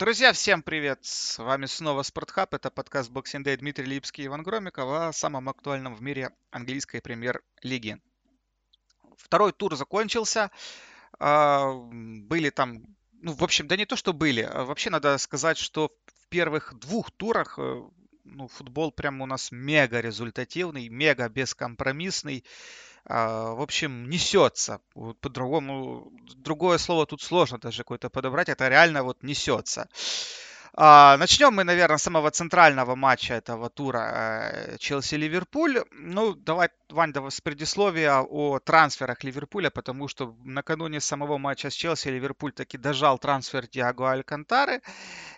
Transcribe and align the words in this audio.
Друзья, 0.00 0.32
всем 0.32 0.62
привет! 0.62 1.00
С 1.02 1.38
вами 1.38 1.66
снова 1.66 2.02
Спортхаб. 2.02 2.54
Это 2.54 2.70
подкаст 2.70 3.10
Boxing 3.10 3.44
Day 3.44 3.58
Дмитрий 3.58 3.84
Липский 3.84 4.24
и 4.24 4.28
Иван 4.28 4.42
Громиков 4.42 4.88
о 4.88 5.12
самом 5.12 5.50
актуальном 5.50 5.94
в 5.94 6.00
мире 6.00 6.30
английской 6.50 7.02
премьер-лиги. 7.02 8.00
Второй 9.18 9.52
тур 9.52 9.76
закончился. 9.76 10.50
А, 11.18 11.74
были 11.74 12.48
там, 12.48 12.82
ну, 13.20 13.34
в 13.34 13.44
общем, 13.44 13.68
да 13.68 13.76
не 13.76 13.84
то, 13.84 13.94
что 13.94 14.14
были. 14.14 14.40
А 14.40 14.64
вообще 14.64 14.88
надо 14.88 15.18
сказать, 15.18 15.58
что 15.58 15.92
в 16.06 16.28
первых 16.30 16.72
двух 16.78 17.10
турах 17.10 17.58
э, 17.58 17.82
ну, 18.24 18.48
футбол 18.48 18.92
прям 18.92 19.20
у 19.20 19.26
нас 19.26 19.50
мега 19.52 20.00
результативный, 20.00 20.88
мега 20.88 21.28
бескомпромиссный. 21.28 22.44
А, 23.04 23.52
в 23.54 23.62
общем, 23.62 24.08
несется. 24.10 24.80
Вот 24.94 25.18
по-другому, 25.20 26.12
другое 26.36 26.78
слово 26.78 27.06
тут 27.06 27.22
сложно 27.22 27.58
даже 27.58 27.78
какое-то 27.78 28.10
подобрать. 28.10 28.48
Это 28.48 28.68
реально 28.68 29.02
вот 29.02 29.22
несется. 29.22 29.88
А, 30.74 31.16
начнем 31.16 31.52
мы, 31.52 31.64
наверное, 31.64 31.98
с 31.98 32.02
самого 32.02 32.30
центрального 32.30 32.94
матча 32.94 33.34
этого 33.34 33.68
тура 33.70 34.10
э, 34.12 34.76
Челси-Ливерпуль. 34.78 35.84
Ну, 35.90 36.34
давай, 36.34 36.68
Вань, 36.90 37.12
давай 37.12 37.32
с 37.32 37.40
предисловия 37.40 38.20
о 38.20 38.60
трансферах 38.60 39.24
Ливерпуля, 39.24 39.70
потому 39.70 40.06
что 40.06 40.36
накануне 40.44 41.00
самого 41.00 41.38
матча 41.38 41.70
с 41.70 41.74
Челси 41.74 42.08
Ливерпуль 42.08 42.52
таки 42.52 42.78
дожал 42.78 43.18
трансфер 43.18 43.66
Диаго 43.66 44.12
Алькантары. 44.12 44.80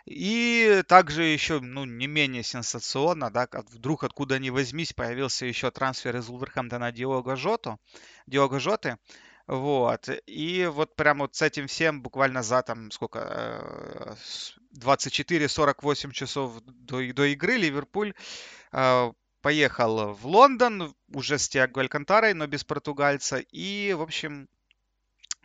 И 0.05 0.83
также 0.87 1.23
еще, 1.23 1.61
ну, 1.61 1.87
не 1.87 2.07
менее 2.07 2.43
сенсационно, 2.43 3.31
да, 3.31 3.49
вдруг 3.71 4.05
откуда 4.05 4.39
ни 4.39 4.51
возьмись, 4.51 4.93
появился 4.93 5.47
еще 5.47 5.71
трансфер 5.71 6.17
из 6.17 6.29
Улверхэмптона 6.29 6.93
Диого 6.93 7.37
Жоту, 7.37 7.79
Диого 8.27 8.61
Жоты. 8.61 8.99
Вот. 9.47 10.09
И 10.27 10.69
вот 10.73 10.95
прям 10.97 11.19
вот 11.19 11.35
с 11.35 11.43
этим 11.43 11.67
всем 11.67 12.03
буквально 12.03 12.43
за 12.43 12.63
там 12.63 12.91
сколько, 12.91 14.17
24-48 14.79 16.09
э, 16.09 16.13
часов 16.13 16.61
до, 16.63 17.13
до 17.13 17.25
игры 17.25 17.57
Ливерпуль 17.57 18.15
э, 18.73 19.12
поехал 19.41 20.15
в 20.15 20.27
Лондон 20.27 20.95
уже 21.12 21.39
с 21.39 21.49
Тиаго 21.49 21.81
Алькантарой, 21.81 22.34
но 22.34 22.47
без 22.47 22.65
португальца. 22.65 23.39
И, 23.51 23.93
в 23.93 24.03
общем, 24.03 24.49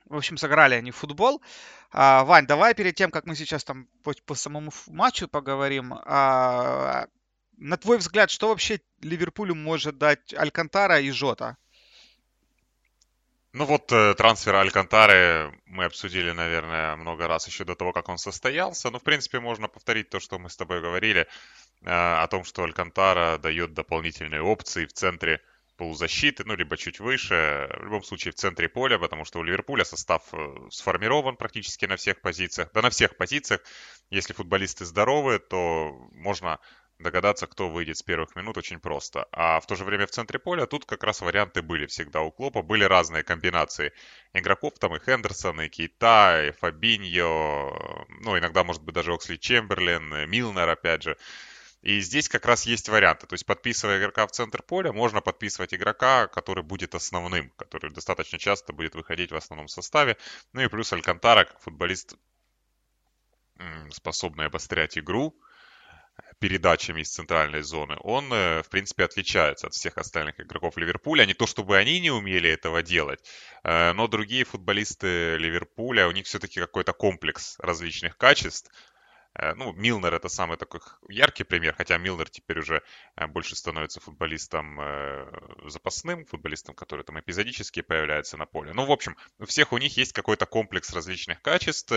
в 0.05 0.15
общем, 0.15 0.37
сыграли 0.37 0.75
они 0.75 0.91
в 0.91 0.95
футбол. 0.95 1.41
А, 1.91 2.23
Вань, 2.23 2.47
давай 2.47 2.73
перед 2.73 2.95
тем, 2.95 3.11
как 3.11 3.25
мы 3.25 3.35
сейчас 3.35 3.63
там 3.63 3.87
по, 4.03 4.13
по 4.25 4.35
самому 4.35 4.71
матчу 4.87 5.27
поговорим, 5.27 5.93
а, 5.93 7.07
на 7.57 7.77
твой 7.77 7.97
взгляд, 7.97 8.29
что 8.29 8.49
вообще 8.49 8.79
Ливерпулю 9.01 9.55
может 9.55 9.97
дать 9.97 10.33
Алькантара 10.33 10.99
и 10.99 11.09
Жота? 11.11 11.57
Ну 13.53 13.65
вот 13.65 13.91
э, 13.91 14.13
трансфер 14.15 14.55
Алькантары 14.55 15.51
мы 15.65 15.85
обсудили, 15.85 16.31
наверное, 16.31 16.95
много 16.95 17.27
раз 17.27 17.47
еще 17.47 17.63
до 17.63 17.75
того, 17.75 17.93
как 17.93 18.09
он 18.09 18.17
состоялся. 18.17 18.89
Ну, 18.91 18.99
в 18.99 19.03
принципе, 19.03 19.39
можно 19.39 19.67
повторить 19.67 20.09
то, 20.09 20.19
что 20.19 20.37
мы 20.37 20.49
с 20.49 20.57
тобой 20.57 20.81
говорили 20.81 21.21
э, 21.21 21.89
о 21.89 22.27
том, 22.27 22.43
что 22.43 22.63
Алькантара 22.63 23.37
дает 23.37 23.73
дополнительные 23.73 24.41
опции 24.41 24.85
в 24.85 24.93
центре 24.93 25.41
полузащиты, 25.77 26.43
ну, 26.45 26.55
либо 26.55 26.75
чуть 26.75 26.99
выше, 26.99 27.69
в 27.79 27.83
любом 27.83 28.03
случае 28.03 28.31
в 28.31 28.35
центре 28.35 28.67
поля, 28.67 28.97
потому 28.99 29.25
что 29.25 29.39
у 29.39 29.43
Ливерпуля 29.43 29.85
состав 29.85 30.23
э, 30.33 30.55
сформирован 30.69 31.37
практически 31.37 31.85
на 31.85 31.95
всех 31.95 32.19
позициях. 32.21 32.69
Да 32.73 32.81
на 32.81 32.89
всех 32.89 33.15
позициях, 33.15 33.61
если 34.09 34.33
футболисты 34.33 34.85
здоровы, 34.85 35.39
то 35.39 35.93
можно 36.11 36.59
догадаться, 36.99 37.47
кто 37.47 37.69
выйдет 37.69 37.97
с 37.97 38.03
первых 38.03 38.35
минут, 38.35 38.57
очень 38.57 38.79
просто. 38.79 39.27
А 39.31 39.59
в 39.59 39.67
то 39.67 39.75
же 39.75 39.83
время 39.83 40.07
в 40.07 40.11
центре 40.11 40.39
поля 40.39 40.65
тут 40.65 40.85
как 40.85 41.03
раз 41.03 41.21
варианты 41.21 41.61
были 41.61 41.85
всегда 41.85 42.21
у 42.21 42.31
Клопа. 42.31 42.61
Были 42.61 42.83
разные 42.83 43.23
комбинации 43.23 43.93
игроков, 44.33 44.73
там 44.79 44.95
и 44.95 44.99
Хендерсон, 44.99 45.61
и 45.61 45.69
Кейта, 45.69 46.47
и 46.47 46.51
Фабиньо, 46.51 48.05
ну, 48.21 48.37
иногда, 48.37 48.63
может 48.63 48.83
быть, 48.83 48.95
даже 48.95 49.13
Оксли 49.13 49.37
Чемберлин, 49.37 50.29
Милнер, 50.29 50.69
опять 50.69 51.03
же. 51.03 51.17
И 51.83 51.99
здесь 51.99 52.27
как 52.27 52.45
раз 52.45 52.65
есть 52.65 52.89
варианты. 52.89 53.27
То 53.27 53.33
есть, 53.35 53.45
подписывая 53.45 53.99
игрока 53.99 54.25
в 54.25 54.31
центр 54.31 54.63
поля, 54.63 54.91
можно 54.91 55.21
подписывать 55.21 55.73
игрока, 55.73 56.27
который 56.27 56.63
будет 56.63 56.95
основным, 56.95 57.51
который 57.51 57.91
достаточно 57.91 58.39
часто 58.39 58.73
будет 58.73 58.95
выходить 58.95 59.31
в 59.31 59.35
основном 59.35 59.67
составе. 59.67 60.17
Ну 60.53 60.61
и 60.61 60.67
плюс 60.67 60.91
Алькантара, 60.91 61.45
как 61.45 61.61
футболист, 61.61 62.15
способный 63.91 64.47
обострять 64.47 64.97
игру, 64.97 65.35
передачами 66.39 67.01
из 67.01 67.09
центральной 67.09 67.61
зоны, 67.61 67.97
он, 68.01 68.31
э, 68.31 68.61
в 68.63 68.69
принципе, 68.69 69.03
отличается 69.03 69.67
от 69.67 69.73
всех 69.73 69.97
остальных 69.97 70.39
игроков 70.39 70.77
Ливерпуля. 70.77 71.25
Не 71.25 71.33
то, 71.33 71.47
чтобы 71.47 71.77
они 71.77 71.99
не 71.99 72.11
умели 72.11 72.49
этого 72.49 72.83
делать, 72.83 73.19
э, 73.63 73.93
но 73.93 74.07
другие 74.07 74.43
футболисты 74.43 75.37
Ливерпуля, 75.37 76.07
у 76.07 76.11
них 76.11 76.25
все-таки 76.25 76.59
какой-то 76.59 76.93
комплекс 76.93 77.55
различных 77.59 78.17
качеств, 78.17 78.71
Э, 79.39 79.53
ну, 79.53 79.71
Милнер 79.73 80.13
это 80.13 80.29
самый 80.29 80.57
такой 80.57 80.81
яркий 81.09 81.43
пример, 81.43 81.75
хотя 81.75 81.97
Милнер 81.97 82.29
теперь 82.29 82.59
уже 82.59 82.81
больше 83.29 83.55
становится 83.55 83.99
футболистом 83.99 84.79
запасным, 85.65 86.25
футболистом, 86.25 86.75
который 86.75 87.03
там 87.03 87.19
эпизодически 87.19 87.81
появляется 87.81 88.37
на 88.37 88.45
поле. 88.45 88.73
Ну, 88.73 88.85
в 88.85 88.91
общем, 88.91 89.15
у 89.37 89.45
всех 89.45 89.73
у 89.73 89.77
них 89.77 89.95
есть 89.97 90.13
какой-то 90.13 90.45
комплекс 90.45 90.91
различных 90.91 91.41
качеств, 91.41 91.91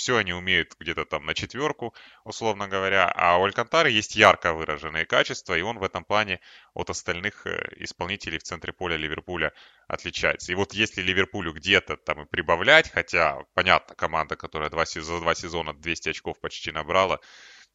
все 0.00 0.16
они 0.16 0.32
умеют 0.32 0.74
где-то 0.80 1.04
там 1.04 1.26
на 1.26 1.34
четверку, 1.34 1.94
условно 2.24 2.68
говоря, 2.68 3.06
а 3.14 3.36
у 3.36 3.44
Алькантары 3.44 3.90
есть 3.90 4.16
ярко 4.16 4.54
выраженные 4.54 5.04
качества, 5.04 5.56
и 5.56 5.60
он 5.60 5.78
в 5.78 5.82
этом 5.82 6.04
плане 6.04 6.40
от 6.72 6.88
остальных 6.88 7.46
исполнителей 7.76 8.38
в 8.38 8.42
центре 8.42 8.72
поля 8.72 8.96
Ливерпуля 8.96 9.52
отличается. 9.88 10.52
И 10.52 10.54
вот 10.54 10.72
если 10.72 11.02
Ливерпулю 11.02 11.52
где-то 11.52 11.98
там 11.98 12.22
и 12.22 12.26
прибавлять, 12.26 12.90
хотя, 12.90 13.44
понятно, 13.52 13.94
команда, 13.94 14.36
которая 14.36 14.70
два, 14.70 14.86
за 14.86 15.20
два 15.20 15.34
сезона 15.34 15.74
200 15.74 16.08
очков 16.08 16.40
почти 16.40 16.72
набрала, 16.72 17.20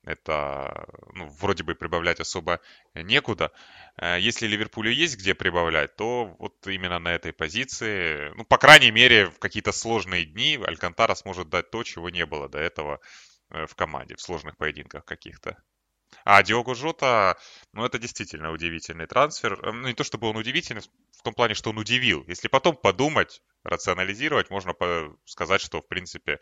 это 0.06 0.88
ну, 1.14 1.28
вроде 1.28 1.64
бы 1.64 1.76
прибавлять 1.76 2.20
особо 2.20 2.62
некуда. 2.94 3.52
Э, 3.98 4.18
если 4.20 4.48
Ливерпулю 4.48 4.92
есть 4.92 5.18
где 5.18 5.34
прибавлять, 5.34 5.96
то 5.96 6.36
вот 6.40 6.66
именно 6.68 7.00
на 7.00 7.14
этой 7.14 7.34
позиции, 7.34 8.32
ну, 8.36 8.46
по 8.46 8.58
крайней 8.58 8.92
мере, 8.92 9.30
в 9.30 9.40
какие-то 9.40 9.72
сложные 9.72 10.26
дни 10.26 10.60
Алькантара 10.66 11.16
сможет 11.16 11.50
дать 11.50 11.72
то, 11.72 11.84
чего 11.84 12.10
не 12.10 12.26
было 12.26 12.48
до 12.48 12.60
этого 12.60 13.00
э, 13.50 13.66
в 13.66 13.76
команде, 13.76 14.16
в 14.16 14.22
сложных 14.22 14.58
поединках 14.58 15.06
каких-то. 15.06 15.58
А 16.24 16.42
Диого 16.44 16.76
Жота, 16.76 17.38
ну, 17.74 17.86
это 17.86 18.00
действительно 18.00 18.52
удивительный 18.52 19.08
трансфер. 19.08 19.60
Эм, 19.66 19.82
ну, 19.82 19.88
не 19.88 19.94
то 19.94 20.04
чтобы 20.04 20.28
он 20.28 20.38
удивительный, 20.38 20.82
в 20.82 21.22
том 21.24 21.34
плане, 21.34 21.56
что 21.56 21.72
он 21.72 21.78
удивил. 21.78 22.24
Если 22.28 22.48
потом 22.48 22.76
подумать, 22.76 23.42
рационализировать, 23.64 24.50
можно 24.50 24.76
сказать, 25.26 25.62
что, 25.62 25.82
в 25.82 25.88
принципе, 25.88 26.40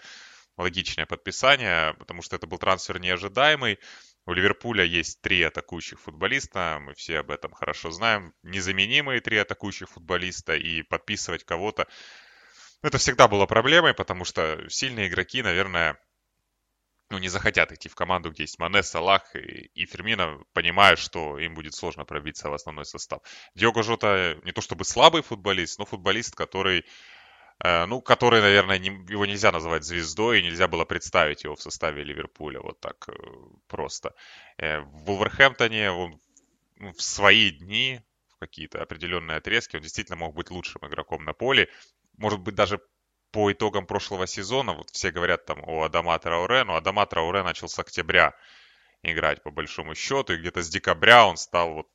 логичное 0.57 1.05
подписание, 1.05 1.93
потому 1.95 2.21
что 2.21 2.35
это 2.35 2.47
был 2.47 2.57
трансфер 2.57 2.99
неожидаемый. 2.99 3.79
У 4.25 4.33
Ливерпуля 4.33 4.83
есть 4.83 5.21
три 5.21 5.43
атакующих 5.43 5.99
футболиста, 5.99 6.79
мы 6.81 6.93
все 6.93 7.19
об 7.19 7.31
этом 7.31 7.51
хорошо 7.51 7.91
знаем. 7.91 8.33
Незаменимые 8.43 9.19
три 9.19 9.37
атакующих 9.37 9.89
футболиста, 9.89 10.55
и 10.55 10.81
подписывать 10.83 11.43
кого-то 11.43 11.87
это 12.83 12.97
всегда 12.97 13.27
было 13.27 13.45
проблемой, 13.45 13.93
потому 13.93 14.25
что 14.25 14.69
сильные 14.69 15.07
игроки, 15.07 15.41
наверное, 15.41 15.97
ну, 17.09 17.17
не 17.17 17.29
захотят 17.29 17.71
идти 17.71 17.87
в 17.87 17.95
команду, 17.95 18.31
где 18.31 18.43
есть 18.43 18.59
Мане, 18.59 18.83
Салах 18.83 19.35
и, 19.35 19.69
и 19.73 19.85
Фермина, 19.85 20.39
понимая, 20.53 20.95
что 20.95 21.39
им 21.39 21.53
будет 21.53 21.73
сложно 21.75 22.05
пробиться 22.05 22.49
в 22.49 22.53
основной 22.53 22.85
состав. 22.85 23.21
Диого 23.55 23.83
Жота 23.83 24.37
не 24.43 24.51
то 24.51 24.61
чтобы 24.61 24.83
слабый 24.83 25.21
футболист, 25.21 25.79
но 25.79 25.85
футболист, 25.85 26.35
который 26.35 26.85
ну, 27.63 28.01
который, 28.01 28.41
наверное, 28.41 28.77
не, 28.77 28.89
его 29.09 29.25
нельзя 29.25 29.51
называть 29.51 29.85
звездой, 29.85 30.39
и 30.39 30.43
нельзя 30.43 30.67
было 30.67 30.83
представить 30.83 31.45
его 31.45 31.55
в 31.55 31.61
составе 31.61 32.03
Ливерпуля 32.03 32.59
вот 32.59 32.79
так 32.81 33.07
э, 33.07 33.13
просто. 33.67 34.13
Э, 34.57 34.79
в 34.81 35.05
Вулверхэмптоне 35.05 35.91
он 35.91 36.19
ну, 36.75 36.91
в 36.91 37.01
свои 37.01 37.51
дни, 37.51 38.01
в 38.27 38.39
какие-то 38.39 38.81
определенные 38.81 39.37
отрезки, 39.37 39.77
он 39.77 39.81
действительно 39.81 40.17
мог 40.17 40.35
быть 40.35 40.51
лучшим 40.51 40.85
игроком 40.85 41.23
на 41.23 41.33
поле. 41.33 41.69
Может 42.17 42.41
быть, 42.41 42.55
даже 42.55 42.81
по 43.31 43.51
итогам 43.51 43.85
прошлого 43.85 44.27
сезона, 44.27 44.73
вот 44.73 44.89
все 44.89 45.11
говорят 45.11 45.45
там 45.45 45.63
о 45.63 45.83
Адама 45.83 46.19
Трауре, 46.19 46.65
но 46.65 46.75
Адама 46.75 47.05
Трауре 47.05 47.43
начал 47.43 47.69
с 47.69 47.79
октября 47.79 48.35
играть 49.03 49.41
по 49.41 49.51
большому 49.51 49.95
счету, 49.95 50.33
и 50.33 50.37
где-то 50.37 50.61
с 50.61 50.69
декабря 50.69 51.25
он 51.25 51.37
стал 51.37 51.73
вот 51.73 51.89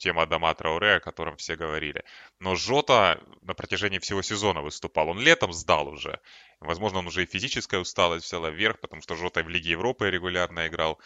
э, 0.00 0.02
тем 0.02 0.18
Адама 0.18 0.54
Трауре, 0.54 0.96
о 0.96 1.00
котором 1.00 1.36
все 1.36 1.56
говорили. 1.56 2.04
Но 2.38 2.56
Жота 2.56 3.20
на 3.42 3.54
протяжении 3.54 3.98
всего 3.98 4.22
сезона 4.22 4.62
выступал. 4.62 5.08
Он 5.08 5.20
летом 5.20 5.52
сдал 5.52 5.88
уже. 5.88 6.20
Возможно, 6.60 6.98
он 6.98 7.06
уже 7.06 7.22
и 7.22 7.26
физическая 7.26 7.80
усталость 7.80 8.26
взяла 8.26 8.50
вверх, 8.50 8.80
потому 8.80 9.02
что 9.02 9.14
Жота 9.14 9.42
в 9.42 9.48
Лиге 9.48 9.70
Европы 9.70 10.10
регулярно 10.10 10.66
играл. 10.66 10.98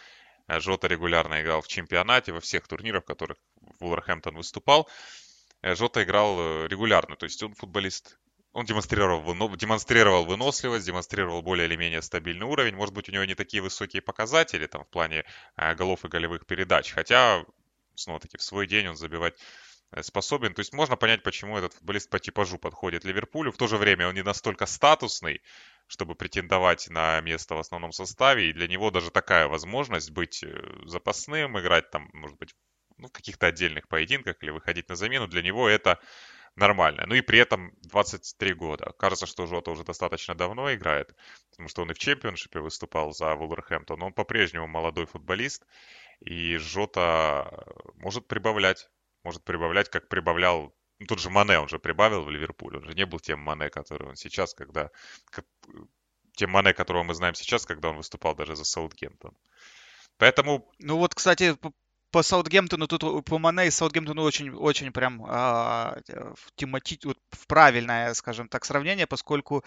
Э, 0.47 0.59
Жота 0.59 0.87
регулярно 0.87 1.41
играл 1.41 1.61
в 1.61 1.67
чемпионате, 1.67 2.31
во 2.31 2.39
всех 2.39 2.67
турнирах, 2.67 3.03
в 3.03 3.07
которых 3.07 3.37
Вулверхэмптон 3.79 4.35
выступал. 4.35 4.89
Э, 5.61 5.75
Жота 5.75 6.03
играл 6.03 6.65
регулярно, 6.67 7.15
то 7.15 7.25
есть 7.25 7.43
он 7.43 7.53
футболист 7.53 8.17
он 8.55 8.65
демонстрировал, 8.65 9.57
демонстрировал 9.57 10.23
выносливость, 10.23 10.85
демонстрировал 10.85 11.41
более 11.41 11.67
или 11.67 11.75
менее 11.75 12.01
стабильный 12.01 12.45
уровень. 12.45 12.73
Может 12.73 12.95
быть, 12.95 13.09
у 13.09 13.11
него 13.11 13.25
не 13.25 13.35
такие 13.35 13.61
высокие 13.61 14.01
показатели 14.01 14.65
там, 14.65 14.85
в 14.85 14.87
плане 14.87 15.25
э, 15.57 15.75
голов 15.75 16.05
и 16.05 16.07
голевых 16.07 16.45
передач. 16.45 16.93
Хотя, 16.93 17.43
снова-таки, 17.95 18.37
в 18.37 18.43
свой 18.43 18.67
день 18.67 18.87
он 18.87 18.95
забивать 18.95 19.35
э, 19.91 20.03
способен. 20.03 20.53
То 20.53 20.59
есть 20.59 20.73
можно 20.73 20.95
понять, 20.95 21.23
почему 21.23 21.57
этот 21.57 21.73
футболист 21.73 22.09
по 22.09 22.19
типажу 22.19 22.57
подходит 22.57 23.03
Ливерпулю. 23.03 23.51
В 23.51 23.57
то 23.57 23.67
же 23.67 23.77
время 23.77 24.07
он 24.07 24.15
не 24.15 24.23
настолько 24.23 24.65
статусный, 24.65 25.41
чтобы 25.87 26.15
претендовать 26.15 26.89
на 26.89 27.19
место 27.21 27.55
в 27.55 27.59
основном 27.59 27.91
составе. 27.91 28.49
И 28.49 28.53
для 28.53 28.67
него 28.67 28.91
даже 28.91 29.11
такая 29.11 29.47
возможность 29.47 30.11
быть 30.11 30.43
э, 30.43 30.61
запасным, 30.85 31.59
играть 31.59 31.89
там, 31.91 32.09
может 32.13 32.37
быть, 32.37 32.55
ну, 32.97 33.07
в 33.07 33.11
каких-то 33.11 33.47
отдельных 33.47 33.87
поединках 33.87 34.41
или 34.41 34.51
выходить 34.51 34.89
на 34.89 34.95
замену, 34.95 35.27
для 35.27 35.41
него 35.41 35.67
это 35.67 35.99
нормально. 36.55 37.05
Ну 37.07 37.15
и 37.15 37.21
при 37.21 37.39
этом 37.39 37.73
23 37.83 38.53
года. 38.53 38.93
Кажется, 38.97 39.25
что 39.25 39.45
Жота 39.45 39.71
уже 39.71 39.83
достаточно 39.83 40.35
давно 40.35 40.73
играет, 40.73 41.15
потому 41.51 41.69
что 41.69 41.81
он 41.81 41.91
и 41.91 41.93
в 41.93 41.99
чемпионшипе 41.99 42.59
выступал 42.59 43.11
за 43.13 43.35
Вулверхэмптон. 43.35 44.01
Он 44.01 44.13
по-прежнему 44.13 44.67
молодой 44.67 45.05
футболист, 45.05 45.65
и 46.19 46.57
Жота 46.57 47.65
может 47.95 48.27
прибавлять. 48.27 48.89
Может 49.23 49.43
прибавлять, 49.43 49.89
как 49.89 50.07
прибавлял 50.07 50.73
ну, 50.99 51.07
тот 51.07 51.19
же 51.19 51.29
Мане 51.29 51.59
он 51.59 51.67
же 51.67 51.79
прибавил 51.79 52.23
в 52.23 52.29
Ливерпуль. 52.29 52.77
Он 52.77 52.83
же 52.85 52.93
не 52.93 53.05
был 53.05 53.19
тем 53.19 53.39
Мане, 53.39 53.69
который 53.69 54.07
он 54.07 54.15
сейчас, 54.15 54.53
когда... 54.53 54.91
Тем 56.37 56.51
Мане, 56.51 56.73
которого 56.73 57.03
мы 57.03 57.13
знаем 57.13 57.35
сейчас, 57.35 57.65
когда 57.65 57.89
он 57.89 57.97
выступал 57.97 58.35
даже 58.35 58.55
за 58.55 58.65
Саутгемптон. 58.65 59.35
Поэтому... 60.17 60.69
Ну 60.79 60.97
вот, 60.97 61.13
кстати, 61.13 61.57
по 62.11 62.23
Саутгемптону, 62.23 62.87
тут 62.87 63.25
по 63.25 63.37
Мане 63.39 63.67
и 63.67 63.71
Саутгемптону 63.71 64.21
очень, 64.23 64.51
очень 64.51 64.91
прям 64.91 65.25
а, 65.27 65.99
в, 66.07 66.51
темати... 66.55 66.99
вот, 67.03 67.17
в 67.31 67.47
правильное, 67.47 68.13
скажем 68.13 68.47
так, 68.47 68.63
сравнение, 68.63 69.07
поскольку 69.07 69.63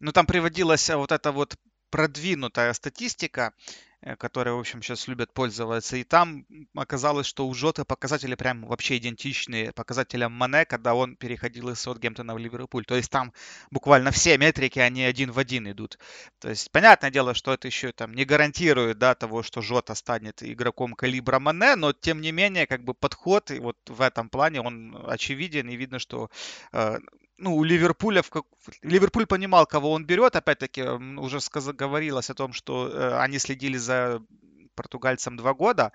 ну, 0.00 0.12
там 0.12 0.26
приводилась 0.26 0.90
вот 0.90 1.12
эта 1.12 1.32
вот 1.32 1.56
продвинутая 1.90 2.74
статистика, 2.74 3.54
которые, 4.18 4.54
в 4.54 4.60
общем, 4.60 4.82
сейчас 4.82 5.08
любят 5.08 5.32
пользоваться. 5.32 5.96
И 5.96 6.04
там 6.04 6.46
оказалось, 6.74 7.26
что 7.26 7.48
у 7.48 7.54
Жота 7.54 7.84
показатели 7.84 8.34
прям 8.34 8.64
вообще 8.66 8.98
идентичные 8.98 9.72
показателям 9.72 10.32
Мане, 10.32 10.64
когда 10.64 10.94
он 10.94 11.16
переходил 11.16 11.68
из 11.70 11.80
Саутгемптона 11.80 12.34
в 12.34 12.38
Ливерпуль. 12.38 12.84
То 12.84 12.94
есть 12.94 13.10
там 13.10 13.32
буквально 13.70 14.10
все 14.10 14.38
метрики, 14.38 14.78
они 14.78 15.02
один 15.02 15.32
в 15.32 15.38
один 15.38 15.70
идут. 15.70 15.98
То 16.38 16.48
есть 16.48 16.70
понятное 16.70 17.10
дело, 17.10 17.34
что 17.34 17.52
это 17.52 17.66
еще 17.68 17.92
там 17.92 18.14
не 18.14 18.24
гарантирует, 18.24 18.98
да, 18.98 19.14
того, 19.14 19.42
что 19.42 19.62
Жота 19.62 19.94
станет 19.94 20.42
игроком 20.42 20.94
калибра 20.94 21.38
Мане, 21.38 21.76
но 21.76 21.92
тем 21.92 22.20
не 22.20 22.32
менее, 22.32 22.66
как 22.66 22.84
бы 22.84 22.94
подход 22.94 23.50
и 23.50 23.58
вот 23.58 23.76
в 23.88 24.00
этом 24.00 24.28
плане 24.28 24.60
он 24.60 24.96
очевиден 25.06 25.68
и 25.68 25.76
видно, 25.76 25.98
что 25.98 26.30
э, 26.72 26.98
ну, 27.38 27.56
у 27.56 27.64
Ливерпуля, 27.64 28.22
в 28.22 28.30
как... 28.30 28.44
Ливерпуль 28.82 29.26
понимал, 29.26 29.66
кого 29.66 29.92
он 29.92 30.04
берет, 30.04 30.36
опять-таки, 30.36 30.82
уже 30.82 31.40
сказ... 31.40 31.66
говорилось 31.68 32.30
о 32.30 32.34
том, 32.34 32.52
что 32.52 32.88
э, 32.88 33.18
они 33.18 33.38
следили 33.38 33.78
за 33.78 34.20
португальцем 34.74 35.36
два 35.36 35.54
года, 35.54 35.92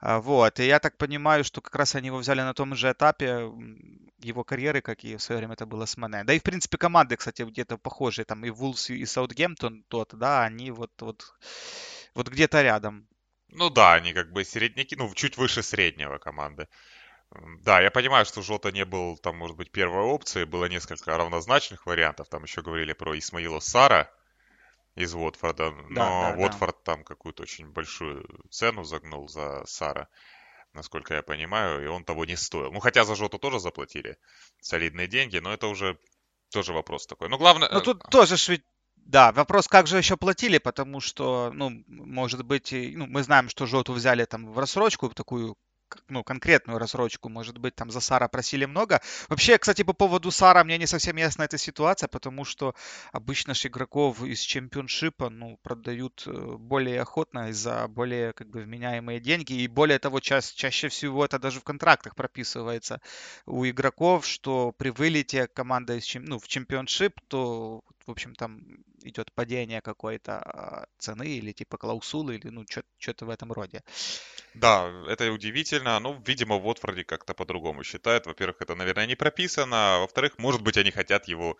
а, 0.00 0.20
вот, 0.20 0.60
и 0.60 0.66
я 0.66 0.78
так 0.78 0.96
понимаю, 0.96 1.44
что 1.44 1.60
как 1.60 1.74
раз 1.74 1.94
они 1.94 2.06
его 2.06 2.18
взяли 2.18 2.40
на 2.40 2.54
том 2.54 2.74
же 2.74 2.90
этапе 2.90 3.50
его 4.20 4.44
карьеры, 4.44 4.80
как 4.80 5.04
и 5.04 5.16
в 5.16 5.22
свое 5.22 5.38
время 5.38 5.54
это 5.54 5.66
было 5.66 5.86
с 5.86 5.96
Мане. 5.96 6.24
Да 6.24 6.32
и, 6.32 6.38
в 6.38 6.42
принципе, 6.42 6.78
команды, 6.78 7.16
кстати, 7.16 7.42
где-то 7.42 7.78
похожие, 7.78 8.24
там 8.24 8.44
и 8.44 8.50
Вулс, 8.50 8.90
и 8.90 9.06
Саутгемптон 9.06 9.84
тот, 9.88 10.14
да, 10.14 10.44
они 10.44 10.70
вот, 10.70 10.90
вот, 11.00 11.34
вот 12.14 12.28
где-то 12.28 12.62
рядом. 12.62 13.08
Ну 13.48 13.70
да, 13.70 13.94
они 13.94 14.12
как 14.12 14.32
бы 14.32 14.44
средники, 14.44 14.94
ну, 14.94 15.12
чуть 15.14 15.36
выше 15.36 15.62
среднего 15.62 16.18
команды. 16.18 16.68
Да, 17.62 17.80
я 17.80 17.90
понимаю, 17.90 18.24
что 18.24 18.42
Жота 18.42 18.72
не 18.72 18.84
был, 18.84 19.18
там, 19.18 19.36
может 19.36 19.56
быть, 19.56 19.70
первой 19.70 20.02
опцией, 20.02 20.46
было 20.46 20.64
несколько 20.64 21.16
равнозначных 21.16 21.84
вариантов, 21.86 22.28
там 22.28 22.44
еще 22.44 22.62
говорили 22.62 22.94
про 22.94 23.18
Исмаила 23.18 23.60
Сара 23.60 24.10
из 24.94 25.14
Уотфорда, 25.14 25.70
но 25.70 25.94
да, 25.94 26.32
да, 26.32 26.42
Уотфорд 26.42 26.76
да. 26.84 26.94
там 26.94 27.04
какую-то 27.04 27.42
очень 27.42 27.70
большую 27.70 28.26
цену 28.50 28.84
загнул 28.84 29.28
за 29.28 29.62
Сара, 29.66 30.08
насколько 30.72 31.14
я 31.14 31.22
понимаю, 31.22 31.84
и 31.84 31.86
он 31.86 32.04
того 32.04 32.24
не 32.24 32.36
стоил. 32.36 32.72
Ну, 32.72 32.80
хотя 32.80 33.04
за 33.04 33.14
Жоту 33.14 33.38
тоже 33.38 33.60
заплатили 33.60 34.16
солидные 34.60 35.06
деньги, 35.06 35.38
но 35.38 35.52
это 35.52 35.66
уже 35.66 35.98
тоже 36.50 36.72
вопрос 36.72 37.06
такой. 37.06 37.28
Ну, 37.28 37.36
главное... 37.36 37.68
Ну, 37.70 37.80
тут 37.82 38.02
тоже 38.10 38.36
ведь 38.50 38.64
да, 38.96 39.32
вопрос, 39.32 39.68
как 39.68 39.86
же 39.86 39.96
еще 39.96 40.18
платили, 40.18 40.58
потому 40.58 41.00
что, 41.00 41.50
ну, 41.54 41.82
может 41.86 42.44
быть, 42.44 42.72
ну, 42.72 43.06
мы 43.06 43.22
знаем, 43.22 43.48
что 43.48 43.64
Жоту 43.64 43.94
взяли 43.94 44.26
там 44.26 44.52
в 44.52 44.58
рассрочку, 44.58 45.08
такую 45.08 45.56
ну, 46.08 46.24
конкретную 46.24 46.78
рассрочку, 46.78 47.28
может 47.28 47.58
быть, 47.58 47.74
там 47.74 47.90
за 47.90 48.00
Сара 48.00 48.28
просили 48.28 48.64
много. 48.64 49.00
Вообще, 49.28 49.58
кстати, 49.58 49.82
по 49.82 49.92
поводу 49.92 50.30
Сара 50.30 50.64
мне 50.64 50.78
не 50.78 50.86
совсем 50.86 51.16
ясна 51.16 51.44
эта 51.44 51.58
ситуация, 51.58 52.08
потому 52.08 52.44
что 52.44 52.74
обычно 53.12 53.54
же 53.54 53.68
игроков 53.68 54.22
из 54.22 54.40
чемпионшипа, 54.40 55.30
ну, 55.30 55.58
продают 55.62 56.24
э, 56.26 56.56
более 56.58 57.00
охотно 57.00 57.52
за 57.52 57.88
более, 57.88 58.32
как 58.32 58.48
бы, 58.48 58.62
вменяемые 58.62 59.20
деньги, 59.20 59.52
и 59.52 59.68
более 59.68 59.98
того, 59.98 60.20
ча 60.20 60.40
чаще 60.40 60.88
всего 60.88 61.24
это 61.24 61.38
даже 61.38 61.60
в 61.60 61.64
контрактах 61.64 62.14
прописывается 62.14 63.00
у 63.46 63.64
игроков, 63.66 64.26
что 64.26 64.72
при 64.72 64.90
вылете 64.90 65.46
команда 65.48 65.94
из, 65.94 66.08
ну, 66.14 66.38
в 66.38 66.48
чемпионшип, 66.48 67.20
то 67.28 67.82
в 68.08 68.10
общем, 68.10 68.34
там 68.34 68.60
идет 69.02 69.32
падение 69.32 69.80
какой-то 69.80 70.38
а, 70.38 70.86
цены 70.98 71.28
или 71.28 71.52
типа 71.52 71.76
клаусулы, 71.76 72.36
или 72.36 72.48
ну 72.48 72.64
что-то 72.98 73.26
в 73.26 73.30
этом 73.30 73.52
роде. 73.52 73.82
Да, 74.54 74.90
это 75.08 75.30
удивительно. 75.30 76.00
Ну, 76.00 76.20
видимо, 76.26 76.56
в 76.58 76.66
Уотфорде 76.66 77.04
как-то 77.04 77.34
по-другому 77.34 77.84
считают. 77.84 78.26
Во-первых, 78.26 78.56
это, 78.60 78.74
наверное, 78.74 79.06
не 79.06 79.14
прописано. 79.14 79.96
А 79.96 79.98
во-вторых, 80.00 80.38
может 80.38 80.62
быть, 80.62 80.78
они 80.78 80.90
хотят 80.90 81.28
его 81.28 81.56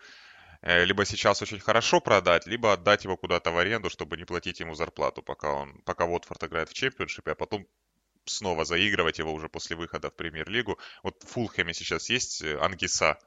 э, 0.61 0.85
либо 0.85 1.05
сейчас 1.05 1.41
очень 1.41 1.59
хорошо 1.59 2.01
продать, 2.01 2.47
либо 2.47 2.73
отдать 2.73 3.05
его 3.05 3.15
куда-то 3.15 3.51
в 3.51 3.57
аренду, 3.57 3.89
чтобы 3.89 4.17
не 4.17 4.25
платить 4.25 4.59
ему 4.59 4.73
зарплату, 4.73 5.21
пока 5.21 5.53
он, 5.53 5.81
пока 5.85 6.05
Уотфорд 6.05 6.43
играет 6.43 6.69
в 6.69 6.73
чемпионшипе, 6.73 7.31
а 7.31 7.35
потом 7.35 7.67
снова 8.25 8.65
заигрывать 8.65 9.19
его 9.19 9.33
уже 9.33 9.49
после 9.49 9.75
выхода 9.75 10.09
в 10.09 10.15
премьер-лигу. 10.15 10.79
Вот 11.03 11.23
в 11.23 11.27
Фулхэме 11.27 11.73
сейчас 11.73 12.09
есть 12.09 12.41
э, 12.41 12.57
Ангиса, 12.57 13.19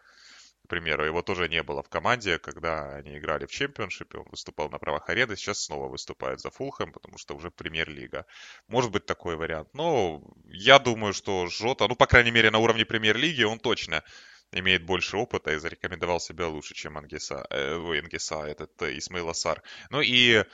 к 0.64 0.68
примеру, 0.68 1.04
его 1.04 1.22
тоже 1.22 1.48
не 1.48 1.62
было 1.62 1.82
в 1.82 1.88
команде, 1.88 2.38
когда 2.38 2.94
они 2.94 3.18
играли 3.18 3.46
в 3.46 3.50
чемпионшипе, 3.50 4.18
он 4.18 4.26
выступал 4.30 4.70
на 4.70 4.78
правах 4.78 5.08
арены, 5.08 5.36
сейчас 5.36 5.64
снова 5.64 5.88
выступает 5.88 6.40
за 6.40 6.50
Фулхэм, 6.50 6.92
потому 6.92 7.18
что 7.18 7.34
уже 7.34 7.50
премьер-лига. 7.50 8.26
Может 8.68 8.92
быть 8.92 9.04
такой 9.04 9.36
вариант. 9.36 9.68
Но 9.74 10.22
я 10.44 10.78
думаю, 10.78 11.12
что 11.12 11.46
Жота, 11.48 11.88
ну, 11.88 11.96
по 11.96 12.06
крайней 12.06 12.30
мере, 12.30 12.50
на 12.50 12.58
уровне 12.58 12.84
премьер-лиги 12.84 13.42
он 13.42 13.58
точно 13.58 14.02
имеет 14.52 14.84
больше 14.84 15.16
опыта 15.16 15.52
и 15.52 15.58
зарекомендовал 15.58 16.20
себя 16.20 16.46
лучше, 16.46 16.74
чем 16.74 16.96
Ангиса, 16.96 17.44
э, 17.50 17.74
Ангиса 17.74 18.44
этот 18.44 18.80
э, 18.82 18.98
Исмаил 18.98 19.30
Асар. 19.30 19.62
Ну 19.90 20.00
и 20.00 20.44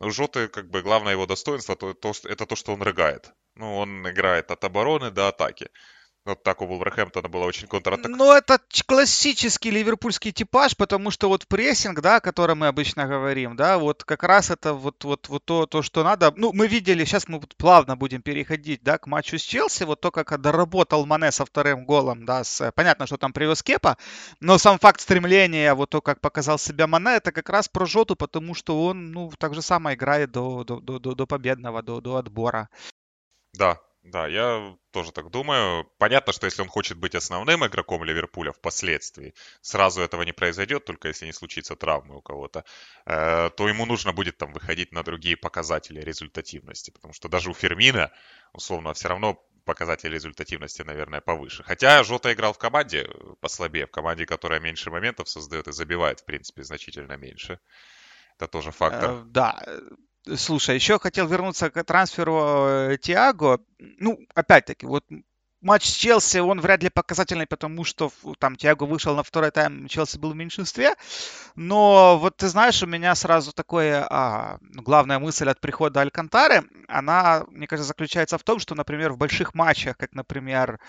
у 0.00 0.10
Жоты, 0.10 0.48
как 0.48 0.70
бы, 0.70 0.82
главное 0.82 1.12
его 1.12 1.26
достоинство, 1.26 1.76
то, 1.76 1.94
то, 1.94 2.12
это 2.24 2.46
то, 2.46 2.56
что 2.56 2.72
он 2.72 2.82
рыгает. 2.82 3.32
Ну, 3.54 3.76
он 3.76 4.08
играет 4.08 4.50
от 4.50 4.64
обороны 4.64 5.10
до 5.10 5.28
атаки. 5.28 5.70
Вот 6.26 6.42
так 6.42 6.60
у 6.60 6.66
Вулверхэмптона 6.66 7.28
была 7.28 7.46
очень 7.46 7.68
контратака. 7.68 8.08
Ну, 8.08 8.32
это 8.32 8.58
классический 8.86 9.70
ливерпульский 9.70 10.32
типаж, 10.32 10.76
потому 10.76 11.12
что 11.12 11.28
вот 11.28 11.46
прессинг, 11.46 12.00
да, 12.00 12.16
о 12.16 12.20
котором 12.20 12.58
мы 12.58 12.66
обычно 12.66 13.06
говорим, 13.06 13.54
да, 13.54 13.78
вот 13.78 14.02
как 14.02 14.24
раз 14.24 14.50
это 14.50 14.72
вот, 14.72 15.04
вот, 15.04 15.28
вот 15.28 15.44
то, 15.44 15.66
то, 15.66 15.82
что 15.82 16.02
надо. 16.02 16.32
Ну, 16.36 16.52
мы 16.52 16.66
видели, 16.66 17.04
сейчас 17.04 17.28
мы 17.28 17.40
плавно 17.56 17.94
будем 17.96 18.22
переходить, 18.22 18.82
да, 18.82 18.98
к 18.98 19.06
матчу 19.06 19.38
с 19.38 19.42
Челси, 19.42 19.84
вот 19.84 20.00
то, 20.00 20.10
как 20.10 20.40
доработал 20.40 21.06
Мане 21.06 21.30
со 21.30 21.44
вторым 21.44 21.84
голом, 21.84 22.26
да, 22.26 22.42
с, 22.42 22.72
понятно, 22.72 23.06
что 23.06 23.18
там 23.18 23.32
привез 23.32 23.62
Кепа, 23.62 23.96
но 24.40 24.58
сам 24.58 24.80
факт 24.80 25.00
стремления, 25.00 25.74
вот 25.74 25.90
то, 25.90 26.00
как 26.00 26.20
показал 26.20 26.58
себя 26.58 26.88
Мане, 26.88 27.18
это 27.18 27.30
как 27.30 27.48
раз 27.50 27.68
про 27.68 27.86
Жоту, 27.86 28.16
потому 28.16 28.52
что 28.54 28.84
он, 28.84 29.12
ну, 29.12 29.30
так 29.38 29.54
же 29.54 29.62
самое 29.62 29.96
играет 29.96 30.32
до, 30.32 30.64
до, 30.64 30.80
до, 30.80 30.98
до 30.98 31.26
победного, 31.26 31.82
до, 31.82 32.00
до 32.00 32.16
отбора. 32.16 32.68
Да, 33.52 33.78
да, 34.06 34.26
я 34.28 34.76
тоже 34.92 35.12
так 35.12 35.30
думаю. 35.30 35.84
Понятно, 35.98 36.32
что 36.32 36.46
если 36.46 36.62
он 36.62 36.68
хочет 36.68 36.96
быть 36.98 37.14
основным 37.14 37.66
игроком 37.66 38.04
Ливерпуля 38.04 38.52
впоследствии, 38.52 39.34
сразу 39.60 40.00
этого 40.00 40.22
не 40.22 40.32
произойдет, 40.32 40.84
только 40.84 41.08
если 41.08 41.26
не 41.26 41.32
случится 41.32 41.76
травмы 41.76 42.16
у 42.16 42.22
кого-то, 42.22 42.64
э, 43.04 43.50
то 43.50 43.68
ему 43.68 43.86
нужно 43.86 44.12
будет 44.12 44.38
там 44.38 44.52
выходить 44.52 44.92
на 44.92 45.02
другие 45.02 45.36
показатели 45.36 46.00
результативности, 46.00 46.90
потому 46.90 47.12
что 47.14 47.28
даже 47.28 47.50
у 47.50 47.54
Фермина, 47.54 48.12
условно, 48.52 48.94
все 48.94 49.08
равно 49.08 49.42
показатели 49.64 50.14
результативности, 50.14 50.82
наверное, 50.82 51.20
повыше. 51.20 51.64
Хотя 51.64 52.02
Жота 52.04 52.32
играл 52.32 52.52
в 52.52 52.58
команде 52.58 53.10
послабее, 53.40 53.86
в 53.86 53.90
команде, 53.90 54.24
которая 54.24 54.60
меньше 54.60 54.90
моментов 54.90 55.28
создает 55.28 55.68
и 55.68 55.72
забивает, 55.72 56.20
в 56.20 56.24
принципе, 56.24 56.62
значительно 56.62 57.16
меньше. 57.16 57.58
Это 58.36 58.48
тоже 58.48 58.70
фактор. 58.70 59.10
Э, 59.10 59.22
да, 59.26 59.62
Слушай, 60.34 60.74
еще 60.74 60.98
хотел 60.98 61.28
вернуться 61.28 61.70
к 61.70 61.84
трансферу 61.84 62.66
э, 62.66 62.98
Тиаго. 63.00 63.60
Ну, 63.78 64.18
опять-таки, 64.34 64.84
вот 64.84 65.04
матч 65.60 65.84
с 65.84 65.92
Челси, 65.92 66.38
он 66.38 66.60
вряд 66.60 66.82
ли 66.82 66.90
показательный, 66.90 67.46
потому 67.46 67.84
что 67.84 68.10
там 68.38 68.56
Тиаго 68.56 68.84
вышел 68.84 69.14
на 69.14 69.22
второй 69.22 69.52
тайм, 69.52 69.86
Челси 69.86 70.18
был 70.18 70.32
в 70.32 70.36
меньшинстве. 70.36 70.94
Но 71.54 72.18
вот 72.18 72.38
ты 72.38 72.48
знаешь, 72.48 72.82
у 72.82 72.86
меня 72.86 73.14
сразу 73.14 73.52
такое, 73.52 74.04
а, 74.10 74.58
ну, 74.60 74.82
главная 74.82 75.20
мысль 75.20 75.48
от 75.48 75.60
прихода 75.60 76.00
Алькантары, 76.00 76.64
она, 76.88 77.44
мне 77.50 77.68
кажется, 77.68 77.88
заключается 77.88 78.36
в 78.36 78.42
том, 78.42 78.58
что, 78.58 78.74
например, 78.74 79.12
в 79.12 79.18
больших 79.18 79.54
матчах, 79.54 79.96
как, 79.96 80.12
например, 80.12 80.80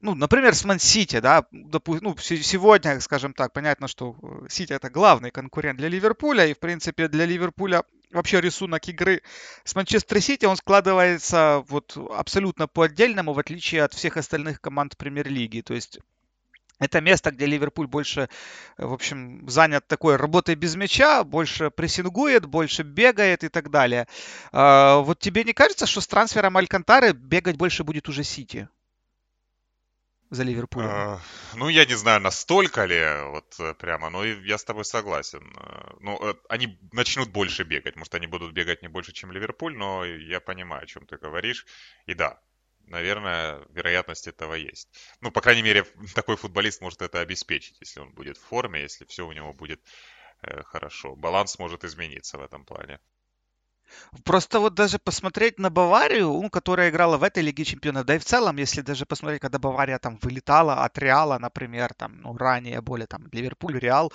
ну, 0.00 0.14
например, 0.14 0.54
с 0.54 0.64
Ман-Сити, 0.64 1.20
да, 1.20 1.44
допустим, 1.50 2.08
ну, 2.08 2.16
сегодня, 2.18 2.98
скажем 3.00 3.34
так, 3.34 3.52
понятно, 3.52 3.88
что 3.88 4.16
Сити 4.48 4.72
это 4.72 4.88
главный 4.88 5.30
конкурент 5.30 5.78
для 5.78 5.88
Ливерпуля, 5.88 6.46
и, 6.46 6.54
в 6.54 6.58
принципе, 6.58 7.08
для 7.08 7.26
Ливерпуля 7.26 7.82
вообще 8.10 8.40
рисунок 8.40 8.88
игры 8.88 9.22
с 9.64 9.74
Манчестер 9.74 10.20
Сити, 10.20 10.44
он 10.44 10.56
складывается 10.56 11.64
вот 11.68 11.96
абсолютно 12.12 12.66
по 12.66 12.82
отдельному, 12.82 13.32
в 13.32 13.38
отличие 13.38 13.84
от 13.84 13.94
всех 13.94 14.16
остальных 14.16 14.60
команд 14.60 14.96
премьер-лиги. 14.96 15.60
То 15.60 15.74
есть 15.74 15.98
это 16.80 17.02
место, 17.02 17.30
где 17.30 17.44
Ливерпуль 17.44 17.86
больше, 17.86 18.30
в 18.78 18.92
общем, 18.92 19.48
занят 19.48 19.86
такой 19.86 20.16
работой 20.16 20.54
без 20.54 20.76
мяча, 20.76 21.24
больше 21.24 21.70
прессингует, 21.70 22.46
больше 22.46 22.82
бегает 22.82 23.44
и 23.44 23.48
так 23.48 23.70
далее. 23.70 24.08
А, 24.50 24.98
вот 25.00 25.18
тебе 25.20 25.44
не 25.44 25.52
кажется, 25.52 25.86
что 25.86 26.00
с 26.00 26.06
трансфером 26.06 26.56
Алькантары 26.56 27.12
бегать 27.12 27.56
больше 27.56 27.84
будет 27.84 28.08
уже 28.08 28.24
Сити? 28.24 28.68
За 30.30 30.44
Ливерпулем? 30.44 30.88
А, 30.90 31.20
ну, 31.54 31.68
я 31.68 31.84
не 31.84 31.94
знаю, 31.94 32.20
настолько 32.20 32.84
ли 32.84 33.00
вот 33.30 33.56
э, 33.58 33.74
прямо, 33.74 34.10
но 34.10 34.24
я 34.24 34.58
с 34.58 34.64
тобой 34.64 34.84
согласен. 34.84 35.42
Э, 35.56 35.90
ну, 36.00 36.18
э, 36.22 36.34
они 36.48 36.78
начнут 36.92 37.30
больше 37.30 37.64
бегать. 37.64 37.96
Может, 37.96 38.14
они 38.14 38.26
будут 38.26 38.52
бегать 38.52 38.82
не 38.82 38.88
больше, 38.88 39.12
чем 39.12 39.32
Ливерпуль, 39.32 39.76
но 39.76 40.04
я 40.04 40.40
понимаю, 40.40 40.84
о 40.84 40.86
чем 40.86 41.06
ты 41.06 41.16
говоришь. 41.16 41.66
И 42.06 42.14
да, 42.14 42.40
наверное, 42.86 43.66
вероятность 43.70 44.28
этого 44.28 44.54
есть. 44.54 44.88
Ну, 45.20 45.30
по 45.30 45.40
крайней 45.40 45.62
мере, 45.62 45.84
такой 46.14 46.36
футболист 46.36 46.80
может 46.80 47.02
это 47.02 47.20
обеспечить, 47.20 47.76
если 47.80 48.00
он 48.00 48.12
будет 48.12 48.36
в 48.36 48.44
форме, 48.44 48.82
если 48.82 49.04
все 49.06 49.26
у 49.26 49.32
него 49.32 49.52
будет 49.52 49.80
э, 50.42 50.62
хорошо. 50.62 51.16
Баланс 51.16 51.58
может 51.58 51.84
измениться 51.84 52.38
в 52.38 52.42
этом 52.42 52.64
плане. 52.64 53.00
Просто 54.24 54.60
вот 54.60 54.74
даже 54.74 54.98
посмотреть 54.98 55.58
на 55.58 55.70
Баварию, 55.70 56.28
ну, 56.28 56.50
которая 56.50 56.90
играла 56.90 57.16
в 57.16 57.22
этой 57.22 57.42
Лиге 57.42 57.64
Чемпионов, 57.64 58.04
да 58.06 58.16
и 58.16 58.18
в 58.18 58.24
целом, 58.24 58.56
если 58.56 58.82
даже 58.82 59.06
посмотреть, 59.06 59.40
когда 59.40 59.58
Бавария 59.58 59.98
там 59.98 60.18
вылетала 60.22 60.84
от 60.84 60.98
Реала, 60.98 61.38
например, 61.38 61.94
там, 61.94 62.20
ну, 62.20 62.36
ранее 62.36 62.80
более 62.80 63.06
там 63.06 63.26
Ливерпуль, 63.32 63.78
Реал, 63.78 64.12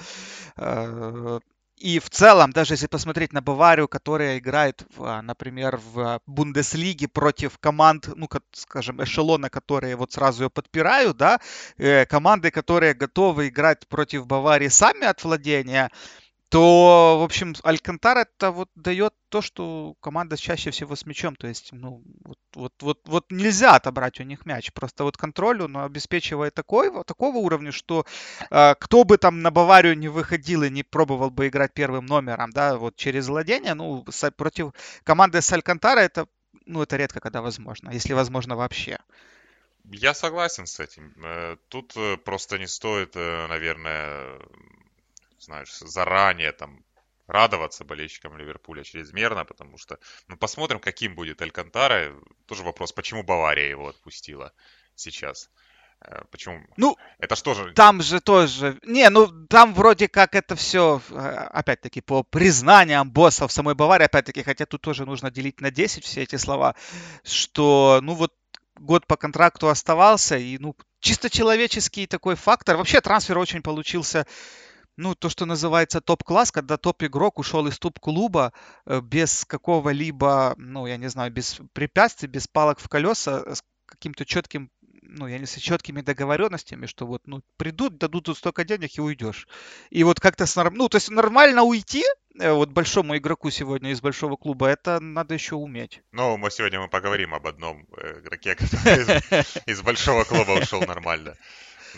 э, 0.58 1.40
и 1.78 2.00
в 2.00 2.10
целом, 2.10 2.52
даже 2.52 2.74
если 2.74 2.88
посмотреть 2.88 3.34
на 3.34 3.42
Баварию, 3.42 3.90
которая 3.90 4.38
играет, 4.38 4.86
в, 4.96 5.04
а, 5.04 5.22
например, 5.22 5.78
в 5.78 6.22
Бундеслиге 6.26 7.10
против 7.10 7.60
команд, 7.60 8.08
ну, 8.16 8.30
скажем, 8.54 9.04
эшелона, 9.04 9.50
которые 9.50 9.98
вот 9.98 10.14
сразу 10.14 10.44
ее 10.44 10.50
подпирают, 10.50 11.18
да, 11.18 11.42
э, 11.78 12.06
команды, 12.06 12.50
которые 12.50 12.94
готовы 12.94 13.50
играть 13.50 13.88
против 13.90 14.26
Баварии 14.26 14.70
сами 14.70 15.06
от 15.06 15.22
владения, 15.24 15.92
то, 16.56 17.18
в 17.20 17.24
общем, 17.24 17.54
Алькантар 17.64 18.20
это 18.20 18.50
вот 18.50 18.70
дает 18.76 19.14
то, 19.28 19.42
что 19.42 19.96
команда 20.00 20.38
чаще 20.38 20.72
всего 20.72 20.96
с 20.96 21.06
мячом. 21.06 21.36
То 21.36 21.48
есть, 21.48 21.74
ну, 21.74 22.02
вот, 22.24 22.38
вот, 22.54 22.74
вот, 22.80 23.00
вот 23.04 23.26
нельзя 23.30 23.76
отобрать 23.76 24.22
у 24.22 24.24
них 24.24 24.46
мяч. 24.46 24.72
Просто 24.72 25.04
вот 25.04 25.18
контроль 25.18 25.62
он 25.64 25.76
обеспечивает 25.76 26.54
такой, 26.54 26.90
вот 26.90 27.08
такого 27.08 27.40
уровня, 27.40 27.74
что 27.74 28.06
э, 28.50 28.76
кто 28.80 29.04
бы 29.04 29.18
там 29.18 29.42
на 29.42 29.52
Баварию 29.52 29.98
не 29.98 30.08
выходил 30.08 30.64
и 30.64 30.70
не 30.70 30.84
пробовал 30.84 31.30
бы 31.30 31.50
играть 31.50 31.74
первым 31.74 32.06
номером, 32.06 32.52
да, 32.52 32.78
вот 32.78 32.96
через 32.96 33.28
владение, 33.28 33.74
ну, 33.74 34.06
с, 34.10 34.32
против 34.32 34.72
команды 35.04 35.42
с 35.42 35.52
Алькантара 35.52 36.00
это, 36.00 36.26
ну, 36.66 36.82
это 36.84 36.96
редко 36.96 37.20
когда 37.20 37.42
возможно, 37.42 37.90
если 37.90 38.14
возможно 38.14 38.56
вообще. 38.56 38.98
Я 39.92 40.14
согласен 40.14 40.68
с 40.68 40.80
этим. 40.80 41.14
Э, 41.22 41.58
тут 41.68 41.98
э, 41.98 42.16
просто 42.16 42.58
не 42.58 42.68
стоит, 42.68 43.12
э, 43.18 43.48
наверное, 43.48 44.40
знаешь, 45.46 45.78
заранее 45.80 46.52
там 46.52 46.84
радоваться 47.28 47.84
болельщикам 47.84 48.38
Ливерпуля 48.38 48.84
чрезмерно, 48.84 49.46
потому 49.46 49.78
что, 49.78 49.98
ну, 50.28 50.38
посмотрим, 50.38 50.80
каким 50.80 51.16
будет 51.16 51.42
Алькантара. 51.42 52.14
Тоже 52.46 52.64
вопрос, 52.64 52.92
почему 52.92 53.24
Бавария 53.24 53.70
его 53.70 53.88
отпустила 53.88 54.54
сейчас. 54.96 55.50
Э, 56.02 56.24
почему? 56.30 56.62
Ну, 56.78 56.98
это 57.18 57.36
что 57.36 57.54
же? 57.54 57.74
Там 57.74 58.02
же 58.02 58.20
тоже... 58.20 58.78
Не, 58.84 59.10
ну, 59.10 59.28
там 59.48 59.74
вроде 59.74 60.08
как 60.08 60.36
это 60.36 60.56
все, 60.56 61.02
э, 61.10 61.16
опять-таки, 61.16 62.02
по 62.02 62.24
признаниям 62.24 63.10
боссов 63.10 63.52
самой 63.52 63.76
Баварии, 63.76 64.06
опять-таки, 64.06 64.44
хотя 64.44 64.66
тут 64.66 64.82
тоже 64.82 65.06
нужно 65.06 65.32
делить 65.32 65.62
на 65.62 65.72
10 65.72 66.04
все 66.04 66.24
эти 66.24 66.36
слова, 66.36 66.76
что, 67.24 68.00
ну, 68.04 68.14
вот 68.14 68.34
год 68.78 69.08
по 69.08 69.16
контракту 69.16 69.70
оставался, 69.70 70.38
и, 70.38 70.58
ну, 70.60 70.76
чисто 71.00 71.30
человеческий 71.30 72.08
такой 72.08 72.36
фактор. 72.36 72.78
Вообще 72.78 73.02
трансфер 73.02 73.38
очень 73.38 73.62
получился 73.62 74.28
ну, 74.98 75.16
то, 75.16 75.30
что 75.30 75.46
называется 75.46 76.02
топ-класс, 76.02 76.52
когда 76.52 76.78
топ-игрок 76.78 77.40
ушел 77.40 77.68
из 77.68 77.78
топ-клуба 77.80 78.54
э, 78.86 79.02
без 79.02 79.46
какого-либо, 79.46 80.56
ну, 80.58 80.88
я 80.88 80.98
не 80.98 81.10
знаю, 81.10 81.32
без 81.32 81.60
препятствий, 81.74 82.28
без 82.28 82.48
палок 82.48 82.80
в 82.80 82.88
колеса, 82.88 83.56
с 83.56 83.64
каким-то 83.86 84.26
четким, 84.26 84.70
ну, 85.02 85.28
я 85.28 85.38
не 85.38 85.46
знаю, 85.46 85.62
четкими 85.62 86.02
договоренностями, 86.02 86.86
что 86.86 87.06
вот, 87.06 87.22
ну, 87.26 87.42
придут, 87.58 87.98
дадут 87.98 88.26
тут 88.26 88.38
столько 88.38 88.64
денег 88.64 88.98
и 88.98 89.02
уйдешь. 89.02 89.48
И 89.90 90.04
вот 90.04 90.20
как-то, 90.20 90.46
с, 90.46 90.56
ну, 90.72 90.90
то 90.90 90.96
есть 90.96 91.10
нормально 91.10 91.64
уйти, 91.64 92.04
э, 92.40 92.52
вот 92.52 92.70
большому 92.70 93.18
игроку 93.18 93.50
сегодня 93.52 93.92
из 93.92 94.02
большого 94.02 94.38
клуба, 94.38 94.68
это 94.68 95.00
надо 95.02 95.34
еще 95.34 95.56
уметь. 95.56 96.02
Ну, 96.12 96.38
мы 96.38 96.52
сегодня 96.52 96.80
мы 96.80 96.88
поговорим 96.88 97.34
об 97.34 97.48
одном 97.48 97.86
э, 97.98 98.20
игроке, 98.22 98.56
который 98.56 99.22
из 99.66 99.82
большого 99.82 100.24
клуба 100.24 100.52
ушел 100.52 100.82
нормально. 100.82 101.36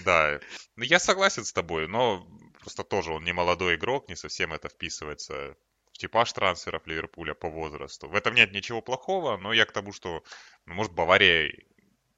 Да, 0.06 0.39
ну 0.75 0.84
я 0.84 1.00
согласен 1.00 1.44
с 1.44 1.54
тобой, 1.54 1.88
но 1.88 2.27
просто 2.68 2.84
тоже 2.84 3.14
он 3.14 3.24
не 3.24 3.32
молодой 3.32 3.76
игрок, 3.76 4.10
не 4.10 4.16
совсем 4.18 4.52
это 4.52 4.68
вписывается 4.68 5.56
в 5.94 5.98
типаж 5.98 6.34
трансферов 6.34 6.86
Ливерпуля 6.86 7.34
по 7.34 7.50
возрасту. 7.50 8.10
В 8.10 8.16
этом 8.16 8.36
нет 8.36 8.52
ничего 8.52 8.82
плохого, 8.82 9.38
но 9.38 9.54
я 9.54 9.66
к 9.66 9.72
тому, 9.72 9.94
что, 9.94 10.22
ну, 10.66 10.74
может, 10.74 10.92
Бавария 10.92 11.54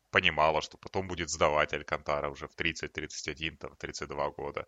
понимала, 0.09 0.61
что 0.61 0.79
потом 0.79 1.07
будет 1.07 1.29
сдавать 1.29 1.73
Алькантара 1.73 2.29
уже 2.29 2.47
в 2.47 2.55
30, 2.55 2.91
31, 2.91 3.57
там, 3.57 3.75
32 3.75 4.29
года. 4.31 4.65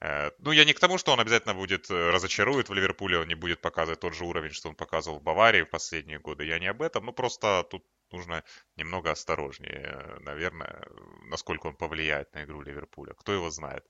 Э, 0.00 0.30
ну, 0.38 0.52
я 0.52 0.66
не 0.66 0.74
к 0.74 0.80
тому, 0.80 0.98
что 0.98 1.12
он 1.12 1.20
обязательно 1.20 1.54
будет 1.54 1.90
э, 1.90 2.10
разочарует 2.10 2.68
в 2.68 2.74
Ливерпуле, 2.74 3.18
он 3.18 3.28
не 3.28 3.36
будет 3.36 3.62
показывать 3.62 4.00
тот 4.00 4.14
же 4.14 4.24
уровень, 4.24 4.52
что 4.52 4.68
он 4.68 4.74
показывал 4.74 5.18
в 5.18 5.22
Баварии 5.22 5.62
в 5.62 5.70
последние 5.70 6.18
годы. 6.18 6.44
Я 6.44 6.58
не 6.58 6.66
об 6.66 6.82
этом. 6.82 7.06
Ну, 7.06 7.12
просто 7.12 7.66
тут 7.70 7.86
нужно 8.12 8.44
немного 8.76 9.10
осторожнее, 9.10 10.18
наверное, 10.20 10.86
насколько 11.30 11.68
он 11.68 11.76
повлияет 11.76 12.34
на 12.34 12.44
игру 12.44 12.60
Ливерпуля. 12.60 13.14
Кто 13.14 13.32
его 13.32 13.50
знает 13.50 13.86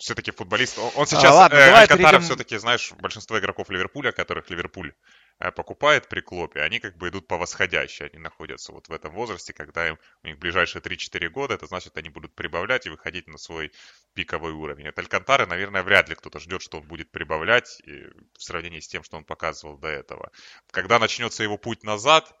все-таки 0.00 0.30
футболист. 0.30 0.78
Он 0.78 1.06
сейчас, 1.06 1.32
а, 1.32 1.34
ладно, 1.34 1.56
э, 1.56 1.70
Алькантара 1.70 1.96
перейдем... 1.96 2.22
все-таки, 2.22 2.56
знаешь, 2.56 2.92
большинство 2.92 3.38
игроков 3.38 3.70
Ливерпуля, 3.70 4.12
которых 4.12 4.50
Ливерпуль 4.50 4.92
э, 5.38 5.52
покупает 5.52 6.08
при 6.08 6.20
Клопе, 6.20 6.62
они 6.62 6.80
как 6.80 6.96
бы 6.96 7.08
идут 7.08 7.28
по 7.28 7.36
восходящей. 7.36 8.06
Они 8.06 8.18
находятся 8.18 8.72
вот 8.72 8.88
в 8.88 8.92
этом 8.92 9.12
возрасте, 9.12 9.52
когда 9.52 9.88
им, 9.88 9.98
у 10.22 10.26
них 10.26 10.38
ближайшие 10.38 10.82
3-4 10.82 11.28
года, 11.28 11.54
это 11.54 11.66
значит, 11.66 11.96
они 11.96 12.08
будут 12.08 12.34
прибавлять 12.34 12.86
и 12.86 12.90
выходить 12.90 13.28
на 13.28 13.38
свой 13.38 13.72
пиковый 14.14 14.52
уровень. 14.52 14.88
От 14.88 14.98
Алькантары, 14.98 15.46
наверное, 15.46 15.82
вряд 15.82 16.08
ли 16.08 16.14
кто-то 16.14 16.40
ждет, 16.40 16.62
что 16.62 16.78
он 16.78 16.88
будет 16.88 17.12
прибавлять 17.12 17.80
в 17.84 18.42
сравнении 18.42 18.80
с 18.80 18.88
тем, 18.88 19.04
что 19.04 19.16
он 19.16 19.24
показывал 19.24 19.78
до 19.78 19.88
этого. 19.88 20.32
Когда 20.70 20.98
начнется 20.98 21.42
его 21.42 21.58
путь 21.58 21.84
назад, 21.84 22.34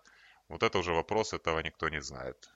вот 0.48 0.62
это 0.62 0.78
уже 0.78 0.92
вопрос, 0.92 1.32
этого 1.32 1.60
никто 1.60 1.88
не 1.88 2.02
знает. 2.02 2.50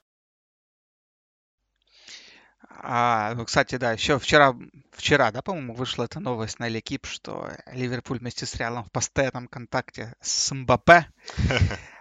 А, 2.77 3.35
ну, 3.35 3.45
кстати, 3.45 3.77
да, 3.77 3.93
еще 3.93 4.19
вчера, 4.19 4.55
вчера, 4.93 5.31
да, 5.31 5.43
по-моему, 5.43 5.75
вышла 5.75 6.05
эта 6.05 6.21
новость 6.21 6.59
на 6.59 6.69
Лекип, 6.69 7.07
что 7.07 7.51
Ливерпуль 7.73 8.19
вместе 8.19 8.47
с 8.47 8.55
Реалом 8.57 8.85
в 8.85 8.91
постоянном 8.91 9.49
контакте 9.49 10.15
с 10.21 10.53
Мбаппе. 10.53 11.07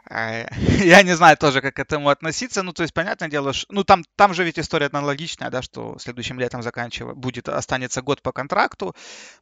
А, 0.10 0.46
я 0.84 1.04
не 1.04 1.16
знаю 1.16 1.38
тоже, 1.38 1.62
как 1.62 1.76
к 1.76 1.80
этому 1.80 2.10
относиться. 2.10 2.64
Ну, 2.64 2.74
то 2.74 2.84
есть, 2.84 2.94
понятное 2.94 3.30
дело, 3.30 3.54
что, 3.54 3.72
ну, 3.74 3.84
там, 3.84 4.04
там 4.16 4.34
же 4.34 4.44
ведь 4.44 4.60
история 4.60 4.88
аналогичная, 4.88 5.50
да, 5.50 5.62
что 5.62 5.98
следующим 6.00 6.40
летом 6.40 6.64
заканчивает, 6.64 7.18
будет, 7.18 7.50
останется 7.50 8.02
год 8.02 8.22
по 8.22 8.32
контракту. 8.32 8.96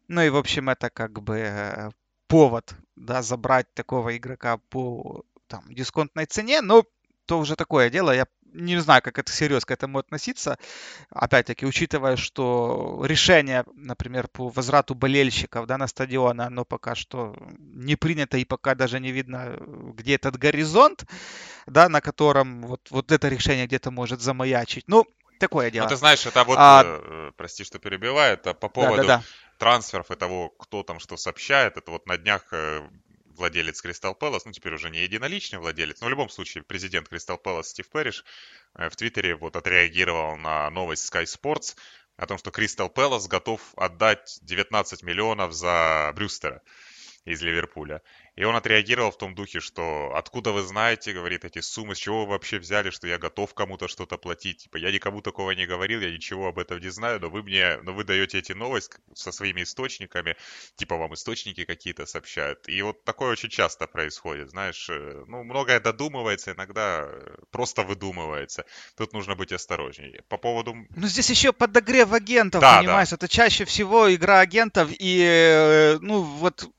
Ну, 0.07 0.21
и, 0.21 0.29
в 0.29 0.37
общем, 0.37 0.69
это 0.69 0.89
как 0.89 1.21
бы 1.21 1.37
э, 1.37 1.89
повод, 2.27 2.75
да, 2.95 3.21
забрать 3.21 3.73
такого 3.73 4.15
игрока 4.17 4.57
по 4.69 5.23
там, 5.47 5.63
дисконтной 5.69 6.25
цене. 6.25 6.61
Но 6.61 6.83
то 7.25 7.39
уже 7.39 7.55
такое 7.55 7.89
дело. 7.89 8.11
Я 8.11 8.25
не 8.53 8.79
знаю, 8.79 9.01
как 9.01 9.19
это 9.19 9.31
серьезно 9.31 9.65
к 9.65 9.71
этому 9.71 9.99
относиться. 9.99 10.57
Опять-таки, 11.09 11.65
учитывая, 11.65 12.15
что 12.15 13.03
решение, 13.05 13.63
например, 13.75 14.27
по 14.27 14.49
возврату 14.49 14.95
болельщиков 14.95 15.67
да, 15.67 15.77
на 15.77 15.87
стадион, 15.87 16.41
оно 16.41 16.65
пока 16.65 16.95
что 16.95 17.35
не 17.59 17.95
принято 17.95 18.37
и 18.37 18.45
пока 18.45 18.75
даже 18.75 18.99
не 18.99 19.11
видно, 19.11 19.57
где 19.95 20.15
этот 20.15 20.37
горизонт, 20.37 21.05
да, 21.65 21.89
на 21.89 22.01
котором 22.01 22.63
вот, 22.63 22.81
вот 22.89 23.11
это 23.11 23.27
решение 23.27 23.67
где-то 23.67 23.91
может 23.91 24.21
замаячить. 24.21 24.85
Ну, 24.87 25.05
такое 25.39 25.71
дело. 25.71 25.85
Ну, 25.85 25.89
ты 25.89 25.95
знаешь, 25.95 26.25
это 26.25 26.43
вот, 26.43 26.57
а... 26.57 26.83
э, 26.85 27.31
прости, 27.35 27.63
что 27.63 27.79
перебиваю, 27.79 28.33
это 28.33 28.53
по 28.53 28.69
поводу 28.69 28.97
да, 28.97 29.03
да, 29.03 29.17
да. 29.17 29.23
трансферов 29.57 30.11
и 30.11 30.15
того, 30.15 30.49
кто 30.49 30.83
там 30.83 30.99
что 30.99 31.17
сообщает. 31.17 31.77
Это 31.77 31.91
вот 31.91 32.05
на 32.07 32.17
днях 32.17 32.45
э, 32.51 32.81
владелец 33.41 33.81
Кристал 33.81 34.13
Пэлас, 34.13 34.45
ну 34.45 34.51
теперь 34.51 34.75
уже 34.75 34.91
не 34.91 34.99
единоличный 34.99 35.57
владелец, 35.57 35.99
но 35.99 36.07
в 36.07 36.09
любом 36.11 36.29
случае 36.29 36.63
президент 36.63 37.09
Кристал 37.09 37.39
Пэлас 37.39 37.69
Стив 37.69 37.89
Перриш 37.89 38.23
э, 38.75 38.87
в 38.87 38.95
Твиттере 38.95 39.35
вот 39.35 39.55
отреагировал 39.55 40.37
на 40.37 40.69
новость 40.69 41.11
Sky 41.11 41.23
Sports 41.23 41.75
о 42.17 42.27
том, 42.27 42.37
что 42.37 42.51
Кристал 42.51 42.87
Пэлас 42.87 43.27
готов 43.27 43.59
отдать 43.75 44.37
19 44.43 45.01
миллионов 45.01 45.53
за 45.53 46.11
Брюстера. 46.15 46.61
из 47.25 47.41
Ливерпуля. 47.41 48.01
И 48.35 48.45
он 48.45 48.55
отреагировал 48.55 49.11
в 49.11 49.17
том 49.17 49.35
духе, 49.35 49.59
что 49.59 50.13
откуда 50.15 50.53
вы 50.53 50.61
знаете, 50.61 51.11
говорит, 51.11 51.43
эти 51.43 51.59
суммы, 51.59 51.95
с 51.95 51.97
чего 51.97 52.23
вы 52.25 52.31
вообще 52.31 52.59
взяли, 52.59 52.89
что 52.89 53.05
я 53.05 53.17
готов 53.17 53.53
кому-то 53.53 53.89
что-то 53.89 54.17
платить. 54.17 54.63
Типа, 54.63 54.77
я 54.77 54.91
никому 54.91 55.21
такого 55.21 55.51
не 55.51 55.65
говорил, 55.65 55.99
я 55.99 56.11
ничего 56.11 56.47
об 56.47 56.57
этом 56.57 56.79
не 56.79 56.89
знаю, 56.89 57.19
но 57.19 57.29
вы 57.29 57.43
мне, 57.43 57.77
но 57.83 57.93
вы 57.93 58.05
даете 58.05 58.39
эти 58.39 58.53
новости 58.53 58.97
со 59.13 59.33
своими 59.33 59.63
источниками, 59.63 60.37
типа 60.75 60.95
вам 60.95 61.13
источники 61.13 61.65
какие-то 61.65 62.05
сообщают. 62.05 62.69
И 62.69 62.81
вот 62.81 63.03
такое 63.03 63.31
очень 63.31 63.49
часто 63.49 63.85
происходит, 63.85 64.49
знаешь, 64.49 64.89
э, 64.89 65.23
ну, 65.27 65.43
многое 65.43 65.81
додумывается, 65.81 66.53
иногда 66.53 67.03
э, 67.03 67.35
просто 67.51 67.83
выдумывается. 67.83 68.65
Тут 68.95 69.11
нужно 69.11 69.35
быть 69.35 69.51
осторожнее. 69.51 70.23
По 70.29 70.37
поводу... 70.37 70.73
Ну, 70.95 71.07
здесь 71.07 71.29
еще 71.29 71.51
подогрев 71.51 72.13
агентов, 72.13 72.61
да, 72.61 72.79
понимаешь, 72.79 73.09
да. 73.09 73.17
это 73.17 73.27
чаще 73.27 73.65
всего 73.65 74.13
игра 74.13 74.39
агентов, 74.39 74.89
и, 74.97 75.21
э, 75.21 75.97
ну, 75.99 76.21
вот 76.21 76.69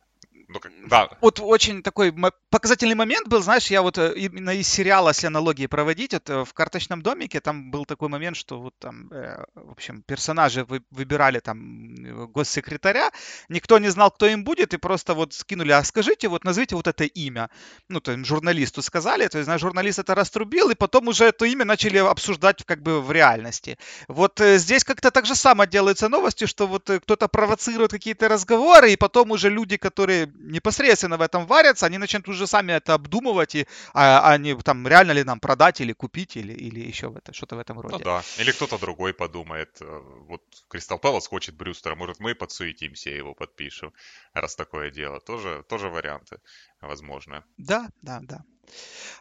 ну, 0.52 0.88
да. 0.88 1.09
Вот 1.21 1.40
очень 1.40 1.82
такой 1.82 2.12
показательный 2.50 2.94
момент 2.94 3.28
был, 3.28 3.42
знаешь, 3.42 3.71
я 3.71 3.82
вот 3.82 3.99
э, 3.99 4.12
именно 4.16 4.50
из 4.50 4.68
сериала, 4.68 5.09
если 5.09 5.26
аналогии 5.26 5.66
проводить, 5.66 6.12
вот 6.12 6.30
э, 6.30 6.44
в 6.44 6.52
«Карточном 6.52 7.02
домике» 7.02 7.40
там 7.40 7.71
был 7.71 7.85
такой 7.85 8.09
момент, 8.09 8.37
что 8.37 8.61
вот 8.61 8.75
там, 8.78 9.09
э, 9.12 9.44
в 9.54 9.71
общем, 9.71 10.02
персонажи 10.02 10.64
вы, 10.64 10.82
выбирали 10.90 11.40
там 11.40 12.28
госсекретаря, 12.32 13.11
никто 13.49 13.78
не 13.78 13.88
знал, 13.88 14.11
кто 14.11 14.26
им 14.26 14.44
будет, 14.44 14.75
и 14.75 14.76
просто 14.76 15.14
вот 15.14 15.32
скинули, 15.32 15.73
а 15.73 15.82
скажите, 15.85 16.28
вот 16.28 16.44
назовите 16.44 16.76
вот 16.76 16.87
это 16.87 17.04
имя. 17.04 17.49
Ну, 17.88 18.00
то 18.00 18.12
есть 18.12 18.26
журналисту 18.26 18.82
сказали, 18.82 19.26
то 19.28 19.38
есть, 19.38 19.47
знаешь, 19.47 19.61
журналист 19.61 19.99
это 19.99 20.14
раструбил, 20.14 20.71
и 20.71 20.75
потом 20.75 21.09
уже 21.09 21.25
это 21.25 21.44
имя 21.47 21.64
начали 21.64 21.99
обсуждать 21.99 22.64
как 22.64 22.82
бы 22.82 23.00
в 23.00 23.12
реальности. 23.12 23.78
Вот 24.09 24.40
здесь 24.40 24.85
как-то 24.85 25.11
так 25.11 25.26
же 25.26 25.35
само 25.35 25.64
делаются 25.64 26.09
новости, 26.09 26.47
что 26.47 26.66
вот 26.66 26.90
кто-то 27.02 27.28
провоцирует 27.28 27.90
какие-то 27.90 28.28
разговоры, 28.28 28.92
и 28.92 28.97
потом 28.97 29.30
уже 29.30 29.49
люди, 29.49 29.76
которые 29.76 30.32
непосредственно 30.42 31.16
в 31.16 31.22
этом 31.22 31.46
варятся, 31.46 31.87
они 31.87 31.99
начнут 31.99 32.28
уже 32.28 32.46
сами 32.46 32.72
это 32.72 32.94
обдумывать, 32.94 33.54
и 33.54 33.66
а, 33.94 34.32
они 34.32 34.54
там 34.54 34.87
реально 34.87 35.12
ли 35.12 35.25
нам 35.25 35.40
продать 35.40 35.80
или 35.80 35.92
купить, 35.92 36.37
или, 36.37 36.52
или 36.52 36.80
еще 36.80 37.08
в 37.08 37.16
это, 37.16 37.32
что-то 37.32 37.56
в 37.56 37.58
этом 37.58 37.80
роде. 37.80 37.96
Ну 37.96 38.04
да, 38.04 38.22
или 38.38 38.52
кто-то 38.52 38.78
другой 38.78 39.14
подумает, 39.14 39.78
э, 39.80 40.00
вот 40.28 40.42
Кристал 40.68 40.99
Пэлас 40.99 41.26
хочет 41.26 41.54
Брюстера, 41.54 41.94
может 41.94 42.20
мы 42.20 42.34
подсуетимся 42.34 43.11
и 43.11 43.16
его 43.16 43.34
подпишем, 43.34 43.92
раз 44.34 44.56
такое 44.56 44.90
дело. 44.90 45.20
Тоже, 45.20 45.64
тоже 45.68 45.88
варианты 45.88 46.38
возможно. 46.80 47.44
Да, 47.56 47.88
да, 48.02 48.20
да. 48.22 48.44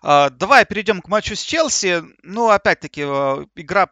А, 0.02 0.30
давай 0.30 0.66
перейдем 0.66 1.02
к 1.02 1.08
матчу 1.08 1.36
с 1.36 1.42
Челси. 1.42 2.04
Ну, 2.24 2.50
опять-таки, 2.50 3.02
э, 3.06 3.46
игра 3.56 3.90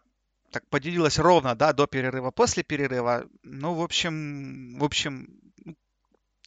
так 0.52 0.68
поделилась 0.70 1.20
ровно, 1.20 1.56
да, 1.56 1.74
до 1.74 1.88
перерыва, 1.88 2.32
после 2.32 2.64
перерыва. 2.64 3.26
Ну, 3.44 3.74
в 3.76 3.82
общем, 3.82 4.80
в 4.80 4.84
общем, 4.84 5.28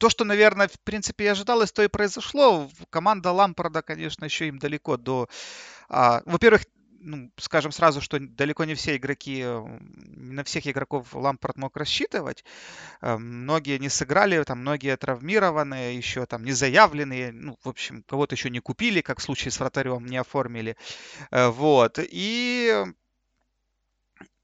то, 0.03 0.11
что, 0.11 0.25
наверное, 0.25 0.67
в 0.67 0.81
принципе, 0.81 1.27
и 1.27 1.29
ожидалось, 1.29 1.71
то 1.71 1.81
и 1.81 1.87
произошло. 1.87 2.69
Команда 2.91 3.31
Лампарда, 3.31 3.83
конечно, 3.83 4.25
еще 4.25 4.49
им 4.49 4.59
далеко 4.59 4.97
до... 4.97 5.29
А, 5.89 6.23
во-первых, 6.27 6.63
ну, 6.99 7.31
скажем 7.37 7.71
сразу, 7.71 8.01
что 8.01 8.19
далеко 8.19 8.65
не 8.65 8.75
все 8.75 8.97
игроки, 8.97 9.45
на 9.45 10.43
всех 10.43 10.67
игроков 10.67 11.15
Лампард 11.15 11.57
мог 11.57 11.77
рассчитывать. 11.77 12.45
Э, 13.01 13.17
многие 13.17 13.79
не 13.79 13.89
сыграли, 13.89 14.43
там 14.43 14.59
многие 14.63 14.97
травмированные, 14.97 15.97
еще 15.97 16.27
там 16.27 16.43
не 16.45 16.53
заявленные, 16.53 17.31
ну, 17.31 17.57
в 17.63 17.69
общем, 17.69 18.03
кого-то 18.03 18.35
еще 18.35 18.51
не 18.51 18.59
купили, 18.59 19.03
как 19.03 19.21
в 19.21 19.23
случае 19.23 19.53
с 19.53 19.61
вратарем, 19.61 20.05
не 20.07 20.17
оформили. 20.17 20.77
Э, 21.31 21.47
вот. 21.47 22.01
И 22.01 22.87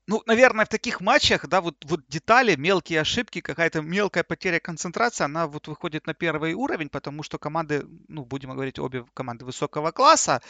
ну, 0.08 0.22
наверное, 0.24 0.64
в 0.64 0.68
таких 0.70 1.02
матчах, 1.02 1.46
да, 1.48 1.60
вот, 1.60 1.84
вот 1.84 2.00
детали, 2.08 2.56
мелкие 2.56 3.02
ошибки, 3.02 3.42
какая-то 3.42 3.82
мелкая 3.82 4.24
потеря 4.24 4.58
концентрации, 4.58 5.24
она 5.24 5.46
вот 5.46 5.68
выходит 5.68 6.06
на 6.06 6.14
первый 6.14 6.54
уровень, 6.54 6.88
потому 6.88 7.22
что 7.22 7.36
команды, 7.38 7.84
ну, 8.08 8.24
будем 8.24 8.52
говорить, 8.52 8.78
обе 8.78 9.04
команды 9.12 9.44
высокого 9.44 9.90
класса, 9.90 10.40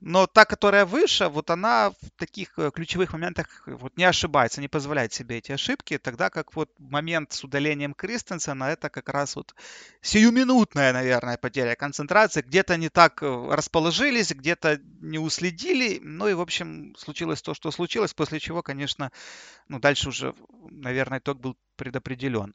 но 0.00 0.26
та, 0.26 0.44
которая 0.44 0.84
выше, 0.84 1.28
вот 1.28 1.50
она 1.50 1.90
в 1.90 2.10
таких 2.16 2.58
э, 2.58 2.72
ключевых 2.74 3.12
моментах 3.12 3.62
вот 3.66 3.96
не 3.96 4.02
ошибается, 4.02 4.60
не 4.60 4.66
позволяет 4.66 5.12
себе 5.12 5.38
эти 5.38 5.52
ошибки, 5.52 5.96
тогда 5.96 6.28
как 6.28 6.56
вот 6.56 6.70
момент 6.80 7.32
с 7.32 7.44
удалением 7.44 7.94
Кристенсена, 7.94 8.64
это 8.64 8.90
как 8.90 9.08
раз 9.08 9.36
вот 9.36 9.54
сиюминутная, 10.02 10.92
наверное, 10.92 11.36
потеря 11.36 11.76
концентрации, 11.76 12.42
где-то 12.42 12.76
не 12.76 12.88
так 12.88 13.22
э, 13.22 13.48
расположились, 13.52 14.32
где-то 14.32 14.80
не 15.00 15.20
уследили, 15.20 16.00
ну 16.02 16.26
и, 16.26 16.34
в 16.34 16.40
общем, 16.40 16.96
случилось 16.98 17.42
то, 17.42 17.54
что 17.54 17.70
случилось, 17.70 18.12
после 18.12 18.40
чего, 18.40 18.60
конечно, 18.60 19.03
конечно, 19.10 19.64
ну, 19.68 19.78
дальше 19.78 20.08
уже, 20.08 20.34
наверное, 20.70 21.18
итог 21.18 21.40
был 21.40 21.56
предопределен. 21.76 22.54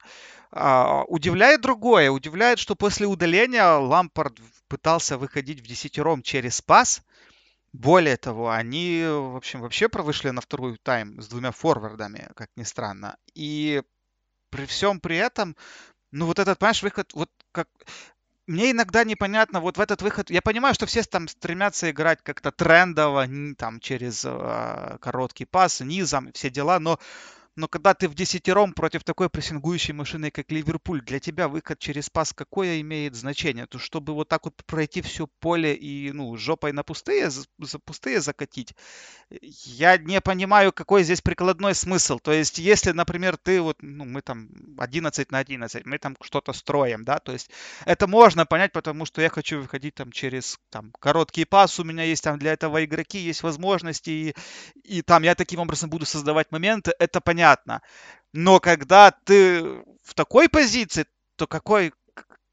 А, 0.52 1.04
удивляет 1.08 1.62
другое. 1.62 2.12
Удивляет, 2.12 2.60
что 2.60 2.76
после 2.76 3.08
удаления 3.08 3.66
Лампард 3.78 4.38
пытался 4.68 5.18
выходить 5.18 5.60
в 5.62 5.68
десятером 5.68 6.22
через 6.22 6.62
пас. 6.62 7.02
Более 7.74 8.18
того, 8.18 8.50
они, 8.50 9.04
в 9.06 9.36
общем, 9.36 9.62
вообще 9.62 9.90
вышли 9.92 10.32
на 10.32 10.42
второй 10.42 10.78
тайм 10.84 11.22
с 11.22 11.28
двумя 11.28 11.52
форвардами, 11.52 12.30
как 12.36 12.50
ни 12.56 12.64
странно. 12.64 13.16
И 13.36 13.84
при 14.50 14.66
всем 14.66 15.00
при 15.00 15.18
этом, 15.18 15.56
ну 16.12 16.26
вот 16.26 16.40
этот, 16.40 16.58
понимаешь, 16.58 16.84
выход, 16.84 17.14
вот 17.14 17.30
как 17.52 17.68
мне 18.50 18.72
иногда 18.72 19.04
непонятно, 19.04 19.62
вот 19.62 19.78
в 19.78 19.82
этот 19.82 20.02
выход, 20.02 20.32
я 20.32 20.42
понимаю, 20.42 20.74
что 20.74 20.88
все 20.88 21.04
там 21.04 21.28
стремятся 21.28 21.92
играть 21.92 22.20
как-то 22.24 22.52
трендово, 22.52 23.28
там 23.56 23.80
через 23.80 24.26
э, 24.26 24.98
короткий 25.00 25.46
пас, 25.46 25.82
низом, 25.82 26.32
все 26.34 26.50
дела, 26.50 26.80
но 26.80 27.00
но 27.56 27.68
когда 27.68 27.94
ты 27.94 28.08
в 28.08 28.16
десятером 28.16 28.74
против 28.74 29.04
такой 29.04 29.30
прессингующей 29.30 29.94
машины, 29.94 30.32
как 30.32 30.52
Ливерпуль, 30.52 31.02
для 31.02 31.20
тебя 31.20 31.48
выход 31.48 31.80
через 31.80 32.10
пас 32.10 32.32
какое 32.32 32.80
имеет 32.82 33.16
значение? 33.16 33.66
То 33.66 33.80
чтобы 33.80 34.14
вот 34.14 34.30
так 34.30 34.46
вот 34.46 34.56
пройти 34.66 35.02
все 35.02 35.28
поле 35.28 35.74
и 35.76 36.12
ну, 36.12 36.38
жопой 36.38 36.72
на 36.72 36.84
пустые, 36.84 37.30
за 37.30 37.80
пустые 37.80 38.22
закатить, 38.22 38.76
я 39.66 39.98
не 39.98 40.22
понимаю, 40.22 40.72
какой 40.72 41.04
здесь 41.04 41.22
прикладной 41.22 41.76
смысл. 41.76 42.20
То 42.20 42.32
есть, 42.32 42.60
если, 42.60 42.92
например, 42.92 43.38
ты 43.38 43.62
вот, 43.62 43.78
ну, 43.82 44.06
мы 44.06 44.22
там 44.22 44.50
11 44.78 45.32
на 45.32 45.40
11, 45.40 45.86
мы 45.86 45.98
там 45.98 46.16
что-то 46.22 46.54
строим, 46.54 47.04
да, 47.04 47.20
то 47.20 47.32
есть 47.32 47.50
это 47.86 48.08
можно 48.08 48.46
понять, 48.46 48.72
потому 48.72 49.06
что 49.06 49.22
я 49.22 49.30
хочу 49.30 49.60
выходить 49.60 49.96
там 49.96 50.12
через 50.12 50.60
там 50.70 50.94
короткий 51.00 51.46
пас, 51.46 51.80
у 51.80 51.84
меня 51.84 52.04
есть 52.04 52.24
там 52.24 52.40
для 52.40 52.54
этого 52.54 52.84
игроки, 52.86 53.18
есть 53.18 53.44
возможности, 53.44 54.10
и, 54.10 54.36
и 54.84 55.02
там 55.02 55.24
я 55.24 55.36
таким 55.36 55.60
образом 55.60 55.90
буду 55.90 56.06
создавать 56.06 56.52
моменты, 56.52 56.94
это 57.00 57.20
понятно 57.20 57.39
понятно. 57.40 57.82
Но 58.34 58.60
когда 58.60 59.12
ты 59.12 59.64
в 60.04 60.14
такой 60.14 60.50
позиции, 60.50 61.06
то 61.38 61.48
какой, 61.48 61.94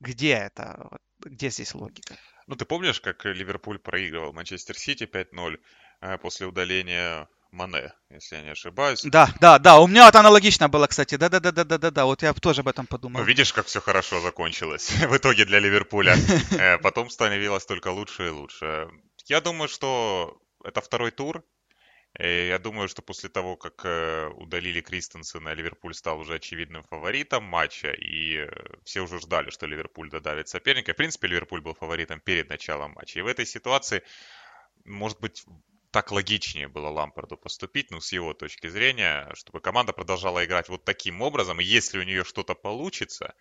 где 0.01 0.33
это, 0.33 0.99
где 1.19 1.51
здесь 1.51 1.75
логика? 1.75 2.17
Ну, 2.47 2.55
ты 2.55 2.65
помнишь, 2.65 3.01
как 3.01 3.25
Ливерпуль 3.25 3.79
проигрывал 3.79 4.33
Манчестер 4.33 4.79
Сити 4.79 5.05
5-0 5.05 5.59
э, 6.01 6.19
после 6.19 6.47
удаления 6.47 7.29
Мане, 7.51 7.93
если 8.11 8.37
я 8.37 8.43
не 8.43 8.51
ошибаюсь. 8.51 9.03
Да, 9.03 9.29
да, 9.41 9.59
да. 9.59 9.81
У 9.81 9.89
меня 9.89 10.09
это 10.09 10.21
аналогично 10.21 10.69
было, 10.69 10.87
кстати. 10.87 11.17
Да, 11.17 11.29
да, 11.29 11.41
да, 11.41 11.51
да, 11.51 11.65
да, 11.65 11.79
да, 11.79 11.91
да. 11.91 12.05
Вот 12.05 12.23
я 12.23 12.33
тоже 12.35 12.61
об 12.61 12.69
этом 12.69 12.87
подумал. 12.87 13.21
Ну, 13.21 13.27
видишь, 13.27 13.53
как 13.53 13.67
все 13.67 13.81
хорошо 13.81 14.21
закончилось 14.21 14.91
в 15.09 15.17
итоге 15.17 15.45
для 15.45 15.59
Ливерпуля. 15.59 16.17
Э, 16.59 16.79
потом 16.79 17.11
становилось 17.11 17.67
только 17.67 17.89
лучше 17.89 18.27
и 18.29 18.31
лучше. 18.31 18.89
Я 19.27 19.41
думаю, 19.41 19.69
что 19.69 20.39
это 20.65 20.81
второй 20.81 21.11
тур, 21.11 21.45
Э, 22.19 22.49
я 22.49 22.59
думаю, 22.59 22.89
что 22.89 23.03
после 23.03 23.29
того, 23.29 23.57
как 23.57 23.85
э, 23.85 24.29
удалили 24.37 24.81
Кристенсена, 24.81 25.53
Ливерпуль 25.55 25.95
стал 25.95 26.21
уже 26.21 26.35
очевидным 26.35 26.83
фаворитом 26.85 27.45
матча, 27.45 27.93
и 27.93 28.39
э, 28.39 28.49
все 28.85 29.03
уже 29.03 29.21
ждали, 29.21 29.51
что 29.51 29.67
Ливерпуль 29.67 30.11
додавит 30.11 30.49
соперника. 30.49 30.93
В 30.93 30.97
принципе, 30.97 31.29
Ливерпуль 31.29 31.61
был 31.61 31.75
фаворитом 31.75 32.21
перед 32.21 32.49
началом 32.49 32.93
матча. 32.93 33.19
И 33.19 33.23
в 33.23 33.27
этой 33.27 33.45
ситуации, 33.47 34.03
может 34.85 35.21
быть, 35.21 35.45
так 35.91 36.11
логичнее 36.11 36.69
было 36.69 36.89
Лампарду 36.89 37.37
поступить, 37.37 37.91
ну, 37.91 38.01
с 38.01 38.13
его 38.13 38.35
точки 38.35 38.69
зрения, 38.69 39.31
чтобы 39.35 39.61
команда 39.61 39.93
продолжала 39.93 40.45
играть 40.45 40.69
вот 40.69 40.85
таким 40.85 41.23
образом, 41.23 41.61
и 41.61 41.65
если 41.65 41.99
у 41.99 42.03
нее 42.03 42.25
что-то 42.25 42.55
получится, 42.55 43.35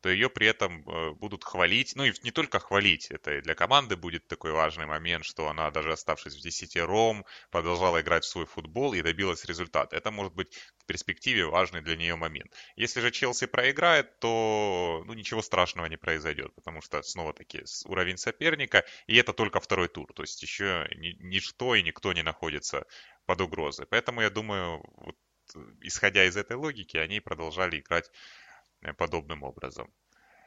то 0.00 0.08
ее 0.08 0.30
при 0.30 0.46
этом 0.46 0.88
э, 0.88 1.12
будут 1.12 1.44
хвалить. 1.44 1.94
Ну 1.94 2.04
и 2.04 2.12
не 2.22 2.30
только 2.30 2.58
хвалить, 2.58 3.10
это 3.10 3.38
и 3.38 3.40
для 3.40 3.54
команды 3.54 3.96
будет 3.96 4.26
такой 4.26 4.52
важный 4.52 4.86
момент, 4.86 5.24
что 5.24 5.48
она 5.48 5.70
даже 5.70 5.92
оставшись 5.92 6.34
в 6.34 6.40
десятером, 6.40 7.24
продолжала 7.50 8.00
играть 8.00 8.24
в 8.24 8.28
свой 8.28 8.46
футбол 8.46 8.94
и 8.94 9.02
добилась 9.02 9.44
результата. 9.44 9.94
Это 9.96 10.10
может 10.10 10.34
быть 10.34 10.54
в 10.78 10.86
перспективе 10.86 11.46
важный 11.46 11.82
для 11.82 11.96
нее 11.96 12.16
момент. 12.16 12.52
Если 12.76 13.00
же 13.00 13.10
Челси 13.10 13.46
проиграет, 13.46 14.18
то 14.20 15.02
ну, 15.06 15.12
ничего 15.12 15.42
страшного 15.42 15.86
не 15.86 15.96
произойдет, 15.96 16.54
потому 16.54 16.80
что 16.80 17.02
снова-таки 17.02 17.64
уровень 17.84 18.16
соперника, 18.16 18.84
и 19.06 19.16
это 19.16 19.32
только 19.32 19.60
второй 19.60 19.88
тур, 19.88 20.12
то 20.14 20.22
есть 20.22 20.42
еще 20.42 20.88
ни, 20.96 21.16
ничто 21.20 21.74
и 21.74 21.82
никто 21.82 22.12
не 22.12 22.22
находится 22.22 22.86
под 23.26 23.40
угрозой. 23.42 23.86
Поэтому 23.86 24.22
я 24.22 24.30
думаю, 24.30 24.82
вот, 24.96 25.16
исходя 25.80 26.24
из 26.24 26.36
этой 26.36 26.56
логики, 26.56 26.96
они 26.96 27.20
продолжали 27.20 27.80
играть 27.80 28.10
Э, 28.10 28.39
подобным 28.98 29.42
образом. 29.42 29.92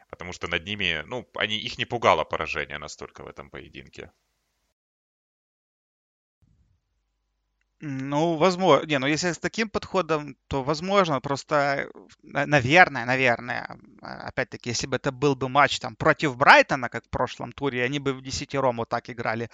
Потому 0.10 0.34
что 0.34 0.48
над 0.48 0.66
ними, 0.66 1.04
ну, 1.08 1.28
они, 1.36 1.58
их 1.58 1.78
не 1.78 1.86
пугало 1.86 2.24
поражение 2.24 2.78
настолько 2.78 3.24
в 3.24 3.28
этом 3.28 3.50
поединке. 3.50 4.12
Ну, 7.86 8.36
возможно. 8.38 8.86
Не, 8.88 8.98
ну 8.98 9.08
если 9.08 9.34
с 9.34 9.40
таким 9.40 9.70
подходом, 9.70 10.38
то 10.48 10.64
возможно. 10.64 11.20
Просто, 11.20 11.90
наверное, 12.22 13.06
наверное, 13.06 13.78
а, 14.02 14.28
опять-таки, 14.30 14.70
если 14.70 14.88
бы 14.88 14.96
это 14.96 15.12
был 15.12 15.36
бы 15.36 15.50
матч 15.50 15.80
там 15.80 15.96
против 15.98 16.38
Брайтона, 16.38 16.88
как 16.88 17.06
в 17.06 17.10
прошлом 17.10 17.52
туре, 17.52 17.84
они 17.84 18.00
бы 18.00 18.14
в 18.14 18.22
десятером 18.22 18.78
вот 18.78 18.88
так 18.88 19.10
играли. 19.10 19.50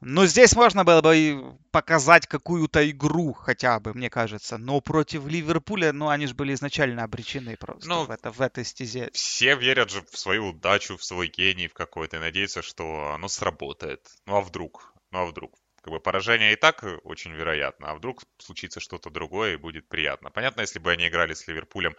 Но 0.00 0.26
здесь 0.26 0.56
можно 0.56 0.84
было 0.84 1.02
бы 1.02 1.58
показать 1.70 2.26
какую-то 2.26 2.88
игру 2.90 3.32
хотя 3.34 3.78
бы, 3.80 3.92
мне 3.92 4.08
кажется. 4.08 4.56
Но 4.56 4.80
против 4.80 5.26
Ливерпуля, 5.26 5.92
ну, 5.92 6.08
они 6.08 6.26
же 6.26 6.34
были 6.34 6.54
изначально 6.54 7.04
обречены 7.04 7.56
просто 7.56 7.88
ну, 7.88 8.04
в, 8.04 8.10
это, 8.10 8.30
в 8.30 8.40
этой 8.40 8.64
стезе. 8.64 9.10
Все 9.12 9.56
верят 9.56 9.90
же 9.90 10.02
в 10.10 10.18
свою 10.18 10.48
удачу, 10.48 10.96
в 10.96 11.04
свой 11.04 11.28
гений 11.28 11.68
в 11.68 11.74
какой-то, 11.74 12.16
и 12.16 12.20
надеются, 12.20 12.62
что 12.62 13.12
оно 13.12 13.28
сработает. 13.28 14.06
Ну, 14.26 14.36
а 14.36 14.40
вдруг? 14.40 14.94
Ну, 15.10 15.20
а 15.20 15.26
вдруг? 15.26 15.58
как 15.82 15.92
бы 15.92 16.00
поражение 16.00 16.52
и 16.52 16.56
так 16.56 16.84
очень 17.04 17.32
вероятно, 17.32 17.90
а 17.90 17.94
вдруг 17.94 18.22
случится 18.38 18.80
что-то 18.80 19.10
другое 19.10 19.54
и 19.54 19.56
будет 19.56 19.88
приятно. 19.88 20.30
Понятно, 20.30 20.60
если 20.60 20.78
бы 20.78 20.92
они 20.92 21.08
играли 21.08 21.34
с 21.34 21.46
Ливерпулем 21.46 21.96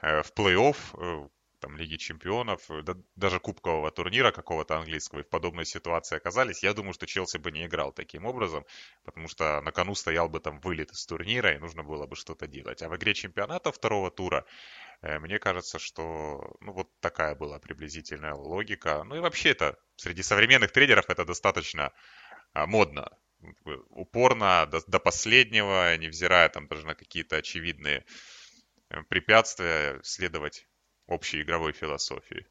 э, 0.00 0.22
в 0.22 0.32
плей-офф, 0.32 0.76
э, 0.94 1.28
там, 1.66 1.76
Лиги 1.76 1.96
Чемпионов, 1.96 2.60
да, 2.84 2.94
даже 3.16 3.40
кубкового 3.40 3.90
турнира 3.90 4.30
какого-то 4.30 4.76
английского, 4.78 5.20
и 5.20 5.22
в 5.24 5.28
подобной 5.28 5.66
ситуации 5.66 6.16
оказались, 6.16 6.62
я 6.62 6.72
думаю, 6.72 6.92
что 6.92 7.06
Челси 7.06 7.38
бы 7.38 7.50
не 7.50 7.66
играл 7.66 7.92
таким 7.92 8.24
образом, 8.24 8.64
потому 9.04 9.26
что 9.26 9.60
на 9.62 9.72
кону 9.72 9.96
стоял 9.96 10.28
бы 10.28 10.38
там 10.38 10.60
вылет 10.60 10.92
из 10.92 11.04
турнира, 11.06 11.52
и 11.52 11.58
нужно 11.58 11.82
было 11.82 12.06
бы 12.06 12.14
что-то 12.14 12.46
делать. 12.46 12.82
А 12.82 12.88
в 12.88 12.94
игре 12.94 13.14
чемпионата 13.14 13.72
второго 13.72 14.12
тура, 14.12 14.44
э, 15.02 15.18
мне 15.18 15.40
кажется, 15.40 15.80
что 15.80 16.56
ну, 16.60 16.72
вот 16.72 16.88
такая 17.00 17.34
была 17.34 17.58
приблизительная 17.58 18.34
логика. 18.34 19.02
Ну 19.02 19.16
и 19.16 19.20
вообще 19.20 19.50
это 19.50 19.76
среди 19.96 20.22
современных 20.22 20.70
тренеров 20.70 21.10
это 21.10 21.24
достаточно 21.24 21.92
а, 22.52 22.66
модно, 22.68 23.10
упорно 23.90 24.66
до, 24.70 24.80
до 24.86 25.00
последнего, 25.00 25.96
невзирая 25.96 26.48
там 26.48 26.68
даже 26.68 26.86
на 26.86 26.94
какие-то 26.94 27.36
очевидные 27.36 28.04
э, 28.90 29.02
препятствия, 29.08 30.00
следовать 30.04 30.68
общей 31.06 31.42
игровой 31.42 31.72
философии. 31.72 32.46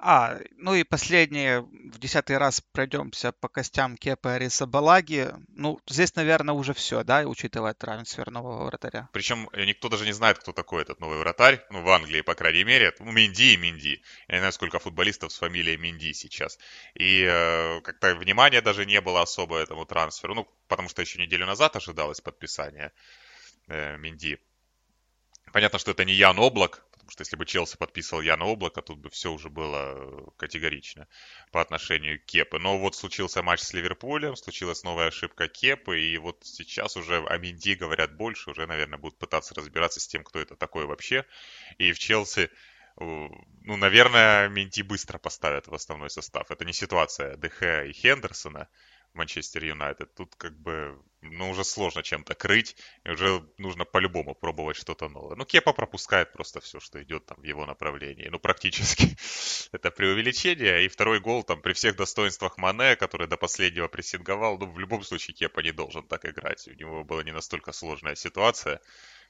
А, 0.00 0.38
ну 0.56 0.76
и 0.76 0.84
последнее, 0.84 1.62
в 1.62 1.98
десятый 1.98 2.38
раз 2.38 2.60
пройдемся 2.60 3.32
по 3.32 3.48
костям 3.48 3.96
Кепа 3.96 4.34
Ариса 4.34 4.64
Балаги. 4.64 5.32
Ну, 5.48 5.80
здесь, 5.88 6.14
наверное, 6.14 6.54
уже 6.54 6.72
все, 6.72 7.02
да, 7.02 7.22
учитывая 7.26 7.74
трансфер 7.74 8.30
нового 8.30 8.64
вратаря. 8.66 9.08
Причем 9.12 9.50
э, 9.52 9.64
никто 9.64 9.88
даже 9.88 10.04
не 10.04 10.12
знает, 10.12 10.38
кто 10.38 10.52
такой 10.52 10.82
этот 10.82 11.00
новый 11.00 11.18
вратарь, 11.18 11.66
ну, 11.70 11.82
в 11.82 11.88
Англии, 11.88 12.20
по 12.20 12.36
крайней 12.36 12.62
мере. 12.62 12.94
Ну, 13.00 13.10
Минди 13.10 13.54
и 13.54 13.56
Минди. 13.56 14.00
Я 14.28 14.36
не 14.36 14.38
знаю, 14.38 14.52
сколько 14.52 14.78
футболистов 14.78 15.32
с 15.32 15.38
фамилией 15.38 15.76
Минди 15.76 16.12
сейчас. 16.12 16.60
И 16.94 17.24
э, 17.24 17.80
как-то 17.80 18.14
внимания 18.14 18.60
даже 18.60 18.86
не 18.86 19.00
было 19.00 19.22
особо 19.22 19.58
этому 19.58 19.84
трансферу, 19.84 20.36
ну, 20.36 20.48
потому 20.68 20.88
что 20.88 21.02
еще 21.02 21.20
неделю 21.20 21.44
назад 21.44 21.74
ожидалось 21.74 22.20
подписание 22.20 22.92
э, 23.66 23.96
Минди. 23.96 24.38
Понятно, 25.52 25.78
что 25.78 25.90
это 25.92 26.04
не 26.04 26.14
Ян 26.14 26.38
Облак, 26.38 26.84
потому 26.92 27.10
что 27.10 27.22
если 27.22 27.36
бы 27.36 27.46
Челси 27.46 27.76
подписывал 27.76 28.22
Яна 28.22 28.44
Облака, 28.44 28.82
тут 28.82 28.98
бы 28.98 29.10
все 29.10 29.32
уже 29.32 29.48
было 29.48 30.30
категорично 30.36 31.08
по 31.52 31.60
отношению 31.60 32.20
к 32.20 32.24
Кепы. 32.24 32.58
Но 32.58 32.78
вот 32.78 32.94
случился 32.94 33.42
матч 33.42 33.60
с 33.60 33.72
Ливерпулем, 33.72 34.36
случилась 34.36 34.82
новая 34.84 35.08
ошибка 35.08 35.48
Кепы, 35.48 36.00
и 36.00 36.18
вот 36.18 36.44
сейчас 36.44 36.96
уже 36.96 37.24
о 37.24 37.38
Минди 37.38 37.74
говорят 37.74 38.16
больше, 38.16 38.50
уже, 38.50 38.66
наверное, 38.66 38.98
будут 38.98 39.18
пытаться 39.18 39.54
разбираться 39.54 40.00
с 40.00 40.06
тем, 40.06 40.22
кто 40.22 40.38
это 40.38 40.54
такой 40.56 40.84
вообще. 40.84 41.24
И 41.78 41.92
в 41.92 41.98
Челси 41.98 42.50
э, 43.00 43.28
ну, 43.68 43.76
наверное, 43.76 44.48
Минти 44.48 44.82
быстро 44.82 45.18
поставят 45.18 45.66
в 45.66 45.74
основной 45.74 46.10
состав. 46.10 46.50
Это 46.50 46.64
не 46.64 46.72
ситуация 46.72 47.36
ДХ 47.36 47.86
и 47.86 47.92
Хендерсона, 47.92 48.68
Манчестер 49.14 49.64
Юнайтед. 49.64 50.14
Тут 50.14 50.34
как 50.36 50.58
бы, 50.58 50.98
ну, 51.20 51.50
уже 51.50 51.64
сложно 51.64 52.02
чем-то 52.02 52.34
крыть, 52.34 52.76
и 53.04 53.10
уже 53.10 53.44
нужно 53.58 53.84
по-любому 53.84 54.34
пробовать 54.34 54.76
что-то 54.76 55.08
новое. 55.08 55.36
Ну, 55.36 55.44
Кепа 55.44 55.72
пропускает 55.72 56.32
просто 56.32 56.60
все, 56.60 56.80
что 56.80 57.02
идет 57.02 57.26
там 57.26 57.40
в 57.40 57.44
его 57.44 57.66
направлении. 57.66 58.28
Ну, 58.28 58.38
практически. 58.38 59.16
Это 59.72 59.90
преувеличение. 59.90 60.84
И 60.84 60.88
второй 60.88 61.20
гол 61.20 61.42
там 61.42 61.60
при 61.60 61.72
всех 61.72 61.96
достоинствах 61.96 62.56
Мане, 62.58 62.96
который 62.96 63.26
до 63.26 63.36
последнего 63.36 63.88
прессинговал, 63.88 64.58
ну, 64.58 64.70
в 64.70 64.78
любом 64.78 65.02
случае 65.02 65.34
Кепа 65.34 65.60
не 65.60 65.72
должен 65.72 66.06
так 66.06 66.24
играть. 66.24 66.66
У 66.68 66.72
него 66.72 67.04
была 67.04 67.24
не 67.24 67.32
настолько 67.32 67.72
сложная 67.72 68.14
ситуация. 68.14 68.80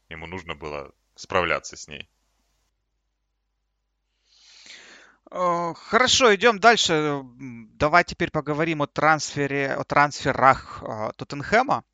Ему 0.09 0.27
нужно 0.27 0.55
было 0.55 0.93
справляться 1.15 1.77
с 1.77 1.89
ней. 1.89 2.09
Э, 5.18 5.18
хорошо, 5.31 6.35
идем 6.35 6.59
дальше. 6.59 7.23
Давай 7.75 8.05
теперь 8.05 8.31
поговорим 8.31 8.83
о 8.83 8.87
трансфере, 8.87 9.75
о 9.75 9.85
трансферах 9.85 10.83
э, 10.83 11.11
Тоттенхэма. 11.17 11.85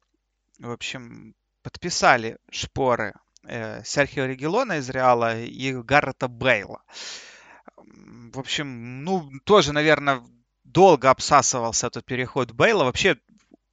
В 0.58 0.70
общем, 0.70 1.34
подписали 1.62 2.38
шпоры 2.50 3.14
э, 3.46 3.82
Серхио 3.84 4.26
Регелона 4.26 4.78
из 4.78 4.88
Реала 4.88 5.40
и 5.40 5.72
Гаррета 5.72 6.28
Бейла. 6.28 6.82
В 7.76 8.38
общем, 8.38 9.04
ну, 9.04 9.30
тоже, 9.44 9.72
наверное, 9.72 10.22
долго 10.62 11.10
обсасывался 11.10 11.88
этот 11.88 12.04
переход 12.04 12.52
Бейла. 12.52 12.84
Вообще, 12.84 13.18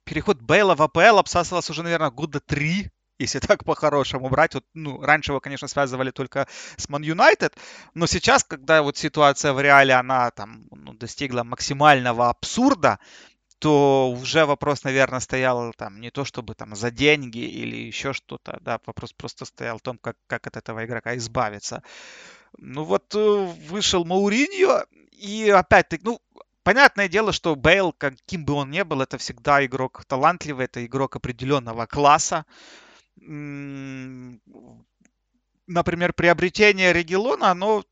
переход 0.06 0.42
Бейла 0.42 0.76
в 0.76 0.82
АПЛ 0.82 1.18
обсасывался 1.18 1.72
уже, 1.72 1.84
наверное, 1.84 2.10
года 2.10 2.40
три 2.40 2.90
если 3.22 3.40
так 3.40 3.64
по-хорошему 3.66 4.30
брать. 4.30 4.54
Вот, 4.56 4.66
ну, 4.74 5.02
раньше 5.02 5.32
его, 5.32 5.40
конечно, 5.40 5.68
связывали 5.68 6.12
только 6.12 6.48
с 6.78 6.90
Ман 6.90 7.04
Юнайтед, 7.04 7.56
но 7.94 8.08
сейчас, 8.08 8.44
когда 8.44 8.82
вот 8.82 8.98
ситуация 8.98 9.54
в 9.54 9.62
реале, 9.62 9.94
она 9.94 10.32
там 10.32 10.66
ну, 10.72 10.94
достигла 10.94 11.44
максимального 11.44 12.30
абсурда, 12.30 13.00
то 13.60 14.10
уже 14.10 14.46
вопрос, 14.46 14.84
наверное, 14.84 15.20
стоял 15.20 15.72
там 15.74 16.02
не 16.02 16.10
то 16.10 16.26
чтобы 16.26 16.56
там 16.56 16.76
за 16.76 16.90
деньги 16.90 17.38
или 17.38 17.76
еще 17.76 18.12
что-то, 18.12 18.58
да, 18.62 18.80
вопрос 18.88 19.14
просто 19.14 19.46
стоял 19.46 19.78
в 19.78 19.82
том, 19.82 20.00
как, 20.00 20.18
как 20.26 20.48
от 20.48 20.58
этого 20.58 20.84
игрока 20.84 21.16
избавиться. 21.16 21.84
Ну 22.58 22.84
вот 22.84 23.14
э, 23.14 23.54
вышел 23.70 24.04
Мауриньо, 24.04 24.84
и 25.12 25.48
опять-таки, 25.50 26.04
ну, 26.04 26.20
понятное 26.64 27.08
дело, 27.08 27.32
что 27.32 27.56
Бейл, 27.56 27.94
каким 27.94 28.46
бы 28.46 28.54
он 28.54 28.72
ни 28.72 28.82
был, 28.82 29.02
это 29.02 29.20
всегда 29.20 29.64
игрок 29.64 30.06
талантливый, 30.06 30.66
это 30.66 30.84
игрок 30.84 31.16
определенного 31.16 31.86
класса 31.86 32.46
например, 35.68 36.14
приобретение 36.14 36.94
Регелона, 36.94 37.52
оно 37.52 37.84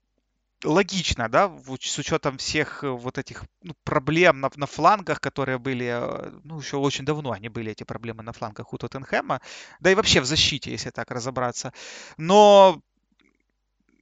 логично, 0.63 1.29
да, 1.29 1.51
с 1.79 1.97
учетом 1.99 2.37
всех 2.37 2.83
э, 2.83 2.89
вот 2.89 3.17
этих 3.17 3.45
ну, 3.63 3.73
проблем 3.83 4.41
на, 4.41 4.49
на 4.55 4.65
флангах, 4.65 5.21
которые 5.21 5.57
были, 5.57 5.85
э, 5.85 6.31
ну, 6.43 6.59
еще 6.59 6.77
очень 6.77 7.05
давно 7.05 7.31
они 7.31 7.49
были, 7.49 7.71
эти 7.71 7.83
проблемы 7.83 8.23
на 8.23 8.33
флангах 8.33 8.73
у 8.73 8.77
Тоттенхэма, 8.77 9.41
да 9.79 9.91
и 9.91 9.95
вообще 9.95 10.21
в 10.21 10.25
защите, 10.25 10.71
если 10.71 10.89
так 10.89 11.11
разобраться. 11.11 11.73
Но 12.17 12.81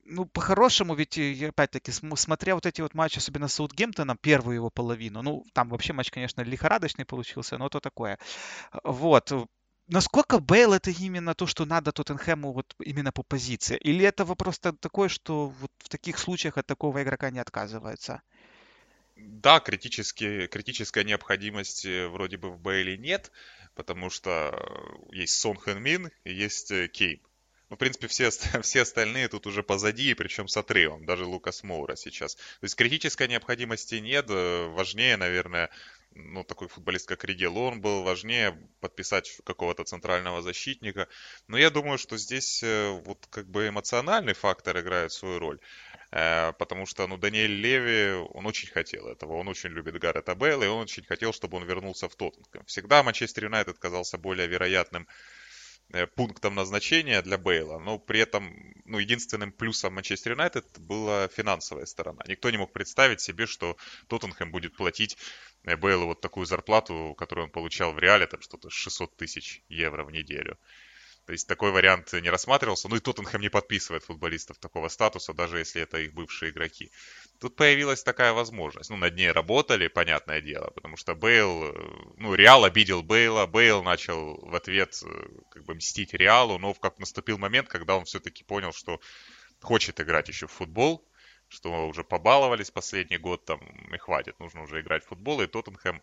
ну, 0.09 0.25
по-хорошему, 0.25 0.95
ведь, 0.95 1.17
опять-таки, 1.17 1.91
смотря 1.91 2.55
вот 2.55 2.65
эти 2.65 2.81
вот 2.81 2.93
матчи, 2.93 3.17
особенно 3.17 3.47
с 3.49 3.55
Саутгемптоном, 3.55 4.17
первую 4.17 4.55
его 4.55 4.69
половину, 4.69 5.21
ну, 5.21 5.45
там 5.53 5.69
вообще 5.69 5.93
матч, 5.93 6.11
конечно, 6.11 6.41
лихорадочный 6.41 7.05
получился, 7.05 7.57
но 7.57 7.67
то 7.69 7.79
такое. 7.81 8.17
Вот, 8.83 9.31
насколько 9.87 10.39
Бейл 10.39 10.73
это 10.73 10.91
именно 10.91 11.33
то, 11.33 11.47
что 11.47 11.65
надо 11.65 11.91
Тоттенхэму 11.91 12.53
вот 12.53 12.75
именно 12.79 13.11
по 13.11 13.23
позиции? 13.23 13.77
Или 13.77 14.05
это 14.05 14.25
вопрос 14.25 14.59
такой, 14.59 15.09
что 15.09 15.47
вот 15.47 15.71
в 15.79 15.89
таких 15.89 16.17
случаях 16.17 16.57
от 16.57 16.67
такого 16.67 17.01
игрока 17.03 17.29
не 17.31 17.39
отказывается? 17.39 18.21
Да, 19.15 19.59
критически, 19.59 20.47
критической 20.47 21.03
необходимости 21.03 22.05
вроде 22.07 22.37
бы 22.37 22.51
в 22.51 22.59
Бейле 22.59 22.97
нет, 22.97 23.31
потому 23.73 24.09
что 24.09 24.53
есть 25.11 25.39
Сон 25.39 25.57
Хэн 25.57 25.81
Мин 25.81 26.11
и 26.23 26.33
есть 26.33 26.71
э, 26.71 26.87
Кейн. 26.87 27.19
Ну, 27.69 27.75
в 27.75 27.79
принципе, 27.79 28.07
все, 28.07 28.29
все 28.61 28.81
остальные 28.81 29.27
тут 29.27 29.47
уже 29.47 29.63
позади, 29.63 30.13
причем 30.13 30.47
с 30.47 30.55
отрывом, 30.55 31.05
даже 31.05 31.25
Лукас 31.25 31.63
Моура 31.63 31.95
сейчас. 31.95 32.35
То 32.35 32.63
есть 32.63 32.75
критической 32.75 33.27
необходимости 33.27 33.95
нет, 33.95 34.27
э, 34.29 34.67
важнее, 34.67 35.17
наверное, 35.17 35.69
ну, 36.15 36.43
такой 36.43 36.67
футболист, 36.67 37.07
как 37.07 37.23
он 37.67 37.81
был 37.81 38.03
важнее 38.03 38.57
подписать 38.79 39.39
какого-то 39.43 39.83
центрального 39.83 40.41
защитника. 40.41 41.07
Но 41.47 41.57
я 41.57 41.69
думаю, 41.69 41.97
что 41.97 42.17
здесь 42.17 42.63
э, 42.63 42.89
вот 43.05 43.27
как 43.29 43.47
бы 43.47 43.67
эмоциональный 43.67 44.33
фактор 44.33 44.79
играет 44.79 45.11
свою 45.11 45.39
роль. 45.39 45.59
Э, 46.11 46.53
потому 46.53 46.85
что, 46.85 47.07
ну, 47.07 47.17
Даниэль 47.17 47.51
Леви, 47.51 48.13
он 48.33 48.45
очень 48.45 48.69
хотел 48.69 49.07
этого, 49.07 49.33
он 49.33 49.47
очень 49.47 49.69
любит 49.69 49.99
Гаррета 49.99 50.35
Бейла, 50.35 50.63
и 50.63 50.67
он 50.67 50.83
очень 50.83 51.03
хотел, 51.03 51.33
чтобы 51.33 51.57
он 51.57 51.65
вернулся 51.65 52.07
в 52.07 52.15
Тоттенхэм. 52.15 52.65
Всегда 52.65 53.03
Манчестер 53.03 53.45
Юнайтед 53.45 53.77
казался 53.77 54.17
более 54.17 54.47
вероятным 54.47 55.07
пунктом 56.15 56.55
назначения 56.55 57.21
для 57.21 57.37
Бейла, 57.37 57.79
но 57.79 57.97
при 57.97 58.19
этом 58.19 58.73
ну, 58.85 58.99
единственным 58.99 59.51
плюсом 59.51 59.93
Манчестер 59.93 60.33
Юнайтед 60.33 60.65
была 60.79 61.27
финансовая 61.27 61.85
сторона. 61.85 62.23
Никто 62.27 62.49
не 62.49 62.57
мог 62.57 62.73
представить 62.73 63.21
себе, 63.21 63.45
что 63.45 63.77
Тоттенхэм 64.07 64.51
будет 64.51 64.75
платить 64.75 65.17
э, 65.63 65.75
Бейлу 65.77 66.07
вот 66.07 66.21
такую 66.21 66.45
зарплату, 66.45 67.15
которую 67.17 67.45
он 67.45 67.51
получал 67.51 67.93
в 67.93 67.99
Реале, 67.99 68.27
там 68.27 68.41
что-то 68.41 68.69
600 68.69 69.15
тысяч 69.15 69.63
евро 69.69 70.03
в 70.03 70.11
неделю. 70.11 70.57
То 71.25 71.33
есть 71.33 71.45
такой 71.45 71.71
вариант 71.71 72.13
не 72.13 72.29
рассматривался. 72.29 72.87
Ну 72.87 72.95
и 72.95 73.01
Тоттенхэм 73.01 73.41
не 73.41 73.49
подписывает 73.49 74.05
футболистов 74.05 74.57
такого 74.59 74.87
статуса, 74.87 75.33
даже 75.33 75.59
если 75.59 75.81
это 75.81 75.97
их 75.97 76.13
бывшие 76.13 76.51
игроки. 76.51 76.89
Тут 77.39 77.55
появилась 77.55 78.03
такая 78.03 78.33
возможность. 78.33 78.89
Ну, 78.89 78.97
над 78.97 79.15
ней 79.15 79.31
работали, 79.31 79.87
понятное 79.87 80.41
дело, 80.41 80.71
потому 80.71 80.97
что 80.97 81.15
Бейл, 81.15 81.65
э, 81.65 81.73
ну, 82.17 82.33
Реал 82.35 82.63
обидел 82.63 83.03
Бейла, 83.03 83.45
Бейл 83.45 83.83
начал 83.83 84.37
в 84.37 84.55
ответ 84.55 84.99
э, 85.03 85.27
как 85.51 85.65
бы 85.65 85.75
мстить 85.75 86.13
Реалу, 86.13 86.57
но 86.57 86.73
как 86.73 86.99
наступил 86.99 87.37
момент, 87.37 87.67
когда 87.67 87.95
он 87.97 88.05
все-таки 88.05 88.43
понял, 88.43 88.71
что 88.71 88.99
хочет 89.61 89.99
играть 89.99 90.29
еще 90.29 90.47
в 90.47 90.51
футбол, 90.51 91.07
что 91.47 91.87
уже 91.87 92.03
побаловались 92.03 92.71
последний 92.71 93.17
год, 93.17 93.45
там, 93.45 93.59
и 93.93 93.97
хватит, 93.97 94.39
нужно 94.39 94.63
уже 94.63 94.81
играть 94.81 95.03
в 95.03 95.07
футбол, 95.07 95.41
и 95.41 95.47
Тоттенхэм 95.47 96.01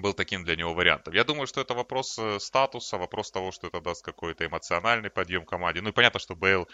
был 0.00 0.12
таким 0.12 0.44
для 0.44 0.56
него 0.56 0.74
вариантом. 0.74 1.14
Я 1.14 1.24
думаю, 1.24 1.46
что 1.46 1.60
это 1.60 1.74
вопрос 1.74 2.18
э, 2.18 2.38
статуса, 2.40 2.98
вопрос 2.98 3.30
того, 3.30 3.52
что 3.52 3.66
это 3.66 3.80
даст 3.80 4.04
какой-то 4.04 4.44
эмоциональный 4.46 5.10
подъем 5.10 5.44
команде. 5.44 5.80
Ну 5.80 5.90
и 5.90 5.92
понятно, 5.92 6.20
что 6.20 6.34
Бейл 6.34 6.68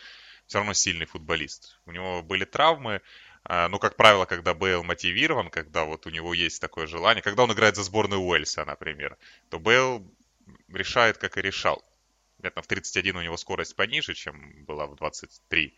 все 0.46 0.58
равно 0.58 0.72
сильный 0.72 1.06
футболист. 1.06 1.78
У 1.86 1.92
него 1.92 2.22
были 2.22 2.44
травмы, 2.44 3.00
ну, 3.48 3.78
как 3.78 3.96
правило, 3.96 4.24
когда 4.24 4.54
Бейл 4.54 4.84
мотивирован, 4.84 5.50
когда 5.50 5.84
вот 5.84 6.06
у 6.06 6.10
него 6.10 6.32
есть 6.32 6.60
такое 6.60 6.86
желание, 6.86 7.22
когда 7.22 7.42
он 7.42 7.52
играет 7.52 7.76
за 7.76 7.82
сборную 7.82 8.20
Уэльса, 8.20 8.64
например, 8.64 9.18
то 9.50 9.58
Бейл 9.58 10.06
решает, 10.68 11.18
как 11.18 11.36
и 11.36 11.42
решал. 11.42 11.84
Это 12.40 12.62
в 12.62 12.66
31 12.66 13.16
у 13.16 13.22
него 13.22 13.36
скорость 13.36 13.76
пониже, 13.76 14.14
чем 14.14 14.64
была 14.64 14.86
в 14.86 14.96
23. 14.96 15.76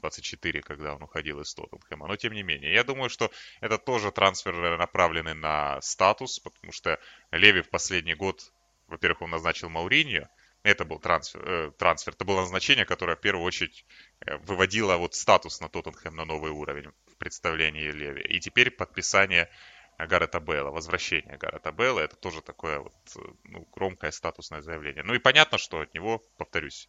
24, 0.00 0.62
когда 0.62 0.94
он 0.94 1.02
уходил 1.02 1.40
из 1.40 1.54
Тоттенхэма. 1.54 2.06
Но 2.06 2.16
тем 2.16 2.32
не 2.32 2.42
менее, 2.42 2.72
я 2.72 2.84
думаю, 2.84 3.10
что 3.10 3.30
это 3.60 3.78
тоже 3.78 4.10
трансфер 4.10 4.54
э, 4.54 4.76
направленный 4.76 5.34
на 5.34 5.80
статус, 5.82 6.38
потому 6.38 6.72
что 6.72 6.98
Леви 7.30 7.62
в 7.62 7.68
последний 7.68 8.14
год, 8.14 8.52
во-первых, 8.86 9.22
он 9.22 9.30
назначил 9.30 9.68
Мауриньо, 9.68 10.28
это 10.68 10.84
был 10.84 10.98
трансфер, 10.98 11.42
э, 11.48 11.70
трансфер, 11.78 12.14
это 12.14 12.24
было 12.24 12.40
назначение, 12.40 12.84
которое 12.84 13.16
в 13.16 13.20
первую 13.20 13.44
очередь 13.44 13.84
э, 14.20 14.36
выводило 14.38 14.96
вот 14.96 15.14
статус 15.14 15.60
на 15.60 15.68
Тоттенхэм 15.68 16.14
на 16.14 16.24
новый 16.24 16.50
уровень 16.50 16.90
в 17.06 17.16
представлении 17.16 17.90
Леви. 17.90 18.22
И 18.22 18.40
теперь 18.40 18.70
подписание 18.70 19.50
Гаррета 19.98 20.40
Белла, 20.40 20.70
возвращение 20.70 21.36
Гаррета 21.38 21.72
Белла, 21.72 22.00
это 22.00 22.16
тоже 22.16 22.42
такое 22.42 22.80
вот 22.80 22.94
э, 23.16 23.20
ну, 23.44 23.68
громкое 23.72 24.10
статусное 24.10 24.62
заявление. 24.62 25.02
Ну 25.02 25.14
и 25.14 25.18
понятно, 25.18 25.58
что 25.58 25.80
от 25.80 25.94
него, 25.94 26.22
повторюсь, 26.36 26.88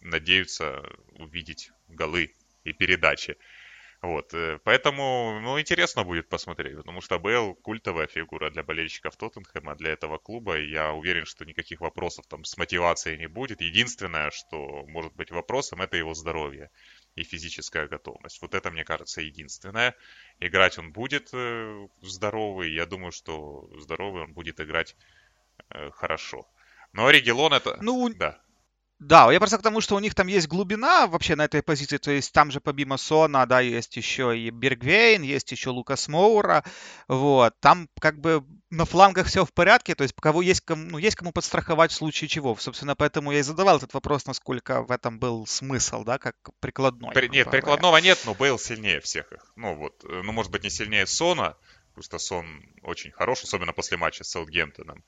надеются 0.00 0.82
увидеть 1.18 1.70
голы 1.88 2.34
и 2.64 2.72
передачи. 2.72 3.36
Вот, 4.02 4.34
э, 4.34 4.58
поэтому, 4.64 5.38
ну, 5.40 5.60
интересно 5.60 6.02
будет 6.02 6.28
посмотреть, 6.28 6.76
потому 6.76 7.00
что 7.00 7.20
Бейл 7.20 7.54
культовая 7.54 8.08
фигура 8.08 8.50
для 8.50 8.64
болельщиков 8.64 9.14
Тоттенхэма, 9.16 9.76
для 9.76 9.92
этого 9.92 10.18
клуба, 10.18 10.58
и 10.58 10.70
я 10.70 10.92
уверен, 10.92 11.24
что 11.24 11.44
никаких 11.44 11.80
вопросов 11.80 12.26
там 12.26 12.44
с 12.44 12.56
мотивацией 12.56 13.16
не 13.16 13.28
будет. 13.28 13.60
Единственное, 13.60 14.32
что 14.32 14.84
может 14.88 15.14
быть 15.14 15.30
вопросом, 15.30 15.82
это 15.82 15.96
его 15.96 16.14
здоровье 16.14 16.70
и 17.14 17.22
физическая 17.22 17.86
готовность. 17.86 18.42
Вот 18.42 18.54
это, 18.54 18.72
мне 18.72 18.84
кажется, 18.84 19.20
единственное. 19.20 19.94
Играть 20.40 20.78
он 20.78 20.90
будет 20.90 21.28
э, 21.32 21.86
здоровый, 22.00 22.72
я 22.72 22.86
думаю, 22.86 23.12
что 23.12 23.70
здоровый 23.78 24.24
он 24.24 24.32
будет 24.32 24.58
играть 24.60 24.96
э, 25.70 25.90
хорошо. 25.92 26.48
Но 26.92 27.08
Регелон 27.08 27.52
это... 27.52 27.78
Ну, 27.80 28.08
да. 28.08 28.40
Да, 29.02 29.32
я 29.32 29.40
просто 29.40 29.58
к 29.58 29.62
тому, 29.62 29.80
что 29.80 29.96
у 29.96 29.98
них 29.98 30.14
там 30.14 30.28
есть 30.28 30.46
глубина 30.46 31.08
вообще 31.08 31.34
на 31.34 31.44
этой 31.44 31.60
позиции, 31.60 31.96
то 31.98 32.12
есть 32.12 32.32
там 32.32 32.52
же 32.52 32.60
помимо 32.60 32.96
Сона, 32.96 33.46
да, 33.46 33.58
есть 33.58 33.96
еще 33.96 34.38
и 34.38 34.50
Бергвейн, 34.50 35.22
есть 35.22 35.50
еще 35.50 35.70
Лукас 35.70 36.06
Моура, 36.06 36.62
вот, 37.08 37.52
там 37.58 37.88
как 38.00 38.20
бы 38.20 38.44
на 38.70 38.84
флангах 38.84 39.26
все 39.26 39.44
в 39.44 39.52
порядке, 39.52 39.96
то 39.96 40.02
есть 40.02 40.14
кого 40.14 40.40
есть, 40.40 40.60
кому, 40.60 40.90
ну, 40.90 40.98
есть 40.98 41.16
кому 41.16 41.32
подстраховать 41.32 41.90
в 41.90 41.96
случае 41.96 42.28
чего. 42.28 42.54
Собственно, 42.54 42.94
поэтому 42.94 43.32
я 43.32 43.40
и 43.40 43.42
задавал 43.42 43.78
этот 43.78 43.92
вопрос, 43.92 44.24
насколько 44.26 44.82
в 44.82 44.92
этом 44.92 45.18
был 45.18 45.46
смысл, 45.48 46.04
да, 46.04 46.18
как 46.18 46.36
прикладной. 46.60 47.12
При, 47.12 47.28
нет, 47.28 47.50
прикладного 47.50 47.96
нет, 47.96 48.20
но 48.24 48.34
Бейл 48.34 48.58
сильнее 48.58 49.00
всех 49.00 49.32
их. 49.32 49.52
Ну 49.56 49.74
вот, 49.74 50.04
э, 50.04 50.22
ну 50.22 50.30
может 50.30 50.52
быть 50.52 50.62
не 50.62 50.70
сильнее 50.70 51.06
Сона, 51.06 51.56
просто 51.94 52.18
Сон 52.18 52.46
очень 52.82 53.10
хорош, 53.10 53.42
особенно 53.42 53.72
после 53.72 53.96
матча 53.96 54.22
с 54.22 54.30
Саутгемптоном 54.30 55.02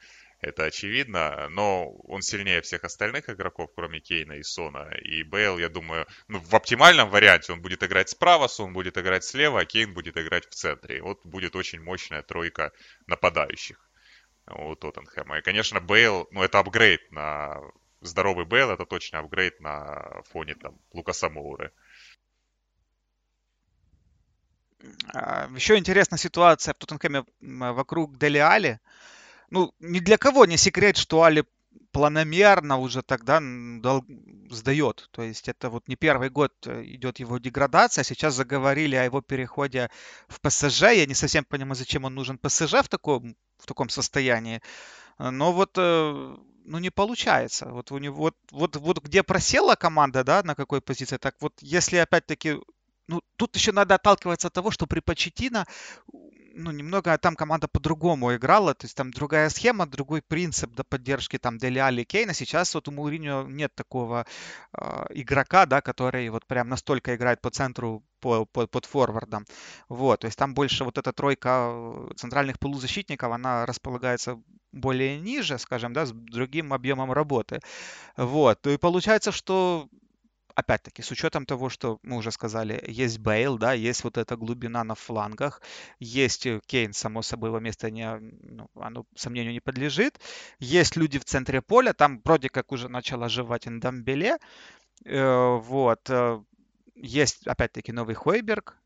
это 0.44 0.64
очевидно, 0.64 1.48
но 1.50 1.90
он 2.04 2.22
сильнее 2.22 2.60
всех 2.62 2.84
остальных 2.84 3.28
игроков, 3.28 3.70
кроме 3.74 4.00
Кейна 4.00 4.34
и 4.34 4.42
Сона. 4.42 4.90
И 5.02 5.22
Бейл, 5.22 5.58
я 5.58 5.68
думаю, 5.68 6.06
ну, 6.28 6.40
в 6.40 6.54
оптимальном 6.54 7.10
варианте 7.10 7.52
он 7.52 7.62
будет 7.62 7.82
играть 7.82 8.10
справа, 8.10 8.46
Сон 8.48 8.72
будет 8.72 8.98
играть 8.98 9.24
слева, 9.24 9.60
а 9.60 9.64
Кейн 9.64 9.94
будет 9.94 10.16
играть 10.16 10.46
в 10.46 10.54
центре. 10.54 11.02
Вот 11.02 11.20
будет 11.24 11.56
очень 11.56 11.80
мощная 11.80 12.22
тройка 12.22 12.72
нападающих 13.06 13.78
у 14.46 14.74
Тоттенхэма. 14.74 15.38
И, 15.38 15.42
конечно, 15.42 15.80
Бейл, 15.80 16.28
ну, 16.30 16.42
это 16.42 16.58
апгрейд 16.58 17.10
на... 17.12 17.60
Здоровый 18.00 18.44
Бейл, 18.44 18.70
это 18.70 18.84
точно 18.84 19.20
апгрейд 19.20 19.60
на 19.60 20.22
фоне 20.30 20.56
там 20.56 20.78
Лукаса 20.92 21.30
Моуры. 21.30 21.72
А, 25.14 25.48
Еще 25.54 25.78
интересная 25.78 26.18
ситуация 26.18 26.74
в 26.74 26.76
Тоттенхэме 26.76 27.24
вокруг 27.40 28.18
Дели 28.18 28.38
Али 28.38 28.78
ну, 29.54 29.72
ни 29.78 30.00
для 30.00 30.18
кого 30.18 30.46
не 30.46 30.56
секрет, 30.56 30.96
что 30.96 31.22
Али 31.22 31.44
планомерно 31.92 32.78
уже 32.78 33.02
тогда 33.02 33.40
дол- 33.40 34.04
сдает. 34.50 35.08
То 35.12 35.22
есть 35.22 35.48
это 35.48 35.70
вот 35.70 35.88
не 35.88 35.94
первый 35.96 36.28
год 36.28 36.52
э, 36.66 36.82
идет 36.84 37.20
его 37.20 37.38
деградация. 37.38 38.04
Сейчас 38.04 38.34
заговорили 38.34 38.96
о 38.96 39.04
его 39.04 39.20
переходе 39.20 39.90
в 40.28 40.40
ПСЖ. 40.40 40.82
Я 40.82 41.06
не 41.06 41.14
совсем 41.14 41.44
понимаю, 41.44 41.76
зачем 41.76 42.04
он 42.04 42.14
нужен 42.14 42.36
ПСЖ 42.38 42.82
в 42.82 42.88
таком, 42.88 43.36
в 43.58 43.66
таком 43.66 43.88
состоянии. 43.88 44.60
Но 45.18 45.52
вот 45.52 45.70
э, 45.76 46.36
ну 46.64 46.78
не 46.78 46.90
получается. 46.90 47.66
Вот 47.70 47.92
у 47.92 47.98
него 47.98 48.16
вот, 48.16 48.36
вот, 48.50 48.76
вот 48.76 48.98
где 49.04 49.22
просела 49.22 49.76
команда, 49.76 50.24
да, 50.24 50.42
на 50.42 50.54
какой 50.56 50.80
позиции, 50.80 51.18
так 51.18 51.36
вот 51.40 51.52
если 51.60 51.98
опять-таки 51.98 52.58
ну, 53.06 53.20
тут 53.36 53.54
еще 53.56 53.72
надо 53.72 53.94
отталкиваться 53.96 54.48
от 54.48 54.54
того, 54.54 54.70
что 54.70 54.86
при 54.86 55.00
Почетино 55.00 55.66
ну, 56.54 56.70
немного 56.70 57.16
там 57.18 57.36
команда 57.36 57.68
по-другому 57.68 58.34
играла, 58.34 58.74
то 58.74 58.86
есть 58.86 58.96
там 58.96 59.10
другая 59.10 59.48
схема, 59.48 59.86
другой 59.86 60.22
принцип 60.22 60.72
до 60.74 60.84
поддержки 60.84 61.38
там 61.38 61.58
Дели 61.58 61.78
Али 61.78 62.04
Кейна. 62.04 62.34
Сейчас 62.34 62.74
вот 62.74 62.88
у 62.88 62.92
Мауриньо 62.92 63.44
нет 63.48 63.74
такого 63.74 64.26
э, 64.72 65.04
игрока, 65.10 65.66
да, 65.66 65.80
который 65.80 66.28
вот 66.30 66.46
прям 66.46 66.68
настолько 66.68 67.14
играет 67.14 67.40
по 67.40 67.50
центру, 67.50 68.02
по, 68.20 68.46
по, 68.46 68.66
под 68.66 68.86
форвардом. 68.86 69.44
Вот, 69.88 70.20
то 70.20 70.26
есть 70.26 70.38
там 70.38 70.54
больше 70.54 70.84
вот 70.84 70.98
эта 70.98 71.12
тройка 71.12 71.70
э, 71.72 72.14
центральных 72.16 72.58
полузащитников, 72.58 73.32
она 73.32 73.66
располагается 73.66 74.40
более 74.72 75.20
ниже, 75.20 75.58
скажем, 75.58 75.92
да, 75.92 76.06
с 76.06 76.12
другим 76.12 76.72
объемом 76.72 77.12
работы. 77.12 77.60
Вот, 78.16 78.66
и 78.66 78.76
получается, 78.76 79.32
что 79.32 79.88
опять-таки, 80.54 81.02
с 81.02 81.10
учетом 81.10 81.46
того, 81.46 81.68
что 81.68 81.98
мы 82.02 82.16
уже 82.16 82.30
сказали, 82.30 82.82
есть 82.86 83.18
Бейл, 83.18 83.58
да, 83.58 83.72
есть 83.72 84.04
вот 84.04 84.16
эта 84.18 84.36
глубина 84.36 84.84
на 84.84 84.94
флангах, 84.94 85.60
есть 85.98 86.46
э, 86.46 86.60
Кейн, 86.66 86.92
само 86.92 87.22
собой, 87.22 87.50
его 87.50 87.60
место 87.60 87.90
не, 87.90 88.16
ну, 88.18 88.68
оно 88.74 89.04
сомнению 89.14 89.52
не 89.52 89.60
подлежит, 89.60 90.20
есть 90.58 90.96
люди 90.96 91.18
в 91.18 91.24
центре 91.24 91.60
поля, 91.60 91.92
там 91.92 92.20
вроде 92.24 92.48
как 92.48 92.72
уже 92.72 92.88
начал 92.88 93.22
оживать 93.22 93.66
Индамбеле, 93.66 94.38
э, 95.04 95.56
вот, 95.56 96.08
э, 96.10 96.42
есть, 96.94 97.46
опять-таки, 97.46 97.92
новый 97.92 98.14
Хойберг, 98.14 98.76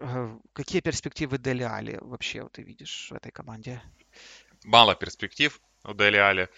э, 0.00 0.38
какие 0.52 0.80
перспективы 0.80 1.38
Дели 1.38 1.62
Али 1.62 1.98
вообще 2.00 2.42
вот, 2.42 2.52
ты 2.52 2.62
видишь 2.62 3.08
в 3.10 3.14
этой 3.14 3.30
команде? 3.30 3.82
Мало 4.64 4.94
перспектив 4.94 5.60
у 5.84 5.92
Дели 5.92 6.16
Али. 6.16 6.48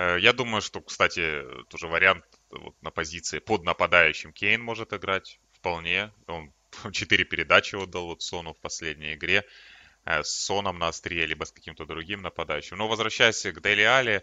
Э, 0.00 0.18
я 0.18 0.32
думаю, 0.32 0.62
что, 0.62 0.80
кстати, 0.80 1.44
тоже 1.68 1.86
вариант 1.86 2.24
вот 2.48 2.74
на 2.82 2.90
позиции 2.90 3.38
под 3.38 3.64
нападающим 3.64 4.32
Кейн 4.32 4.62
может 4.62 4.94
играть 4.94 5.38
вполне. 5.52 6.10
Он 6.26 6.52
четыре 6.92 7.24
передачи 7.24 7.74
отдал 7.74 8.06
вот 8.06 8.22
Сону 8.22 8.54
в 8.54 8.60
последней 8.60 9.14
игре 9.14 9.44
э, 10.06 10.22
с 10.22 10.30
Соном 10.30 10.78
на 10.78 10.88
острие, 10.88 11.26
либо 11.26 11.44
с 11.44 11.52
каким-то 11.52 11.84
другим 11.84 12.22
нападающим. 12.22 12.78
Но 12.78 12.88
возвращаясь 12.88 13.42
к 13.42 13.60
Дели 13.60 13.82
Али, 13.82 14.22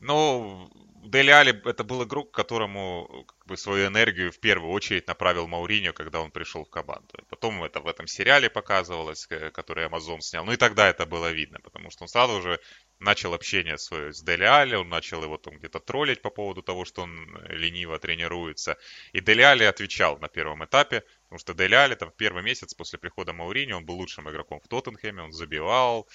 ну, 0.00 0.70
Дели 1.02 1.30
Али 1.30 1.60
это 1.64 1.82
был 1.82 2.04
игрок, 2.04 2.30
которому 2.30 3.24
как 3.26 3.46
бы, 3.46 3.56
свою 3.56 3.86
энергию 3.86 4.30
в 4.30 4.38
первую 4.38 4.72
очередь 4.72 5.06
направил 5.06 5.46
Мауриньо, 5.46 5.92
когда 5.92 6.20
он 6.20 6.30
пришел 6.30 6.64
в 6.64 6.70
команду. 6.70 7.14
Потом 7.28 7.64
это 7.64 7.80
в 7.80 7.86
этом 7.86 8.06
сериале 8.06 8.50
показывалось, 8.50 9.26
который 9.26 9.86
Amazon 9.86 10.20
снял. 10.20 10.44
Ну 10.44 10.52
и 10.52 10.56
тогда 10.56 10.88
это 10.88 11.06
было 11.06 11.32
видно, 11.32 11.58
потому 11.60 11.90
что 11.90 12.04
он 12.04 12.08
сразу 12.08 12.42
же 12.42 12.60
начал 12.98 13.32
общение 13.32 13.78
свое 13.78 14.12
с 14.12 14.22
Дели 14.22 14.44
Али, 14.44 14.76
он 14.76 14.88
начал 14.88 15.22
его 15.22 15.38
там 15.38 15.56
где-то 15.56 15.80
троллить 15.80 16.20
по 16.20 16.30
поводу 16.30 16.62
того, 16.62 16.84
что 16.84 17.02
он 17.02 17.12
лениво 17.48 17.98
тренируется. 17.98 18.76
И 19.12 19.20
Дели 19.20 19.42
Али 19.42 19.64
отвечал 19.64 20.18
на 20.18 20.28
первом 20.28 20.64
этапе, 20.64 21.02
потому 21.24 21.38
что 21.38 21.54
Дели 21.54 21.74
Али 21.74 21.94
там 21.94 22.10
в 22.10 22.16
первый 22.16 22.42
месяц 22.42 22.74
после 22.74 22.98
прихода 22.98 23.32
Маурини, 23.32 23.72
он 23.72 23.86
был 23.86 23.96
лучшим 23.96 24.28
игроком 24.28 24.60
в 24.60 24.68
Тоттенхэме, 24.68 25.22
он 25.22 25.32
забивал, 25.32 26.06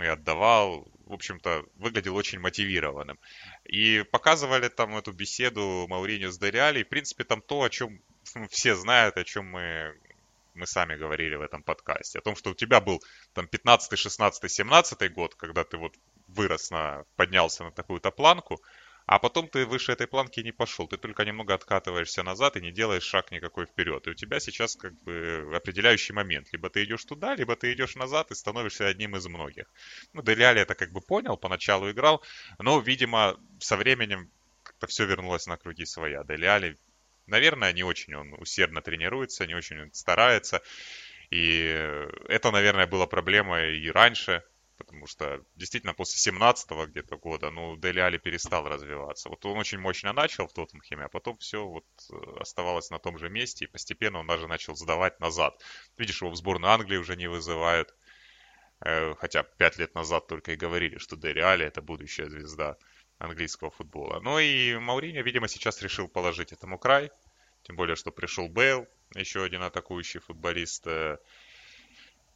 и 0.00 0.06
отдавал, 0.06 0.86
в 1.06 1.12
общем-то, 1.12 1.64
выглядел 1.76 2.16
очень 2.16 2.38
мотивированным. 2.38 3.18
И 3.64 4.04
показывали 4.10 4.68
там 4.68 4.96
эту 4.96 5.12
беседу 5.12 5.86
Мауриньо 5.88 6.30
с 6.30 6.38
Дериали, 6.38 6.80
и, 6.80 6.84
в 6.84 6.88
принципе, 6.88 7.24
там 7.24 7.42
то, 7.42 7.62
о 7.62 7.70
чем 7.70 8.00
все 8.50 8.74
знают, 8.74 9.16
о 9.16 9.24
чем 9.24 9.46
мы, 9.46 9.94
мы 10.54 10.66
сами 10.66 10.96
говорили 10.96 11.34
в 11.34 11.42
этом 11.42 11.62
подкасте. 11.62 12.18
О 12.18 12.22
том, 12.22 12.36
что 12.36 12.50
у 12.50 12.54
тебя 12.54 12.80
был 12.80 13.02
там 13.34 13.46
15, 13.46 13.98
16, 13.98 14.50
17 14.50 15.12
год, 15.12 15.34
когда 15.34 15.64
ты 15.64 15.76
вот 15.76 15.94
вырос 16.28 16.70
на, 16.70 17.04
поднялся 17.16 17.64
на 17.64 17.70
такую-то 17.70 18.10
планку, 18.10 18.62
а 19.06 19.18
потом 19.18 19.48
ты 19.48 19.66
выше 19.66 19.92
этой 19.92 20.06
планки 20.06 20.40
не 20.40 20.52
пошел, 20.52 20.86
ты 20.86 20.96
только 20.96 21.24
немного 21.24 21.54
откатываешься 21.54 22.22
назад 22.22 22.56
и 22.56 22.60
не 22.60 22.72
делаешь 22.72 23.02
шаг 23.02 23.30
никакой 23.30 23.66
вперед. 23.66 24.06
И 24.06 24.10
у 24.10 24.14
тебя 24.14 24.40
сейчас 24.40 24.76
как 24.76 24.94
бы 25.02 25.50
определяющий 25.54 26.12
момент. 26.12 26.48
Либо 26.52 26.70
ты 26.70 26.84
идешь 26.84 27.04
туда, 27.04 27.34
либо 27.34 27.56
ты 27.56 27.72
идешь 27.72 27.96
назад 27.96 28.30
и 28.30 28.34
становишься 28.34 28.86
одним 28.86 29.16
из 29.16 29.26
многих. 29.26 29.66
Ну, 30.12 30.22
Дели 30.22 30.60
это 30.60 30.74
как 30.74 30.92
бы 30.92 31.00
понял, 31.00 31.36
поначалу 31.36 31.90
играл, 31.90 32.22
но, 32.58 32.78
видимо, 32.80 33.38
со 33.60 33.76
временем 33.76 34.30
как-то 34.62 34.86
все 34.86 35.04
вернулось 35.04 35.46
на 35.46 35.56
круги 35.56 35.84
своя. 35.84 36.24
Дели 36.24 36.76
наверное, 37.26 37.72
не 37.72 37.82
очень 37.82 38.14
он 38.14 38.34
усердно 38.34 38.82
тренируется, 38.82 39.46
не 39.46 39.54
очень 39.54 39.80
он 39.82 39.92
старается. 39.92 40.62
И 41.30 41.64
это, 42.28 42.50
наверное, 42.50 42.86
была 42.86 43.06
проблема 43.06 43.62
и 43.62 43.88
раньше, 43.90 44.42
потому 44.82 45.06
что 45.06 45.44
действительно 45.54 45.94
после 45.94 46.32
17-го 46.32 46.86
где-то 46.86 47.16
года, 47.16 47.50
ну, 47.50 47.76
Дели 47.76 48.00
Али 48.00 48.18
перестал 48.18 48.68
развиваться. 48.68 49.28
Вот 49.28 49.44
он 49.46 49.56
очень 49.58 49.78
мощно 49.78 50.12
начал 50.12 50.48
в 50.48 50.52
Тоттенхеме, 50.52 51.04
а 51.04 51.08
потом 51.08 51.36
все 51.38 51.64
вот 51.64 51.84
э, 52.10 52.14
оставалось 52.40 52.90
на 52.90 52.98
том 52.98 53.16
же 53.18 53.30
месте, 53.30 53.64
и 53.64 53.68
постепенно 53.68 54.18
он 54.18 54.26
даже 54.26 54.48
начал 54.48 54.74
сдавать 54.74 55.20
назад. 55.20 55.62
Видишь, 55.96 56.20
его 56.20 56.32
в 56.32 56.36
сборную 56.36 56.72
Англии 56.72 56.96
уже 56.96 57.16
не 57.16 57.28
вызывают, 57.28 57.94
э, 58.84 59.14
хотя 59.14 59.44
пять 59.44 59.78
лет 59.78 59.94
назад 59.94 60.26
только 60.26 60.52
и 60.52 60.56
говорили, 60.56 60.98
что 60.98 61.16
Дели 61.16 61.40
Али 61.40 61.64
это 61.64 61.80
будущая 61.80 62.28
звезда 62.28 62.76
английского 63.18 63.70
футбола. 63.70 64.20
Ну 64.20 64.40
и 64.40 64.76
Мауриньо, 64.76 65.22
видимо, 65.22 65.46
сейчас 65.46 65.80
решил 65.80 66.08
положить 66.08 66.52
этому 66.52 66.78
край, 66.78 67.12
тем 67.62 67.76
более, 67.76 67.94
что 67.94 68.10
пришел 68.10 68.48
Бейл, 68.48 68.88
еще 69.14 69.44
один 69.44 69.62
атакующий 69.62 70.18
футболист. 70.18 70.86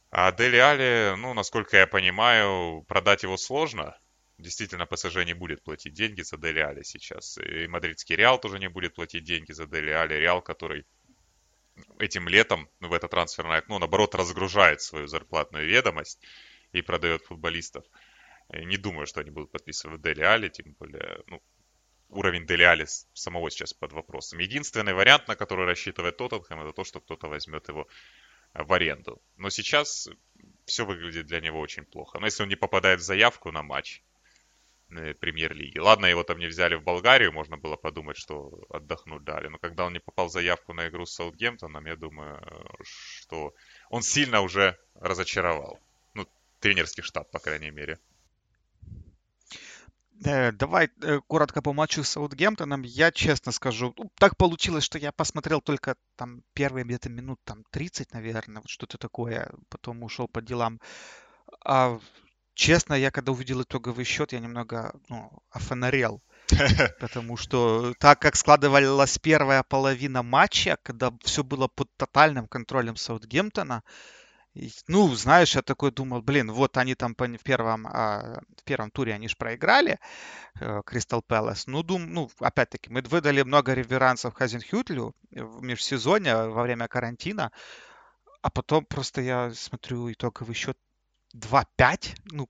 А 0.09 0.31
Дели 0.31 0.57
Али, 0.57 1.15
ну, 1.17 1.33
насколько 1.33 1.77
я 1.77 1.87
понимаю, 1.87 2.83
продать 2.87 3.23
его 3.23 3.37
сложно. 3.37 3.97
Действительно, 4.37 4.85
ПСЖ 4.85 5.25
не 5.25 5.33
будет 5.33 5.63
платить 5.63 5.93
деньги 5.93 6.21
за 6.21 6.37
Дели 6.37 6.59
Али 6.59 6.83
сейчас. 6.83 7.37
И 7.37 7.67
мадридский 7.67 8.15
Реал 8.15 8.39
тоже 8.39 8.59
не 8.59 8.69
будет 8.69 8.93
платить 8.93 9.23
деньги 9.23 9.51
за 9.51 9.65
Дели 9.65 9.89
Али. 9.89 10.15
Реал, 10.15 10.41
который 10.41 10.85
этим 11.99 12.27
летом, 12.27 12.69
ну, 12.79 12.89
в 12.89 12.93
это 12.93 13.07
трансферное 13.07 13.57
окно, 13.57 13.79
наоборот, 13.79 14.15
разгружает 14.15 14.81
свою 14.81 15.07
зарплатную 15.07 15.67
ведомость 15.67 16.23
и 16.71 16.81
продает 16.81 17.23
футболистов. 17.23 17.85
Не 18.49 18.77
думаю, 18.77 19.07
что 19.07 19.21
они 19.21 19.31
будут 19.31 19.51
подписывать 19.51 20.01
Дели 20.01 20.21
Али, 20.21 20.49
тем 20.49 20.73
более, 20.79 21.21
ну, 21.27 21.41
уровень 22.09 22.45
Дели 22.45 22.63
Али 22.63 22.85
самого 23.13 23.51
сейчас 23.51 23.73
под 23.73 23.91
вопросом. 23.91 24.39
Единственный 24.39 24.93
вариант, 24.93 25.27
на 25.27 25.35
который 25.35 25.65
рассчитывает 25.65 26.15
Тоттенхэм, 26.17 26.61
это 26.61 26.71
то, 26.71 26.83
что 26.83 27.01
кто-то 27.01 27.27
возьмет 27.27 27.67
его 27.67 27.87
в 28.53 28.73
аренду. 28.73 29.21
Но 29.35 29.49
сейчас 29.49 30.09
все 30.65 30.85
выглядит 30.85 31.27
для 31.27 31.39
него 31.39 31.59
очень 31.59 31.85
плохо. 31.85 32.19
Но 32.19 32.25
если 32.25 32.43
он 32.43 32.49
не 32.49 32.55
попадает 32.55 32.99
в 32.99 33.03
заявку 33.03 33.51
на 33.51 33.63
матч 33.63 34.03
э, 34.89 35.13
премьер-лиги. 35.13 35.79
Ладно, 35.79 36.05
его 36.05 36.23
там 36.23 36.39
не 36.39 36.47
взяли 36.47 36.75
в 36.75 36.83
Болгарию, 36.83 37.31
можно 37.31 37.57
было 37.57 37.75
подумать, 37.75 38.17
что 38.17 38.65
отдохнуть 38.69 39.23
дали. 39.23 39.47
Но 39.47 39.57
когда 39.57 39.85
он 39.85 39.93
не 39.93 39.99
попал 39.99 40.27
в 40.27 40.31
заявку 40.31 40.73
на 40.73 40.87
игру 40.87 41.05
с 41.05 41.13
Саутгемптоном, 41.13 41.85
я 41.85 41.95
думаю, 41.95 42.41
что 42.83 43.53
он 43.89 44.01
сильно 44.01 44.41
уже 44.41 44.77
разочаровал. 44.95 45.79
Ну, 46.13 46.27
тренерский 46.59 47.03
штаб, 47.03 47.29
по 47.31 47.39
крайней 47.39 47.71
мере. 47.71 47.99
Э, 50.25 50.51
давай 50.51 50.89
э, 51.01 51.19
коротко 51.27 51.61
по 51.61 51.73
матчу 51.73 52.03
с 52.03 52.09
Саутгемптоном. 52.09 52.81
Я 52.81 53.11
честно 53.11 53.51
скажу, 53.51 53.93
ну, 53.97 54.11
так 54.19 54.37
получилось, 54.37 54.83
что 54.83 54.97
я 54.97 55.11
посмотрел 55.11 55.61
только 55.61 55.95
там 56.15 56.41
первые 56.53 56.85
где-то 56.85 57.09
минут 57.09 57.39
там 57.43 57.63
30, 57.71 58.13
наверное, 58.13 58.61
вот 58.61 58.69
что-то 58.69 58.97
такое. 58.97 59.51
Потом 59.69 60.03
ушел 60.03 60.27
по 60.27 60.41
делам. 60.41 60.79
А 61.63 61.99
честно, 62.55 62.93
я 62.95 63.11
когда 63.11 63.31
увидел 63.31 63.61
итоговый 63.61 64.05
счет, 64.05 64.33
я 64.33 64.39
немного 64.39 64.99
ну, 65.09 65.31
офонарел. 65.51 66.21
Потому 66.99 67.37
что 67.37 67.93
так 67.99 68.19
как 68.19 68.35
складывалась 68.35 69.17
первая 69.19 69.63
половина 69.63 70.23
матча, 70.23 70.77
когда 70.83 71.11
все 71.23 71.43
было 71.43 71.67
под 71.67 71.89
тотальным 71.97 72.47
контролем 72.47 72.95
Саутгемптона, 72.95 73.83
ну, 74.87 75.13
знаешь, 75.15 75.55
я 75.55 75.61
такой 75.61 75.91
думал, 75.91 76.21
блин, 76.21 76.51
вот 76.51 76.77
они 76.77 76.95
там 76.95 77.15
в 77.15 77.43
первом, 77.43 77.87
а, 77.87 78.41
в 78.57 78.63
первом 78.63 78.91
туре 78.91 79.13
они 79.13 79.27
же 79.27 79.35
проиграли, 79.35 79.99
Кристал 80.85 81.21
Пэлас. 81.21 81.67
Ну, 81.67 81.83
дум, 81.83 82.13
ну, 82.13 82.29
опять-таки, 82.39 82.89
мы 82.89 83.01
выдали 83.01 83.43
много 83.43 83.73
реверансов 83.73 84.33
Хазенхютлю 84.33 85.15
в 85.31 85.61
межсезонье 85.61 86.49
во 86.49 86.63
время 86.63 86.87
карантина, 86.87 87.51
а 88.41 88.49
потом 88.49 88.85
просто 88.85 89.21
я 89.21 89.51
смотрю 89.53 90.11
итоговый 90.11 90.55
счет 90.55 90.77
2-5. 91.35 92.15
Ну, 92.31 92.49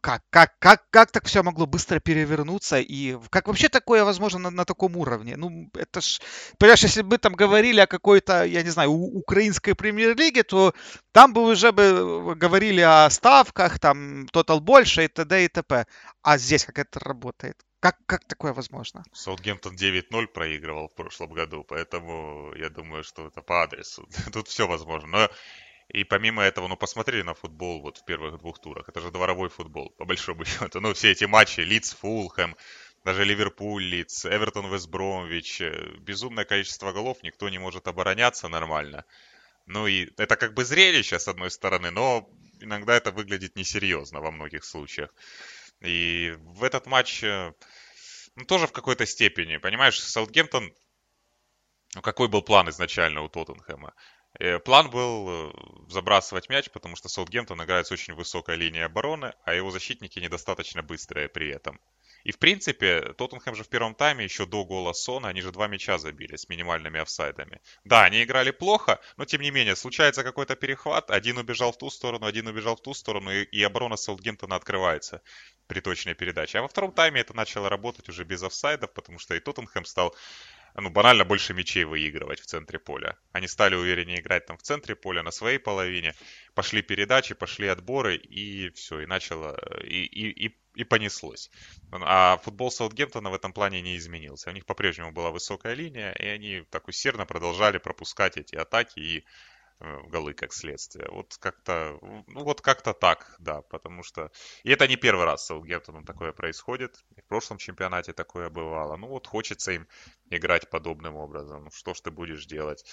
как, 0.00 0.22
как, 0.30 0.58
как, 0.58 0.88
как 0.90 1.10
так 1.10 1.26
все 1.26 1.42
могло 1.42 1.66
быстро 1.66 2.00
перевернуться 2.00 2.80
и 2.80 3.16
как 3.30 3.48
вообще 3.48 3.68
такое 3.68 4.04
возможно 4.04 4.38
на, 4.38 4.50
на 4.50 4.64
таком 4.64 4.96
уровне? 4.96 5.36
Ну, 5.36 5.70
это 5.74 6.00
ж, 6.00 6.20
понимаешь, 6.58 6.82
если 6.82 7.02
бы 7.02 7.18
там 7.18 7.34
говорили 7.34 7.80
о 7.80 7.86
какой-то, 7.86 8.44
я 8.44 8.62
не 8.62 8.70
знаю, 8.70 8.90
украинской 8.90 9.74
премьер-лиге, 9.74 10.42
то 10.42 10.74
там 11.12 11.32
бы 11.32 11.42
уже 11.42 11.72
бы 11.72 12.34
говорили 12.34 12.80
о 12.80 13.10
ставках, 13.10 13.78
там, 13.78 14.26
тотал 14.28 14.60
больше 14.60 15.04
и 15.04 15.08
т.д. 15.08 15.44
и 15.44 15.48
т.п. 15.48 15.86
А 16.22 16.38
здесь 16.38 16.64
как 16.64 16.78
это 16.78 17.00
работает? 17.00 17.56
Как, 17.80 17.96
как 18.06 18.24
такое 18.26 18.52
возможно? 18.52 19.04
Саутгемптон 19.12 19.74
9-0 19.74 20.26
проигрывал 20.26 20.88
в 20.88 20.94
прошлом 20.94 21.32
году, 21.32 21.64
поэтому 21.64 22.52
я 22.54 22.68
думаю, 22.68 23.02
что 23.04 23.26
это 23.26 23.40
по 23.40 23.62
адресу. 23.62 24.06
Тут 24.32 24.48
все 24.48 24.66
возможно. 24.66 25.08
Но 25.08 25.28
и 25.92 26.04
помимо 26.04 26.42
этого, 26.42 26.68
ну, 26.68 26.76
посмотрели 26.76 27.22
на 27.22 27.34
футбол 27.34 27.80
вот 27.82 27.98
в 27.98 28.04
первых 28.04 28.38
двух 28.38 28.60
турах. 28.60 28.88
Это 28.88 29.00
же 29.00 29.10
дворовой 29.10 29.48
футбол, 29.48 29.90
по 29.98 30.04
большому 30.04 30.44
счету. 30.46 30.80
Ну, 30.80 30.94
все 30.94 31.10
эти 31.10 31.24
матчи, 31.24 31.60
Лидс, 31.60 31.94
Фулхэм, 31.94 32.56
даже 33.04 33.24
Ливерпуль, 33.24 33.82
Лидс, 33.82 34.24
Эвертон, 34.24 34.72
Вестбромвич. 34.72 35.60
Э, 35.60 35.96
безумное 35.98 36.44
количество 36.44 36.92
голов, 36.92 37.22
никто 37.22 37.48
не 37.48 37.58
может 37.58 37.88
обороняться 37.88 38.48
нормально. 38.48 39.04
Ну 39.66 39.86
и 39.88 40.10
это 40.16 40.36
как 40.36 40.54
бы 40.54 40.64
зрелище, 40.64 41.18
с 41.18 41.26
одной 41.28 41.50
стороны, 41.50 41.90
но 41.90 42.28
иногда 42.60 42.94
это 42.96 43.10
выглядит 43.10 43.56
несерьезно 43.56 44.20
во 44.20 44.30
многих 44.30 44.64
случаях. 44.64 45.10
И 45.80 46.34
в 46.38 46.62
этот 46.62 46.86
матч, 46.86 47.24
э, 47.24 47.52
ну, 48.36 48.44
тоже 48.44 48.66
в 48.68 48.72
какой-то 48.72 49.06
степени, 49.06 49.56
понимаешь, 49.56 50.00
Саутгемптон, 50.00 50.72
ну, 51.96 52.02
какой 52.02 52.28
был 52.28 52.42
план 52.42 52.68
изначально 52.68 53.22
у 53.22 53.28
Тоттенхэма? 53.28 53.92
Э, 54.38 54.58
план 54.58 54.90
был 54.90 55.28
э, 55.28 55.52
забрасывать 55.88 56.48
мяч, 56.48 56.70
потому 56.70 56.96
что 56.96 57.08
Саутгемптон 57.08 57.62
играет 57.64 57.86
с 57.86 57.92
очень 57.92 58.14
высокой 58.14 58.56
линией 58.56 58.84
обороны, 58.84 59.34
а 59.44 59.54
его 59.54 59.70
защитники 59.70 60.18
недостаточно 60.18 60.82
быстрые 60.82 61.28
при 61.28 61.50
этом. 61.50 61.80
И 62.22 62.32
в 62.32 62.38
принципе, 62.38 63.14
Тоттенхэм 63.14 63.54
же 63.54 63.64
в 63.64 63.68
первом 63.68 63.94
тайме, 63.94 64.24
еще 64.24 64.44
до 64.44 64.64
гола 64.64 64.92
Сона, 64.92 65.28
они 65.28 65.40
же 65.40 65.52
два 65.52 65.68
мяча 65.68 65.98
забили 65.98 66.36
с 66.36 66.48
минимальными 66.48 67.00
офсайдами. 67.00 67.60
Да, 67.84 68.04
они 68.04 68.22
играли 68.22 68.50
плохо, 68.50 69.00
но 69.16 69.24
тем 69.24 69.40
не 69.40 69.50
менее, 69.50 69.74
случается 69.74 70.22
какой-то 70.22 70.54
перехват, 70.54 71.10
один 71.10 71.38
убежал 71.38 71.72
в 71.72 71.78
ту 71.78 71.88
сторону, 71.90 72.26
один 72.26 72.46
убежал 72.46 72.76
в 72.76 72.82
ту 72.82 72.92
сторону, 72.94 73.32
и, 73.32 73.44
и 73.44 73.62
оборона 73.62 73.96
Саутгемптона 73.96 74.54
открывается 74.56 75.22
при 75.66 75.80
точной 75.80 76.14
передаче. 76.14 76.58
А 76.58 76.62
во 76.62 76.68
втором 76.68 76.92
тайме 76.92 77.20
это 77.22 77.34
начало 77.34 77.68
работать 77.68 78.08
уже 78.08 78.24
без 78.24 78.42
офсайдов, 78.42 78.92
потому 78.92 79.18
что 79.18 79.34
и 79.34 79.40
Тоттенхэм 79.40 79.84
стал 79.86 80.14
ну, 80.74 80.90
банально 80.90 81.24
больше 81.24 81.54
мячей 81.54 81.84
выигрывать 81.84 82.40
в 82.40 82.46
центре 82.46 82.78
поля. 82.78 83.16
Они 83.32 83.48
стали 83.48 83.74
увереннее 83.74 84.20
играть 84.20 84.46
там 84.46 84.56
в 84.58 84.62
центре 84.62 84.94
поля, 84.94 85.22
на 85.22 85.30
своей 85.30 85.58
половине. 85.58 86.14
Пошли 86.54 86.82
передачи, 86.82 87.34
пошли 87.34 87.68
отборы, 87.68 88.16
и 88.16 88.70
все, 88.70 89.00
и 89.00 89.06
начало, 89.06 89.58
и, 89.82 90.04
и, 90.04 90.46
и, 90.46 90.56
и 90.74 90.84
понеслось. 90.84 91.50
А 91.92 92.38
футбол 92.38 92.70
Саутгемптона 92.70 93.30
в 93.30 93.34
этом 93.34 93.52
плане 93.52 93.82
не 93.82 93.96
изменился. 93.96 94.50
У 94.50 94.52
них 94.52 94.66
по-прежнему 94.66 95.12
была 95.12 95.30
высокая 95.30 95.74
линия, 95.74 96.12
и 96.12 96.26
они 96.26 96.62
так 96.70 96.88
усердно 96.88 97.26
продолжали 97.26 97.78
пропускать 97.78 98.36
эти 98.36 98.56
атаки 98.56 98.98
и 99.00 99.24
голы 99.80 100.34
как 100.34 100.52
следствие. 100.52 101.08
Вот 101.10 101.36
как-то, 101.38 101.98
ну 102.26 102.44
вот 102.44 102.60
как-то 102.60 102.92
так, 102.92 103.34
да, 103.38 103.62
потому 103.62 104.02
что... 104.02 104.30
И 104.62 104.70
это 104.70 104.86
не 104.86 104.96
первый 104.96 105.24
раз 105.24 105.42
с 105.42 105.46
Саутгемптоном 105.46 106.04
такое 106.04 106.32
происходит. 106.32 107.02
И 107.16 107.20
в 107.20 107.24
прошлом 107.24 107.58
чемпионате 107.58 108.12
такое 108.12 108.50
бывало. 108.50 108.96
Ну 108.96 109.08
вот 109.08 109.26
хочется 109.26 109.72
им 109.72 109.88
играть 110.28 110.68
подобным 110.68 111.16
образом. 111.16 111.64
Ну 111.64 111.70
что 111.70 111.94
ж 111.94 112.00
ты 112.00 112.10
будешь 112.10 112.46
делать? 112.46 112.84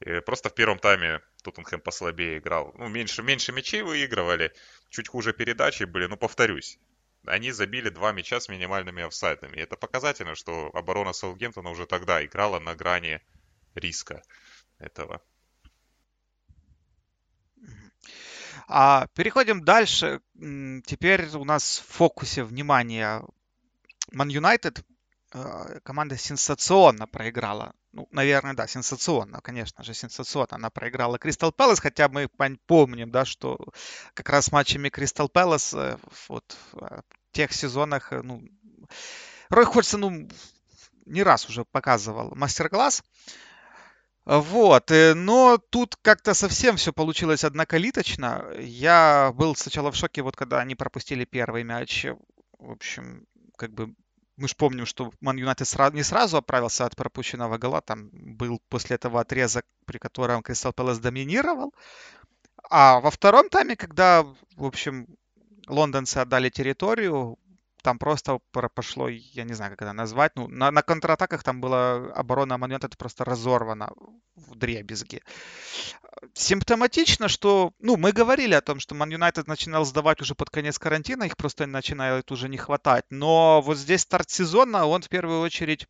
И 0.00 0.20
просто 0.20 0.48
в 0.48 0.54
первом 0.54 0.78
тайме 0.78 1.20
Тоттенхэм 1.44 1.80
послабее 1.80 2.38
играл. 2.38 2.72
Ну, 2.74 2.88
меньше, 2.88 3.22
меньше 3.22 3.52
мячей 3.52 3.82
выигрывали, 3.82 4.52
чуть 4.90 5.08
хуже 5.08 5.32
передачи 5.32 5.84
были. 5.84 6.06
Ну, 6.06 6.16
повторюсь, 6.16 6.78
они 7.26 7.52
забили 7.52 7.90
два 7.90 8.12
мяча 8.12 8.40
с 8.40 8.48
минимальными 8.48 9.04
офсайдами. 9.04 9.56
И 9.56 9.60
это 9.60 9.76
показательно, 9.76 10.34
что 10.34 10.70
оборона 10.74 11.12
Саутгемптона 11.12 11.70
уже 11.70 11.86
тогда 11.86 12.24
играла 12.24 12.58
на 12.58 12.74
грани 12.74 13.20
риска 13.74 14.22
этого. 14.78 15.22
А 18.66 19.06
переходим 19.14 19.64
дальше. 19.64 20.20
Теперь 20.34 21.26
у 21.36 21.44
нас 21.44 21.78
в 21.78 21.92
фокусе 21.92 22.44
внимания 22.44 23.22
Ман 24.12 24.28
Юнайтед. 24.28 24.84
А, 25.36 25.80
команда 25.80 26.16
сенсационно 26.16 27.08
проиграла. 27.08 27.74
Ну, 27.92 28.06
наверное, 28.12 28.54
да, 28.54 28.68
сенсационно, 28.68 29.40
конечно 29.40 29.82
же, 29.82 29.92
сенсационно. 29.92 30.48
Она 30.52 30.70
проиграла 30.70 31.18
Кристал 31.18 31.50
Пэлас, 31.50 31.80
хотя 31.80 32.08
мы 32.08 32.28
помним, 32.66 33.10
да, 33.10 33.24
что 33.24 33.58
как 34.14 34.28
раз 34.28 34.52
матчами 34.52 34.90
Кристал 34.90 35.28
Пэлас 35.28 35.74
э, 35.74 35.98
вот 36.28 36.56
в 36.72 37.02
тех 37.32 37.52
сезонах, 37.52 38.12
э, 38.12 38.22
ну, 38.22 38.44
порой 39.48 39.64
хочется, 39.64 39.98
ну, 39.98 40.28
не 41.04 41.24
раз 41.24 41.48
уже 41.48 41.64
показывал 41.64 42.32
мастер-класс. 42.36 43.02
Вот, 44.24 44.90
э, 44.90 45.14
но 45.14 45.58
тут 45.58 45.96
как-то 46.00 46.32
совсем 46.32 46.76
все 46.76 46.92
получилось 46.92 47.44
однокалиточно. 47.44 48.46
Я 48.58 49.32
был 49.34 49.54
сначала 49.54 49.92
в 49.92 49.96
шоке, 49.96 50.22
вот 50.22 50.34
когда 50.34 50.60
они 50.60 50.74
пропустили 50.74 51.24
первый 51.26 51.62
мяч. 51.62 52.06
В 52.58 52.70
общем, 52.70 53.26
как 53.56 53.72
бы 53.74 53.94
мы 54.36 54.48
же 54.48 54.54
помним, 54.56 54.86
что 54.86 55.12
Ман 55.20 55.36
Юнайтед 55.36 55.68
не 55.92 56.02
сразу 56.02 56.38
оправился 56.38 56.86
от 56.86 56.96
пропущенного 56.96 57.58
гола. 57.58 57.82
Там 57.82 58.08
был 58.12 58.60
после 58.68 58.96
этого 58.96 59.20
отрезок, 59.20 59.64
при 59.84 59.98
котором 59.98 60.42
Кристал 60.42 60.72
Пэлас 60.72 60.98
доминировал. 60.98 61.74
А 62.70 63.00
во 63.00 63.10
втором 63.10 63.50
тайме, 63.50 63.76
когда, 63.76 64.22
в 64.22 64.64
общем, 64.64 65.06
лондонцы 65.68 66.18
отдали 66.18 66.48
территорию, 66.48 67.38
там 67.84 67.98
просто 67.98 68.40
пошло, 68.74 69.08
я 69.08 69.44
не 69.44 69.52
знаю, 69.52 69.70
как 69.72 69.82
это 69.82 69.92
назвать, 69.92 70.32
ну, 70.36 70.48
на, 70.48 70.70
на 70.70 70.82
контратаках 70.82 71.42
там 71.44 71.60
была 71.60 71.96
оборона 72.14 72.56
Ман 72.56 72.70
Юнайтед 72.70 72.96
просто 72.96 73.24
разорвана 73.24 73.92
в 74.34 74.56
дребезги. 74.56 75.20
Симптоматично, 76.32 77.28
что, 77.28 77.72
ну, 77.78 77.96
мы 77.98 78.12
говорили 78.12 78.54
о 78.54 78.62
том, 78.62 78.80
что 78.80 78.94
Ман 78.94 79.10
Юнайтед 79.10 79.46
начинал 79.48 79.84
сдавать 79.84 80.22
уже 80.22 80.34
под 80.34 80.48
конец 80.48 80.78
карантина, 80.78 81.24
их 81.24 81.36
просто 81.36 81.66
начинает 81.66 82.32
уже 82.32 82.48
не 82.48 82.56
хватать. 82.56 83.04
Но 83.10 83.60
вот 83.60 83.76
здесь 83.76 84.00
старт 84.00 84.30
сезона, 84.30 84.86
он 84.86 85.02
в 85.02 85.08
первую 85.10 85.40
очередь 85.40 85.86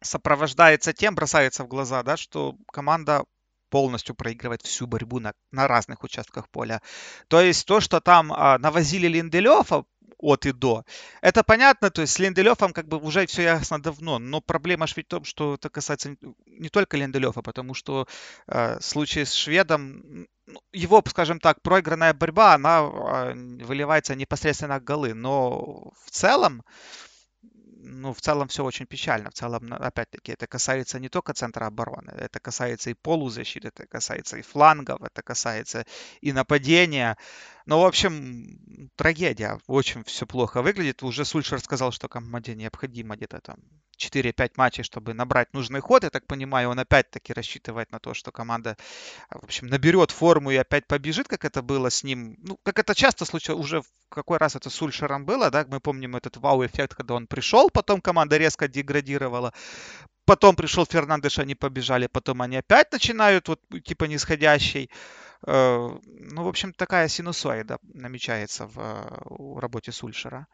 сопровождается 0.00 0.92
тем, 0.92 1.14
бросается 1.14 1.62
в 1.62 1.68
глаза, 1.68 2.02
да, 2.02 2.16
что 2.16 2.56
команда 2.72 3.24
полностью 3.70 4.14
проигрывает 4.14 4.62
всю 4.62 4.86
борьбу 4.86 5.20
на, 5.20 5.32
на 5.52 5.68
разных 5.68 6.02
участках 6.02 6.48
поля. 6.48 6.82
То 7.28 7.40
есть 7.40 7.66
то, 7.66 7.80
что 7.80 8.00
там 8.00 8.32
а, 8.32 8.58
навозили 8.58 9.06
Линделёфа 9.06 9.84
от 10.18 10.46
и 10.46 10.52
до. 10.52 10.84
Это 11.22 11.42
понятно, 11.42 11.90
то 11.90 12.02
есть 12.02 12.14
с 12.14 12.18
Линделёфом 12.18 12.72
как 12.72 12.86
бы 12.88 12.98
уже 12.98 13.26
все 13.26 13.42
ясно 13.42 13.80
давно, 13.80 14.18
но 14.18 14.40
проблема 14.40 14.86
же 14.86 14.94
ведь 14.96 15.06
в 15.06 15.10
том, 15.10 15.24
что 15.24 15.54
это 15.54 15.68
касается 15.70 16.16
не 16.46 16.68
только 16.68 16.96
Линделёфа, 16.96 17.42
потому 17.42 17.74
что 17.74 18.06
э, 18.48 18.78
в 18.80 19.24
с 19.24 19.32
шведом, 19.32 20.26
ну, 20.46 20.60
его, 20.72 21.02
скажем 21.08 21.40
так, 21.40 21.62
проигранная 21.62 22.14
борьба, 22.14 22.54
она 22.54 22.80
э, 22.80 23.34
выливается 23.64 24.14
непосредственно 24.14 24.80
в 24.80 24.84
голы, 24.84 25.14
но 25.14 25.92
в 26.04 26.10
целом 26.10 26.62
ну, 27.80 28.12
в 28.12 28.20
целом 28.20 28.48
все 28.48 28.64
очень 28.64 28.86
печально. 28.86 29.30
В 29.30 29.34
целом, 29.34 29.72
опять-таки, 29.72 30.32
это 30.32 30.46
касается 30.46 30.98
не 30.98 31.08
только 31.08 31.32
центра 31.32 31.66
обороны, 31.66 32.10
это 32.10 32.40
касается 32.40 32.90
и 32.90 32.94
полузащиты, 32.94 33.68
это 33.68 33.86
касается 33.86 34.36
и 34.36 34.42
флангов, 34.42 35.02
это 35.02 35.22
касается 35.22 35.84
и 36.20 36.32
нападения. 36.32 37.16
Ну, 37.68 37.80
в 37.80 37.84
общем, 37.84 38.90
трагедия. 38.96 39.60
Очень 39.66 40.02
все 40.04 40.26
плохо 40.26 40.62
выглядит. 40.62 41.02
Уже 41.02 41.26
Сульшер 41.26 41.60
сказал, 41.60 41.92
что 41.92 42.08
команде 42.08 42.54
необходимо 42.54 43.14
где-то 43.14 43.40
там 43.42 43.58
4-5 43.98 44.52
матчей, 44.56 44.82
чтобы 44.84 45.12
набрать 45.12 45.52
нужный 45.52 45.80
ход. 45.80 46.02
Я 46.02 46.08
так 46.08 46.26
понимаю, 46.26 46.70
он 46.70 46.78
опять-таки 46.78 47.34
рассчитывает 47.34 47.92
на 47.92 47.98
то, 47.98 48.14
что 48.14 48.32
команда, 48.32 48.78
в 49.28 49.44
общем, 49.44 49.66
наберет 49.66 50.12
форму 50.12 50.50
и 50.50 50.56
опять 50.56 50.86
побежит, 50.86 51.28
как 51.28 51.44
это 51.44 51.60
было 51.60 51.90
с 51.90 52.04
ним. 52.04 52.36
Ну, 52.38 52.58
как 52.62 52.78
это 52.78 52.94
часто 52.94 53.26
случилось, 53.26 53.60
уже 53.62 53.82
в 53.82 53.86
какой 54.08 54.38
раз 54.38 54.56
это 54.56 54.70
с 54.70 54.74
Сульшером 54.74 55.26
было, 55.26 55.50
да, 55.50 55.66
мы 55.68 55.78
помним 55.78 56.16
этот 56.16 56.38
вау-эффект, 56.38 56.94
когда 56.94 57.16
он 57.16 57.26
пришел, 57.26 57.68
потом 57.68 58.00
команда 58.00 58.38
резко 58.38 58.66
деградировала. 58.66 59.52
Потом 60.24 60.56
пришел 60.56 60.86
Фернандеш, 60.86 61.38
они 61.38 61.54
побежали, 61.54 62.06
потом 62.06 62.40
они 62.40 62.56
опять 62.56 62.92
начинают 62.92 63.48
вот 63.48 63.60
типа 63.84 64.04
нисходящий. 64.04 64.88
Э, 65.46 65.88
ну, 66.04 66.44
в 66.44 66.48
общем, 66.48 66.72
такая 66.72 67.08
синусоида 67.08 67.78
намечается 67.82 68.66
в, 68.66 68.74
в 69.24 69.58
работе 69.58 69.92
Сульшера. 69.92 70.46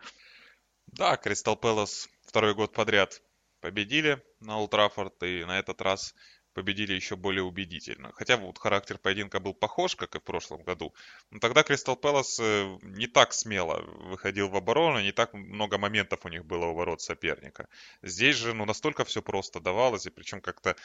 Да, 0.86 1.16
Кристал 1.16 1.56
Пэлас 1.56 2.08
второй 2.26 2.54
год 2.54 2.72
подряд 2.72 3.22
победили 3.60 4.22
на 4.40 4.58
Ултрафорд, 4.58 5.22
и 5.22 5.44
на 5.44 5.58
этот 5.58 5.80
раз 5.80 6.14
победили 6.52 6.92
еще 6.94 7.16
более 7.16 7.42
убедительно. 7.42 8.12
Хотя 8.14 8.36
вот 8.36 8.58
характер 8.58 8.98
поединка 8.98 9.40
был 9.40 9.54
похож, 9.54 9.96
как 9.96 10.14
и 10.14 10.20
в 10.20 10.22
прошлом 10.22 10.62
году. 10.62 10.94
Но 11.30 11.40
тогда 11.40 11.62
Кристал 11.62 11.96
Пэлас 11.96 12.38
э, 12.40 12.78
не 12.82 13.06
так 13.06 13.32
смело 13.32 13.82
выходил 14.10 14.48
в 14.48 14.56
оборону, 14.56 15.00
не 15.00 15.12
так 15.12 15.34
много 15.34 15.78
моментов 15.78 16.24
у 16.24 16.28
них 16.28 16.44
было 16.44 16.66
у 16.66 16.74
ворот 16.74 17.00
соперника. 17.00 17.68
Здесь 18.02 18.36
же 18.36 18.54
ну, 18.54 18.64
настолько 18.64 19.04
все 19.04 19.20
просто 19.20 19.60
давалось, 19.60 20.06
и 20.06 20.10
причем 20.10 20.40
как-то 20.40 20.76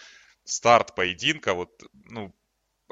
старт 0.44 0.96
поединка, 0.96 1.54
вот, 1.54 1.84
ну, 1.94 2.34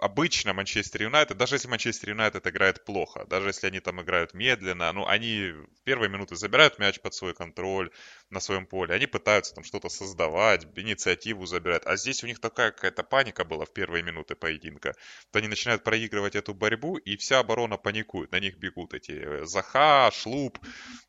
обычно 0.01 0.53
Манчестер 0.53 1.03
Юнайтед, 1.03 1.37
даже 1.37 1.55
если 1.55 1.67
Манчестер 1.67 2.09
Юнайтед 2.09 2.45
играет 2.47 2.85
плохо, 2.85 3.25
даже 3.25 3.49
если 3.49 3.67
они 3.67 3.79
там 3.79 4.01
играют 4.01 4.33
медленно, 4.33 4.91
ну, 4.93 5.07
они 5.07 5.51
в 5.51 5.83
первые 5.83 6.09
минуты 6.09 6.35
забирают 6.35 6.79
мяч 6.79 6.99
под 6.99 7.13
свой 7.13 7.33
контроль 7.33 7.91
на 8.29 8.39
своем 8.39 8.65
поле, 8.65 8.93
они 8.93 9.07
пытаются 9.07 9.55
там 9.55 9.63
что-то 9.63 9.89
создавать, 9.89 10.67
инициативу 10.75 11.45
забирают, 11.45 11.85
а 11.85 11.95
здесь 11.97 12.23
у 12.23 12.27
них 12.27 12.39
такая 12.39 12.71
какая-то 12.71 13.03
паника 13.03 13.43
была 13.45 13.65
в 13.65 13.73
первые 13.73 14.03
минуты 14.03 14.35
поединка, 14.35 14.95
то 15.31 15.39
они 15.39 15.47
начинают 15.47 15.83
проигрывать 15.83 16.35
эту 16.35 16.53
борьбу, 16.53 16.97
и 16.97 17.17
вся 17.17 17.39
оборона 17.39 17.77
паникует, 17.77 18.31
на 18.31 18.39
них 18.39 18.57
бегут 18.57 18.93
эти 18.93 19.11
э, 19.11 19.45
Заха, 19.45 20.11
Шлуп, 20.13 20.59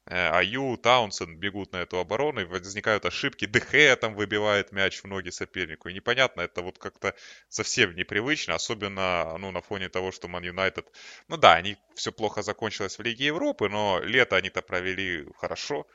э, 0.06 0.14
Аю, 0.14 0.76
Таунсен 0.76 1.36
бегут 1.38 1.72
на 1.72 1.78
эту 1.78 1.98
оборону, 1.98 2.40
и 2.40 2.44
возникают 2.44 3.04
ошибки, 3.04 3.44
ДХ 3.46 3.98
там 4.00 4.14
выбивает 4.14 4.72
мяч 4.72 5.02
в 5.02 5.06
ноги 5.06 5.30
сопернику, 5.30 5.88
и 5.88 5.94
непонятно, 5.94 6.42
это 6.42 6.62
вот 6.62 6.78
как-то 6.78 7.14
совсем 7.48 7.94
непривычно, 7.94 8.54
особенно 8.54 8.77
особенно 8.78 9.36
ну, 9.38 9.50
на 9.50 9.60
фоне 9.60 9.88
того, 9.88 10.12
что 10.12 10.28
Ман 10.28 10.44
Юнайтед, 10.44 10.86
ну 11.28 11.36
да, 11.36 11.54
они 11.54 11.76
все 11.94 12.12
плохо 12.12 12.42
закончилось 12.42 12.98
в 12.98 13.02
Лиге 13.02 13.26
Европы, 13.26 13.68
но 13.68 14.00
лето 14.02 14.36
они-то 14.36 14.62
провели 14.62 15.26
хорошо. 15.36 15.86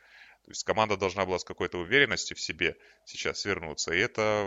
То 0.43 0.51
есть 0.51 0.65
команда 0.65 0.97
должна 0.97 1.25
была 1.25 1.39
с 1.39 1.45
какой-то 1.45 1.77
уверенностью 1.77 2.35
в 2.35 2.41
себе 2.41 2.75
сейчас 3.05 3.45
вернуться. 3.45 3.93
И 3.93 3.99
это 3.99 4.43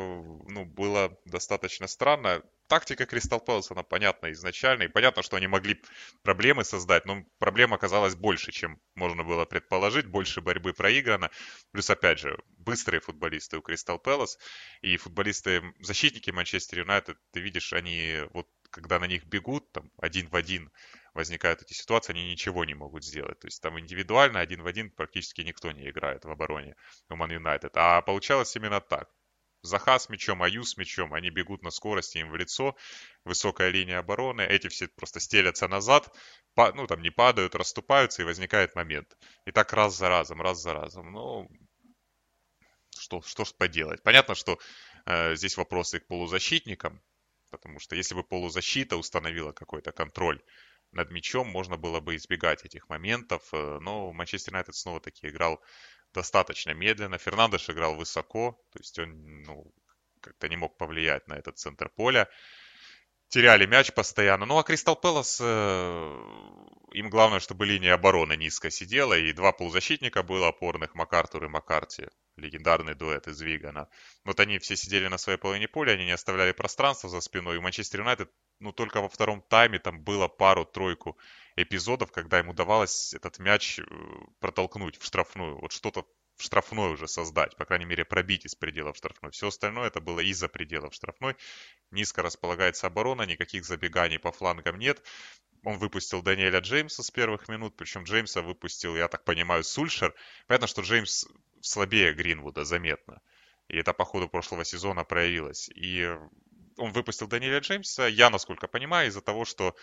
ну, 0.47 0.67
было 0.67 1.19
достаточно 1.25 1.87
странно. 1.87 2.43
Тактика 2.67 3.07
Кристал 3.07 3.41
Пэлас, 3.41 3.71
она 3.71 3.83
понятна 3.83 4.31
изначально. 4.33 4.83
И 4.83 4.89
понятно, 4.89 5.23
что 5.23 5.37
они 5.37 5.47
могли 5.47 5.81
проблемы 6.23 6.65
создать, 6.65 7.07
но 7.07 7.25
проблем 7.39 7.73
оказалось 7.73 8.15
больше, 8.15 8.53
чем 8.53 8.79
можно 8.95 9.25
было 9.25 9.47
предположить. 9.47 10.05
Больше 10.05 10.43
борьбы 10.43 10.75
проиграно. 10.75 11.31
Плюс, 11.73 11.89
опять 11.89 12.19
же, 12.19 12.39
быстрые 12.59 13.01
футболисты 13.01 13.57
у 13.57 13.63
Кристал 13.63 13.99
Пэлас. 13.99 14.39
И 14.83 14.99
футболисты, 14.99 15.63
защитники 15.81 16.31
Манчестер 16.31 16.81
Юнайтед, 16.81 17.17
ты 17.33 17.41
видишь, 17.41 17.73
они 17.73 18.21
вот 18.35 18.49
когда 18.71 18.99
на 18.99 19.07
них 19.07 19.25
бегут, 19.25 19.73
там, 19.73 19.91
один 19.97 20.29
в 20.29 20.37
один, 20.37 20.71
возникают 21.17 21.63
эти 21.63 21.73
ситуации, 21.73 22.13
они 22.13 22.31
ничего 22.31 22.65
не 22.65 22.75
могут 22.75 23.05
сделать. 23.05 23.41
То 23.41 23.49
есть 23.49 23.61
там 23.61 23.79
индивидуально 23.81 24.41
один 24.41 24.63
в 24.63 24.67
один 24.67 24.91
практически 24.91 25.41
никто 25.41 25.73
не 25.73 25.91
играет 25.91 26.25
в 26.25 26.31
обороне 26.31 26.77
у 27.09 27.17
Ман 27.17 27.33
Юнайтед. 27.33 27.77
А 27.77 28.03
получалось 28.03 28.55
именно 28.55 28.81
так. 28.81 29.11
Заха 29.63 29.99
с 29.99 30.09
мячом, 30.09 30.43
Аю 30.43 30.63
с 30.63 30.77
мячом, 30.77 31.13
они 31.13 31.31
бегут 31.31 31.63
на 31.63 31.71
скорости 31.71 32.19
им 32.19 32.31
в 32.31 32.37
лицо, 32.37 32.77
высокая 33.25 33.71
линия 33.71 33.99
обороны, 33.99 34.43
эти 34.43 34.69
все 34.69 34.87
просто 34.87 35.19
стелятся 35.19 35.67
назад, 35.67 36.15
па, 36.55 36.73
ну 36.73 36.87
там 36.87 37.03
не 37.03 37.11
падают, 37.11 37.57
расступаются 37.57 38.23
и 38.23 38.25
возникает 38.25 38.77
момент. 38.77 39.17
И 39.45 39.51
так 39.51 39.73
раз 39.73 39.97
за 39.97 40.09
разом, 40.09 40.41
раз 40.41 40.63
за 40.63 40.73
разом. 40.73 41.11
Ну, 41.11 41.49
что, 42.97 43.23
что 43.23 43.45
ж 43.45 43.53
поделать. 43.55 44.03
Понятно, 44.03 44.35
что 44.35 44.59
э, 45.07 45.35
здесь 45.35 45.57
вопросы 45.57 46.01
к 46.01 46.07
полузащитникам, 46.07 47.03
потому 47.51 47.79
что 47.79 47.97
если 47.97 48.15
бы 48.15 48.23
полузащита 48.23 48.97
установила 48.97 49.53
какой-то 49.53 49.93
контроль 49.93 50.43
над 50.97 51.11
мячом, 51.11 51.47
можно 51.49 51.77
было 51.77 52.01
бы 52.01 52.17
избегать 52.17 52.65
этих 52.65 52.89
моментов. 52.89 53.43
Э, 53.53 53.79
но 53.81 54.13
Манчестер 54.13 54.53
Юнайтед 54.53 54.75
снова-таки 54.75 55.29
играл 55.29 55.63
достаточно 56.13 56.73
медленно. 56.75 57.19
Фернандеш 57.19 57.71
играл 57.71 57.95
высоко, 57.95 58.59
то 58.73 58.79
есть 58.79 58.99
он 58.99 59.43
ну, 59.43 59.73
как-то 60.21 60.49
не 60.49 60.57
мог 60.57 60.77
повлиять 60.77 61.29
на 61.29 61.35
этот 61.35 61.59
центр 61.59 61.89
поля. 61.89 62.29
Теряли 63.29 63.67
мяч 63.67 63.93
постоянно. 63.93 64.47
Ну 64.47 64.59
а 64.59 64.63
Кристал 64.63 64.97
Пэлас, 64.97 65.41
э, 65.41 65.45
им 66.93 67.11
главное, 67.11 67.41
чтобы 67.41 67.67
линия 67.67 67.95
обороны 67.95 68.37
низко 68.37 68.71
сидела, 68.71 69.15
и 69.15 69.33
два 69.33 69.53
полузащитника 69.53 70.23
было 70.23 70.49
опорных, 70.49 70.95
Макартур 70.95 71.45
и 71.45 71.49
Маккарти 71.49 72.09
легендарный 72.37 72.95
дуэт 72.95 73.27
из 73.29 73.41
Вигана. 73.41 73.89
Вот 74.25 74.41
они 74.41 74.59
все 74.59 74.77
сидели 74.77 75.09
на 75.09 75.19
своей 75.19 75.39
половине 75.39 75.69
поля, 75.69 75.93
они 75.93 76.05
не 76.05 76.13
оставляли 76.13 76.53
пространства 76.53 77.09
за 77.09 77.21
спиной. 77.21 77.57
И 77.57 77.61
Манчестер 77.61 78.01
Юнайтед, 78.01 78.31
ну, 78.61 78.73
только 78.73 79.01
во 79.01 79.09
втором 79.09 79.43
тайме 79.43 79.79
там 79.79 80.03
было 80.03 80.29
пару-тройку 80.29 81.19
эпизодов, 81.57 82.13
когда 82.13 82.41
им 82.41 82.49
удавалось 82.49 83.15
этот 83.15 83.39
мяч 83.39 83.79
э, 83.79 83.85
протолкнуть 84.41 84.99
в 84.99 85.05
штрафную. 85.05 85.59
Вот 85.59 85.73
что-то 85.73 86.07
в 86.37 86.43
штрафной 86.43 86.93
уже 86.93 87.09
создать, 87.09 87.57
по 87.57 87.65
крайней 87.65 87.87
мере, 87.87 88.05
пробить 88.05 88.45
из 88.45 88.55
пределов 88.55 88.97
штрафной. 88.97 89.31
Все 89.31 89.49
остальное 89.49 89.89
это 89.89 90.01
было 90.01 90.21
из-за 90.21 90.49
пределов 90.49 90.95
штрафной. 90.95 91.35
Низко 91.91 92.23
располагается 92.23 92.87
оборона, 92.87 93.23
никаких 93.23 93.65
забеганий 93.65 94.19
по 94.19 94.33
флангам 94.33 94.79
нет. 94.79 95.03
Он 95.65 95.79
выпустил 95.79 96.23
Даниэля 96.23 96.61
Джеймса 96.61 97.03
с 97.03 97.11
первых 97.11 97.49
минут, 97.49 97.77
причем 97.77 98.05
Джеймса 98.05 98.43
выпустил, 98.43 98.95
я 98.97 99.09
так 99.09 99.25
понимаю, 99.25 99.65
Сульшер. 99.65 100.15
Понятно, 100.47 100.67
что 100.67 100.83
Джеймс 100.83 101.27
слабее 101.67 102.13
Гринвуда 102.13 102.65
заметно. 102.65 103.21
И 103.69 103.77
это 103.77 103.93
по 103.93 104.05
ходу 104.05 104.29
прошлого 104.29 104.65
сезона 104.65 105.05
проявилось. 105.05 105.69
И 105.75 106.17
он 106.77 106.93
выпустил 106.93 107.27
Даниэля 107.27 107.61
Джеймса, 107.61 108.07
я, 108.07 108.31
насколько 108.31 108.69
понимаю, 108.69 109.09
из-за 109.09 109.21
того, 109.21 109.45
что 109.45 109.75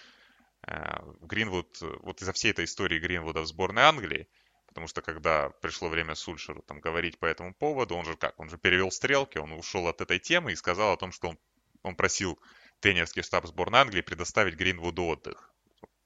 э, 0.68 1.00
Гринвуд, 1.22 1.80
вот 1.82 2.22
из-за 2.22 2.34
всей 2.34 2.52
этой 2.52 2.66
истории 2.66 3.00
Гринвуда 3.00 3.42
в 3.42 3.48
сборной 3.48 3.84
Англии, 3.84 4.28
Потому 4.74 4.88
что 4.88 5.04
когда 5.04 5.50
пришло 5.62 5.88
время 5.88 6.16
Сульшеру 6.16 6.64
там 6.64 6.80
говорить 6.80 7.20
по 7.20 7.28
этому 7.28 7.54
поводу, 7.54 7.96
он 7.96 8.06
же 8.06 8.18
как, 8.18 8.40
он 8.40 8.50
же 8.50 8.58
перевел 8.58 8.90
стрелки, 8.90 9.38
он 9.38 9.52
ушел 9.52 9.88
от 9.88 10.02
этой 10.02 10.18
темы 10.18 10.52
и 10.52 10.56
сказал 10.56 10.94
о 10.94 10.98
том, 10.98 11.12
что 11.12 11.30
он, 11.30 11.40
он 11.84 11.96
просил 11.96 12.40
тренерский 12.80 13.22
штаб 13.22 13.46
сборной 13.46 13.82
Англии 13.82 14.02
предоставить 14.02 14.56
Гринвуду 14.56 15.06
отдых. 15.06 15.54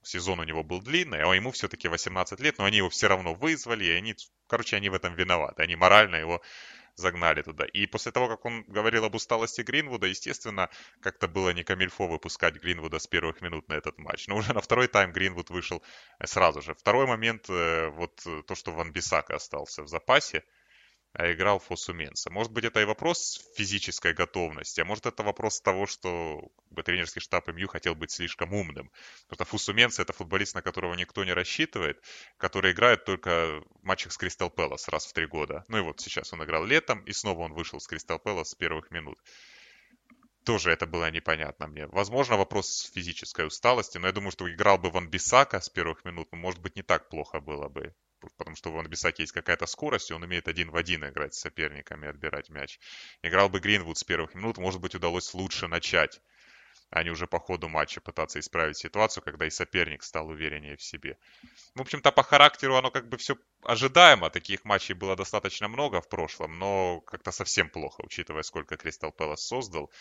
Сезон 0.03 0.41
у 0.41 0.43
него 0.43 0.65
был 0.65 0.81
длинный, 0.81 1.21
а 1.23 1.33
ему 1.33 1.51
все-таки 1.51 1.87
18 1.87 2.41
лет, 2.41 2.57
но 2.57 2.65
они 2.65 2.77
его 2.77 2.89
все 2.89 3.07
равно 3.07 3.35
вызвали, 3.35 3.85
и 3.85 3.91
они, 3.91 4.15
короче, 4.47 4.75
они 4.75 4.89
в 4.89 4.93
этом 4.93 5.15
виноваты. 5.15 5.63
Они 5.63 5.75
морально 5.75 6.15
его 6.15 6.41
загнали 6.97 7.43
туда. 7.43 7.65
И 7.65 7.85
после 7.85 8.11
того, 8.11 8.27
как 8.27 8.43
он 8.45 8.63
говорил 8.67 9.05
об 9.05 9.15
усталости 9.15 9.61
Гринвуда, 9.61 10.07
естественно, 10.07 10.69
как-то 10.99 11.27
было 11.27 11.51
не 11.51 11.63
камильфо 11.63 12.07
выпускать 12.07 12.55
Гринвуда 12.55 12.99
с 12.99 13.07
первых 13.07 13.41
минут 13.41 13.69
на 13.69 13.75
этот 13.75 13.97
матч. 13.99 14.27
Но 14.27 14.35
уже 14.35 14.53
на 14.53 14.61
второй 14.61 14.87
тайм 14.87 15.11
Гринвуд 15.13 15.49
вышел 15.49 15.83
э, 16.19 16.27
сразу 16.27 16.61
же. 16.61 16.73
Второй 16.73 17.05
момент, 17.05 17.45
э, 17.49 17.89
вот 17.89 18.23
э, 18.25 18.41
то, 18.47 18.55
что 18.55 18.71
Ван 18.71 18.91
Бисака 18.91 19.35
остался 19.35 19.83
в 19.83 19.87
запасе, 19.87 20.43
а 21.17 21.31
играл 21.31 21.57
Фосу 21.57 21.93
Менса. 21.93 22.29
Может 22.29 22.51
быть, 22.51 22.63
это 22.63 22.79
и 22.79 22.85
вопрос 22.85 23.41
физической 23.55 24.13
готовности, 24.13 24.81
а 24.81 24.85
может, 24.85 25.07
это 25.07 25.23
вопрос 25.23 25.59
того, 25.59 25.87
что 25.87 26.39
тренерский 26.85 27.21
штаб 27.21 27.47
МЮ 27.47 27.67
хотел 27.67 27.95
быть 27.95 28.11
слишком 28.11 28.53
умным. 28.53 28.91
Потому 29.27 29.35
что 29.35 29.45
Фусу 29.45 29.73
Менса 29.73 30.03
это 30.03 30.13
футболист, 30.13 30.53
на 30.53 30.61
которого 30.61 30.93
никто 30.93 31.25
не 31.25 31.33
рассчитывает, 31.33 31.99
который 32.37 32.71
играет 32.71 33.03
только 33.05 33.63
в 33.81 33.83
матчах 33.83 34.11
с 34.13 34.17
Кристал 34.17 34.51
Пэлас 34.51 34.87
раз 34.89 35.07
в 35.07 35.13
три 35.13 35.25
года. 35.25 35.65
Ну 35.69 35.79
и 35.79 35.81
вот 35.81 35.99
сейчас 36.01 36.33
он 36.33 36.43
играл 36.43 36.63
летом, 36.65 36.99
и 36.99 37.13
снова 37.13 37.41
он 37.41 37.53
вышел 37.53 37.79
с 37.79 37.87
Кристал 37.87 38.19
Пэлас 38.19 38.51
с 38.51 38.55
первых 38.55 38.91
минут 38.91 39.17
тоже 40.45 40.71
это 40.71 40.85
было 40.85 41.11
непонятно 41.11 41.67
мне. 41.67 41.87
Возможно, 41.87 42.37
вопрос 42.37 42.89
физической 42.95 43.45
усталости, 43.45 43.97
но 43.97 44.07
я 44.07 44.13
думаю, 44.13 44.31
что 44.31 44.49
играл 44.49 44.77
бы 44.77 44.89
Ван 44.91 45.09
Бисака 45.09 45.59
с 45.59 45.67
первых 45.67 46.05
минут, 46.05 46.29
ну, 46.31 46.37
может 46.37 46.61
быть, 46.61 46.77
не 46.77 46.83
так 46.83 47.09
плохо 47.09 47.41
было 47.41 47.67
бы 47.67 47.93
потому 48.37 48.55
что 48.55 48.69
у 48.69 48.73
Ван 48.73 48.87
Бисаки 48.87 49.21
есть 49.21 49.33
какая-то 49.33 49.65
скорость, 49.65 50.11
и 50.11 50.13
он 50.13 50.23
умеет 50.23 50.47
один 50.47 50.71
в 50.71 50.75
один 50.75 51.05
играть 51.07 51.33
с 51.33 51.39
соперниками, 51.39 52.07
отбирать 52.07 52.49
мяч. 52.49 52.79
Играл 53.21 53.49
бы 53.49 53.59
Гринвуд 53.59 53.97
с 53.97 54.03
первых 54.03 54.35
минут, 54.35 54.57
может 54.57 54.81
быть, 54.81 54.95
удалось 54.95 55.33
лучше 55.33 55.67
начать, 55.67 56.21
а 56.89 57.03
не 57.03 57.09
уже 57.09 57.27
по 57.27 57.39
ходу 57.39 57.67
матча 57.67 58.01
пытаться 58.01 58.39
исправить 58.39 58.77
ситуацию, 58.77 59.23
когда 59.23 59.45
и 59.45 59.49
соперник 59.49 60.03
стал 60.03 60.29
увереннее 60.29 60.77
в 60.77 60.83
себе. 60.83 61.17
В 61.75 61.81
общем-то, 61.81 62.11
по 62.11 62.23
характеру 62.23 62.75
оно 62.75 62.91
как 62.91 63.09
бы 63.09 63.17
все 63.17 63.37
ожидаемо. 63.63 64.29
Таких 64.29 64.63
матчей 64.63 64.93
было 64.93 65.15
достаточно 65.15 65.67
много 65.67 66.01
в 66.01 66.07
прошлом, 66.07 66.57
но 66.57 67.01
как-то 67.01 67.31
совсем 67.31 67.69
плохо, 67.69 68.01
учитывая, 68.03 68.43
сколько 68.43 68.77
Кристал 68.77 69.11
Пэлас 69.11 69.45
создал 69.45 69.91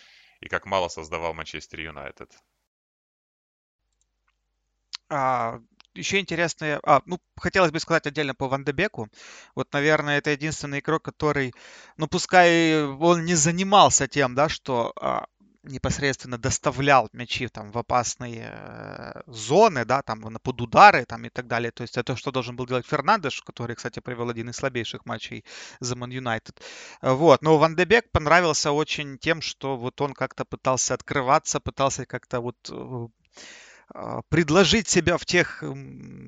и 0.41 0.49
как 0.49 0.67
мало 0.67 0.89
создавал 0.89 1.35
Манчестер 1.35 1.81
Юнайтед. 1.81 2.33
А, 5.09 5.61
еще 5.97 6.21
интересное, 6.21 6.81
а, 6.85 7.01
ну, 7.07 7.19
хотелось 7.37 7.73
бы 7.73 7.81
сказать 7.81 8.07
отдельно 8.07 8.35
по 8.35 8.49
Вандебеку. 8.49 9.09
Вот, 9.55 9.73
наверное, 9.73 10.19
это 10.19 10.31
единственный 10.31 10.81
игрок, 10.81 11.03
который, 11.03 11.53
ну, 11.97 12.07
пускай 12.07 12.85
он 12.85 13.25
не 13.25 13.35
занимался 13.35 14.09
тем, 14.09 14.35
да, 14.35 14.49
что 14.49 14.93
а, 15.01 15.27
непосредственно 15.67 16.39
доставлял 16.39 17.09
мячи 17.13 17.49
там 17.49 17.71
в 17.71 17.79
опасные 17.79 18.51
э, 18.53 19.23
зоны, 19.27 19.85
да, 19.85 20.03
там 20.03 20.21
под 20.21 20.61
удары 20.61 21.05
там 21.05 21.25
и 21.25 21.29
так 21.29 21.47
далее. 21.47 21.71
То 21.71 21.83
есть 21.83 21.97
это 21.97 22.17
что 22.17 22.31
должен 22.31 22.57
был 22.57 22.67
делать 22.67 22.87
Фернандеш, 22.87 23.43
который, 23.43 23.77
кстати, 23.77 24.01
провел 24.01 24.31
один 24.31 24.51
из 24.51 24.57
слабейших 24.57 25.07
матчей 25.07 25.45
за 25.81 25.97
Ман 25.97 26.11
Юнайтед. 26.11 26.61
Вот. 27.03 27.43
Но 27.43 27.59
Ван 27.59 27.77
Дебек 27.77 28.11
понравился 28.11 28.73
очень 28.73 29.19
тем, 29.19 29.41
что 29.41 29.77
вот 29.77 30.01
он 30.01 30.15
как-то 30.15 30.45
пытался 30.45 30.95
открываться, 30.95 31.61
пытался 31.61 32.07
как-то 32.07 32.41
вот 32.41 32.57
э, 32.71 33.09
предложить 34.29 34.89
себя 34.89 35.17
в 35.17 35.25
тех, 35.25 35.63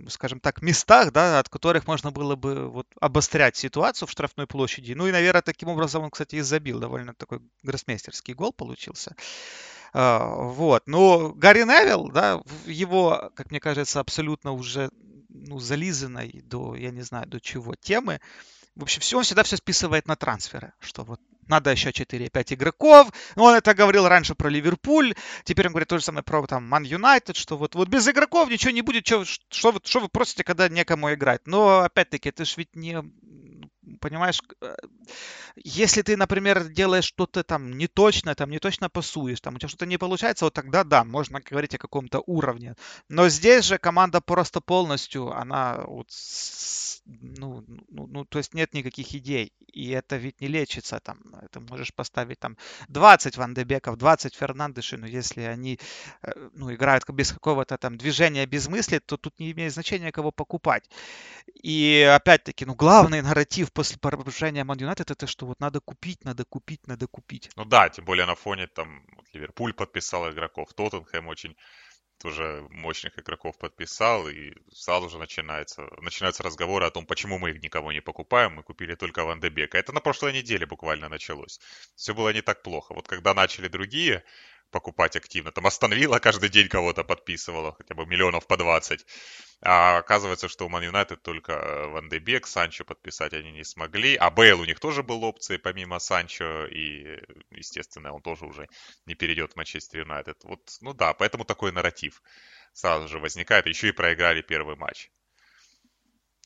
скажем 0.08 0.40
так, 0.40 0.62
местах, 0.62 1.12
да, 1.12 1.38
от 1.38 1.48
которых 1.48 1.86
можно 1.86 2.10
было 2.10 2.36
бы 2.36 2.68
вот 2.68 2.86
обострять 3.00 3.56
ситуацию 3.56 4.06
в 4.06 4.10
штрафной 4.10 4.46
площади. 4.46 4.92
Ну 4.92 5.06
и, 5.06 5.12
наверное, 5.12 5.42
таким 5.42 5.68
образом 5.68 6.04
он, 6.04 6.10
кстати, 6.10 6.36
и 6.36 6.40
забил. 6.40 6.78
Довольно 6.78 7.14
такой 7.14 7.40
гроссмейстерский 7.62 8.34
гол 8.34 8.52
получился. 8.52 9.16
А, 9.92 10.24
вот. 10.34 10.84
Но 10.86 11.32
Гарри 11.32 11.62
Невилл, 11.62 12.10
да, 12.10 12.40
его, 12.66 13.32
как 13.34 13.50
мне 13.50 13.60
кажется, 13.60 14.00
абсолютно 14.00 14.52
уже 14.52 14.90
ну, 15.28 15.58
зализанной 15.58 16.40
до, 16.44 16.74
я 16.74 16.90
не 16.90 17.02
знаю, 17.02 17.26
до 17.26 17.40
чего 17.40 17.74
темы, 17.74 18.20
в 18.76 18.82
общем, 18.82 19.00
все, 19.00 19.16
он 19.16 19.24
всегда 19.24 19.42
все 19.42 19.56
списывает 19.56 20.06
на 20.06 20.14
трансферы, 20.14 20.72
что 20.78 21.02
вот 21.02 21.20
надо 21.48 21.70
еще 21.70 21.90
4-5 21.90 22.54
игроков. 22.54 23.08
Он 23.36 23.54
это 23.54 23.74
говорил 23.74 24.08
раньше 24.08 24.34
про 24.34 24.48
Ливерпуль. 24.48 25.14
Теперь 25.44 25.66
он 25.66 25.72
говорит 25.72 25.88
то 25.88 25.98
же 25.98 26.04
самое 26.04 26.22
про 26.22 26.46
там 26.46 26.64
Ман 26.64 26.84
Юнайтед, 26.84 27.36
что 27.36 27.56
вот, 27.56 27.74
вот 27.74 27.88
без 27.88 28.06
игроков 28.08 28.48
ничего 28.48 28.70
не 28.70 28.82
будет. 28.82 29.06
Что, 29.06 29.24
что, 29.24 29.80
что 29.84 30.00
вы 30.00 30.08
просите, 30.08 30.44
когда 30.44 30.68
некому 30.68 31.12
играть? 31.12 31.46
Но 31.46 31.80
опять-таки, 31.80 32.28
это 32.28 32.44
же 32.44 32.54
ведь 32.56 32.74
не 32.74 33.02
понимаешь, 33.98 34.40
э, 34.60 34.74
если 35.56 36.02
ты, 36.02 36.16
например, 36.16 36.68
делаешь 36.68 37.04
что-то 37.04 37.42
там 37.44 37.76
не 37.76 37.86
точно, 37.86 38.34
там 38.34 38.50
не 38.50 38.58
точно 38.58 38.88
пасуешь, 38.88 39.40
там 39.40 39.54
у 39.54 39.58
тебя 39.58 39.68
что-то 39.68 39.86
не 39.86 39.98
получается, 39.98 40.44
вот 40.44 40.54
тогда 40.54 40.84
да, 40.84 41.04
можно 41.04 41.40
говорить 41.40 41.74
о 41.74 41.78
каком-то 41.78 42.22
уровне. 42.26 42.74
Но 43.08 43.28
здесь 43.28 43.64
же 43.64 43.78
команда 43.78 44.20
просто 44.20 44.60
полностью, 44.60 45.32
она 45.32 45.84
вот 45.86 46.10
ну, 47.08 47.64
ну, 47.88 48.06
ну, 48.06 48.24
то 48.24 48.38
есть 48.38 48.54
нет 48.54 48.74
никаких 48.74 49.14
идей. 49.14 49.52
И 49.72 49.90
это 49.90 50.16
ведь 50.16 50.40
не 50.40 50.48
лечится 50.48 51.00
там. 51.00 51.18
Ты 51.50 51.60
можешь 51.60 51.94
поставить 51.94 52.38
там 52.38 52.56
20 52.88 53.36
Ван 53.36 53.54
Дебеков, 53.54 53.96
20 53.96 54.34
Фернандешей, 54.34 54.98
но 54.98 55.06
если 55.06 55.42
они 55.42 55.78
э, 56.22 56.48
ну, 56.54 56.72
играют 56.72 57.08
без 57.08 57.32
какого-то 57.32 57.78
там 57.78 57.96
движения, 57.96 58.46
без 58.46 58.68
мысли, 58.68 58.98
то 58.98 59.16
тут 59.16 59.38
не 59.38 59.52
имеет 59.52 59.72
значения, 59.72 60.12
кого 60.12 60.30
покупать. 60.30 60.88
И 61.62 62.02
опять-таки, 62.14 62.66
ну, 62.66 62.74
главный 62.74 63.22
нарратив 63.22 63.72
после 63.96 63.98
поражения 63.98 64.64
Ман 64.64 64.78
Юнайтед 64.78 65.10
это 65.10 65.26
что 65.26 65.46
вот 65.46 65.60
надо 65.60 65.80
купить, 65.80 66.24
надо 66.24 66.44
купить, 66.44 66.86
надо 66.86 67.06
купить. 67.06 67.50
Ну 67.56 67.64
да, 67.64 67.88
тем 67.88 68.04
более 68.04 68.26
на 68.26 68.34
фоне 68.34 68.66
там 68.66 69.04
вот, 69.16 69.26
Ливерпуль 69.32 69.72
подписал 69.72 70.30
игроков, 70.30 70.74
Тоттенхэм 70.74 71.28
очень 71.28 71.56
тоже 72.18 72.66
мощных 72.70 73.18
игроков 73.18 73.56
подписал, 73.58 74.28
и 74.28 74.52
сразу 74.72 75.08
же 75.08 75.18
начинается, 75.18 75.82
начинаются 76.02 76.42
разговоры 76.42 76.84
о 76.84 76.90
том, 76.90 77.06
почему 77.06 77.38
мы 77.38 77.50
их 77.50 77.62
никого 77.62 77.92
не 77.92 78.00
покупаем, 78.00 78.54
мы 78.54 78.62
купили 78.62 78.96
только 78.96 79.24
Ван 79.24 79.40
де 79.40 79.50
Бека. 79.50 79.78
Это 79.78 79.92
на 79.92 80.00
прошлой 80.00 80.32
неделе 80.32 80.66
буквально 80.66 81.08
началось. 81.08 81.60
Все 81.94 82.14
было 82.14 82.32
не 82.32 82.42
так 82.42 82.62
плохо. 82.62 82.94
Вот 82.94 83.06
когда 83.06 83.34
начали 83.34 83.68
другие 83.68 84.24
покупать 84.70 85.16
активно. 85.16 85.52
Там 85.52 85.66
остановила 85.66 86.18
каждый 86.18 86.48
день 86.48 86.68
кого-то 86.68 87.04
подписывала, 87.04 87.74
хотя 87.74 87.94
бы 87.94 88.06
миллионов 88.06 88.46
по 88.46 88.56
20. 88.56 89.04
А 89.60 89.98
оказывается, 89.98 90.48
что 90.48 90.66
у 90.66 90.68
Ман 90.68 90.84
Юнайтед 90.84 91.22
только 91.22 91.52
э, 91.52 91.86
Ван 91.88 92.08
де 92.08 92.18
Бек, 92.18 92.46
Санчо 92.46 92.84
подписать 92.84 93.32
они 93.32 93.52
не 93.52 93.64
смогли. 93.64 94.14
А 94.16 94.30
Бейл 94.30 94.60
у 94.60 94.64
них 94.64 94.78
тоже 94.78 95.02
был 95.02 95.24
опцией 95.24 95.58
помимо 95.58 95.98
Санчо. 95.98 96.66
И, 96.66 97.18
естественно, 97.50 98.12
он 98.12 98.22
тоже 98.22 98.46
уже 98.46 98.68
не 99.06 99.14
перейдет 99.14 99.52
в 99.52 99.56
Манчестер 99.56 100.00
Юнайтед. 100.00 100.44
Вот, 100.44 100.60
ну 100.80 100.94
да, 100.94 101.12
поэтому 101.14 101.44
такой 101.44 101.72
нарратив 101.72 102.22
сразу 102.72 103.08
же 103.08 103.18
возникает. 103.18 103.66
Еще 103.66 103.88
и 103.88 103.92
проиграли 103.92 104.42
первый 104.42 104.76
матч. 104.76 105.10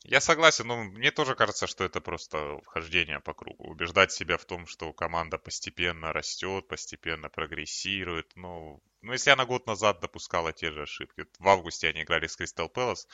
Я 0.05 0.21
согласен, 0.21 0.67
но 0.67 0.83
мне 0.83 1.13
тоже 1.13 1.35
кажется, 1.37 1.67
что 1.67 1.85
это 1.85 2.01
просто 2.01 2.59
вхождение 2.65 3.21
по 3.21 3.35
кругу. 3.35 3.65
Убеждать 3.69 4.11
себя 4.11 4.37
в 4.37 4.45
том, 4.45 4.67
что 4.67 4.93
команда 4.93 5.39
постепенно 5.39 6.13
растет, 6.13 6.67
постепенно 6.67 7.29
прогрессирует. 7.29 8.33
Ну, 8.35 8.83
ну 9.01 9.13
если 9.13 9.31
она 9.31 9.45
год 9.47 9.67
назад 9.67 10.01
допускала 10.01 10.53
те 10.53 10.73
же 10.73 10.83
ошибки. 10.83 11.27
В 11.39 11.49
августе 11.49 11.89
они 11.89 12.03
играли 12.03 12.27
с 12.27 12.37
Кристал 12.37 12.69
Пэлас 12.69 13.07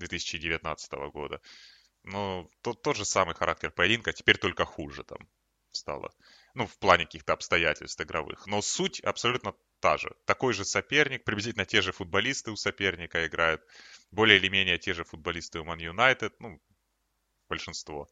2019 0.00 0.92
года. 1.12 1.40
Ну, 2.02 2.50
тот, 2.62 2.82
тот 2.82 2.96
же 2.96 3.04
самый 3.04 3.36
характер 3.36 3.70
поединка, 3.70 4.12
теперь 4.12 4.36
только 4.36 4.64
хуже 4.64 5.04
там 5.04 5.28
стало. 5.70 6.12
Ну, 6.54 6.66
в 6.66 6.76
плане 6.78 7.04
каких-то 7.04 7.34
обстоятельств 7.34 8.00
игровых. 8.00 8.46
Но 8.46 8.62
суть 8.62 9.00
абсолютно 9.00 9.54
та 9.82 9.96
же. 9.96 10.14
Такой 10.26 10.52
же 10.52 10.64
соперник, 10.64 11.24
приблизительно 11.24 11.66
те 11.66 11.82
же 11.82 11.90
футболисты 11.90 12.52
у 12.52 12.56
соперника 12.56 13.26
играют 13.26 13.62
более 14.12 14.38
или 14.38 14.48
менее 14.48 14.78
те 14.78 14.94
же 14.94 15.02
футболисты 15.02 15.58
у 15.58 15.64
Man 15.64 15.78
United, 15.78 16.32
ну, 16.38 16.62
большинство. 17.48 18.08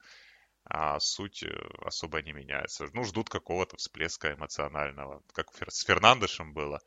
А 0.65 0.99
суть 0.99 1.45
э, 1.45 1.49
особо 1.79 2.23
не 2.23 2.33
меняется. 2.33 2.89
Ну, 2.93 3.05
ждут 3.05 3.31
какого-то 3.31 3.77
всплеска 3.77 4.35
эмоционального, 4.35 5.23
как 5.33 5.47
с 5.69 5.85
Фернандешем 5.85 6.53
было. 6.53 6.81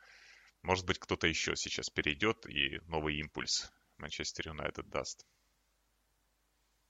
Может 0.64 0.86
быть, 0.86 1.00
кто-то 1.00 1.28
еще 1.28 1.56
сейчас 1.56 1.90
перейдет 1.90 2.46
и 2.46 2.80
новый 2.88 3.16
импульс 3.20 3.72
Манчестер 3.98 4.50
Юнайтед 4.50 4.90
даст. 4.90 5.26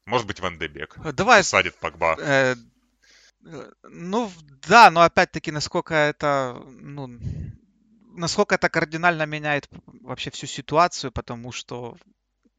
Может 0.06 0.26
быть, 0.26 0.40
Ван 0.40 0.58
Дебек. 0.58 0.98
Э, 0.98 1.12
давай... 1.12 1.44
Садит 1.44 1.76
Погба. 1.76 2.18
Э, 2.20 2.56
ну, 3.84 4.32
да, 4.68 4.90
но 4.90 5.02
опять-таки, 5.02 5.52
насколько 5.52 5.94
это, 5.94 6.60
ну, 6.66 7.20
насколько 8.14 8.56
это 8.56 8.70
кардинально 8.70 9.26
меняет 9.26 9.70
вообще 10.02 10.32
всю 10.32 10.48
ситуацию, 10.48 11.12
потому 11.12 11.52
что, 11.52 11.98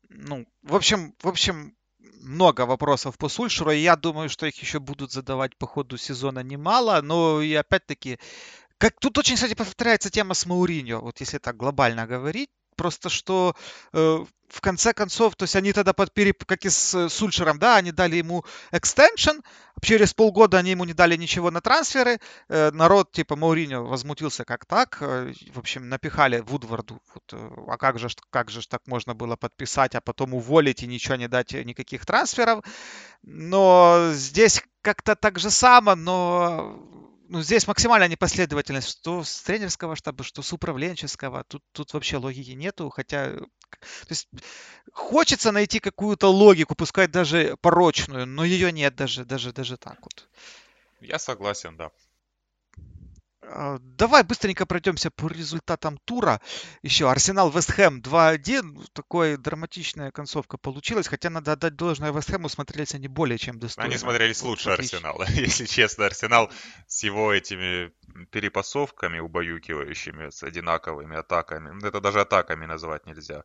ну, 0.09 0.47
в 0.63 0.75
общем, 0.75 1.15
в 1.23 1.29
общем, 1.29 1.77
много 1.99 2.67
вопросов 2.67 3.19
по 3.19 3.29
Сульшеру, 3.29 3.71
и 3.71 3.79
я 3.79 3.97
думаю, 3.97 4.29
что 4.29 4.47
их 4.47 4.61
еще 4.61 4.81
будут 4.81 5.13
задавать 5.13 5.57
по 5.57 5.67
ходу 5.67 5.97
сезона 5.97 6.41
немало, 6.41 7.01
но 7.03 7.41
и 7.41 7.55
опять-таки, 7.55 8.19
как 8.79 8.99
тут 8.99 9.19
очень, 9.19 9.35
кстати, 9.35 9.55
повторяется 9.55 10.11
тема 10.11 10.35
с 10.35 10.47
Мауриньо, 10.47 11.01
вот 11.01 11.21
если 11.21 11.39
так 11.39 11.57
глобально 11.57 12.07
говорить, 12.07 12.51
просто 12.75 13.09
что 13.09 13.55
э, 13.93 14.25
в 14.55 14.61
конце 14.61 14.93
концов, 14.93 15.35
то 15.35 15.45
есть 15.45 15.57
они 15.57 15.73
тогда 15.73 15.93
под 15.93 16.13
переп... 16.13 16.45
как 16.45 16.65
и 16.65 16.71
с 16.71 17.09
Сульшером, 17.09 17.59
да, 17.59 17.77
они 17.77 17.93
дали 17.93 18.17
ему 18.17 18.45
экстеншн, 18.71 19.41
через 19.83 20.15
полгода 20.15 20.59
они 20.59 20.71
ему 20.71 20.85
не 20.85 20.93
дали 20.93 21.17
ничего 21.17 21.51
на 21.51 21.61
трансферы, 21.61 22.21
э, 22.49 22.71
народ 22.71 23.11
типа 23.13 23.37
Мауриньо 23.37 23.85
возмутился 23.85 24.45
как 24.45 24.65
так, 24.65 24.99
э, 25.01 25.33
в 25.53 25.59
общем, 25.59 25.89
напихали 25.89 26.41
Вудварду, 26.41 27.01
вот, 27.15 27.25
э, 27.33 27.51
а 27.69 27.77
как 27.77 27.99
же, 27.99 28.09
как 28.31 28.51
же 28.51 28.67
так 28.67 28.83
можно 28.87 29.15
было 29.15 29.37
подписать, 29.37 29.95
а 29.95 30.01
потом 30.01 30.35
уволить 30.35 30.83
и 30.83 30.87
ничего 30.87 31.17
не 31.17 31.29
дать 31.29 31.53
никаких 31.53 32.07
трансферов, 32.07 32.65
но 33.23 34.11
здесь 34.13 34.63
как-то 34.83 35.17
так 35.17 35.39
же 35.39 35.51
само, 35.51 35.95
но 35.97 37.04
ну, 37.29 37.43
здесь 37.43 37.67
максимальная 37.67 38.09
непоследовательность, 38.09 38.91
что 38.91 39.25
с 39.25 39.43
тренерского 39.43 39.97
штаба, 39.97 40.25
что 40.25 40.43
с 40.43 40.53
управленческого. 40.53 41.45
Тут, 41.45 41.63
тут 41.73 41.93
вообще 41.93 42.17
логики 42.17 42.51
нету, 42.51 42.91
хотя... 42.91 43.31
То 43.31 44.11
есть 44.11 44.29
хочется 44.93 45.51
найти 45.51 45.81
какую-то 45.81 46.29
логику, 46.29 46.75
пускай 46.75 47.09
даже 47.09 47.57
порочную, 47.61 48.27
но 48.27 48.45
ее 48.45 48.71
нет 48.73 48.95
даже, 48.95 49.25
даже, 49.25 49.53
даже 49.53 49.77
так 49.77 49.99
вот. 50.03 50.29
Я 51.01 51.19
согласен, 51.19 51.77
да. 51.77 51.91
А, 53.47 53.79
давай 53.81 54.23
быстренько 54.23 54.67
пройдемся 54.67 55.11
по 55.11 55.29
результатам 55.29 55.99
тура. 56.05 56.41
Еще 56.83 57.11
Арсенал 57.11 57.51
Вестхэм 57.51 58.01
2-1. 58.01 58.87
Такая 58.93 59.37
драматичная 59.37 60.11
концовка 60.11 60.57
получилась. 60.57 61.09
Хотя 61.09 61.31
надо 61.31 61.53
отдать 61.53 61.77
должное 61.77 62.13
Вестхэму, 62.13 62.49
смотрелись 62.49 62.95
они 62.95 63.09
более 63.09 63.39
чем 63.39 63.59
достойно. 63.59 63.91
Они 63.91 63.99
смотрелись 63.99 64.43
лучше 64.43 64.71
Арсенала. 64.71 65.25
Если 65.29 65.67
честно, 65.67 66.07
Арсенал 66.07 66.51
с 66.87 67.03
его 67.03 67.33
этими 67.33 67.93
перепасовками 68.31 69.19
убаюкивающими, 69.19 70.31
с 70.31 70.43
одинаковыми 70.43 71.17
атаками. 71.17 71.87
Это 71.87 72.01
даже 72.01 72.21
атаками 72.21 72.67
назвать 72.67 73.07
нельзя. 73.07 73.45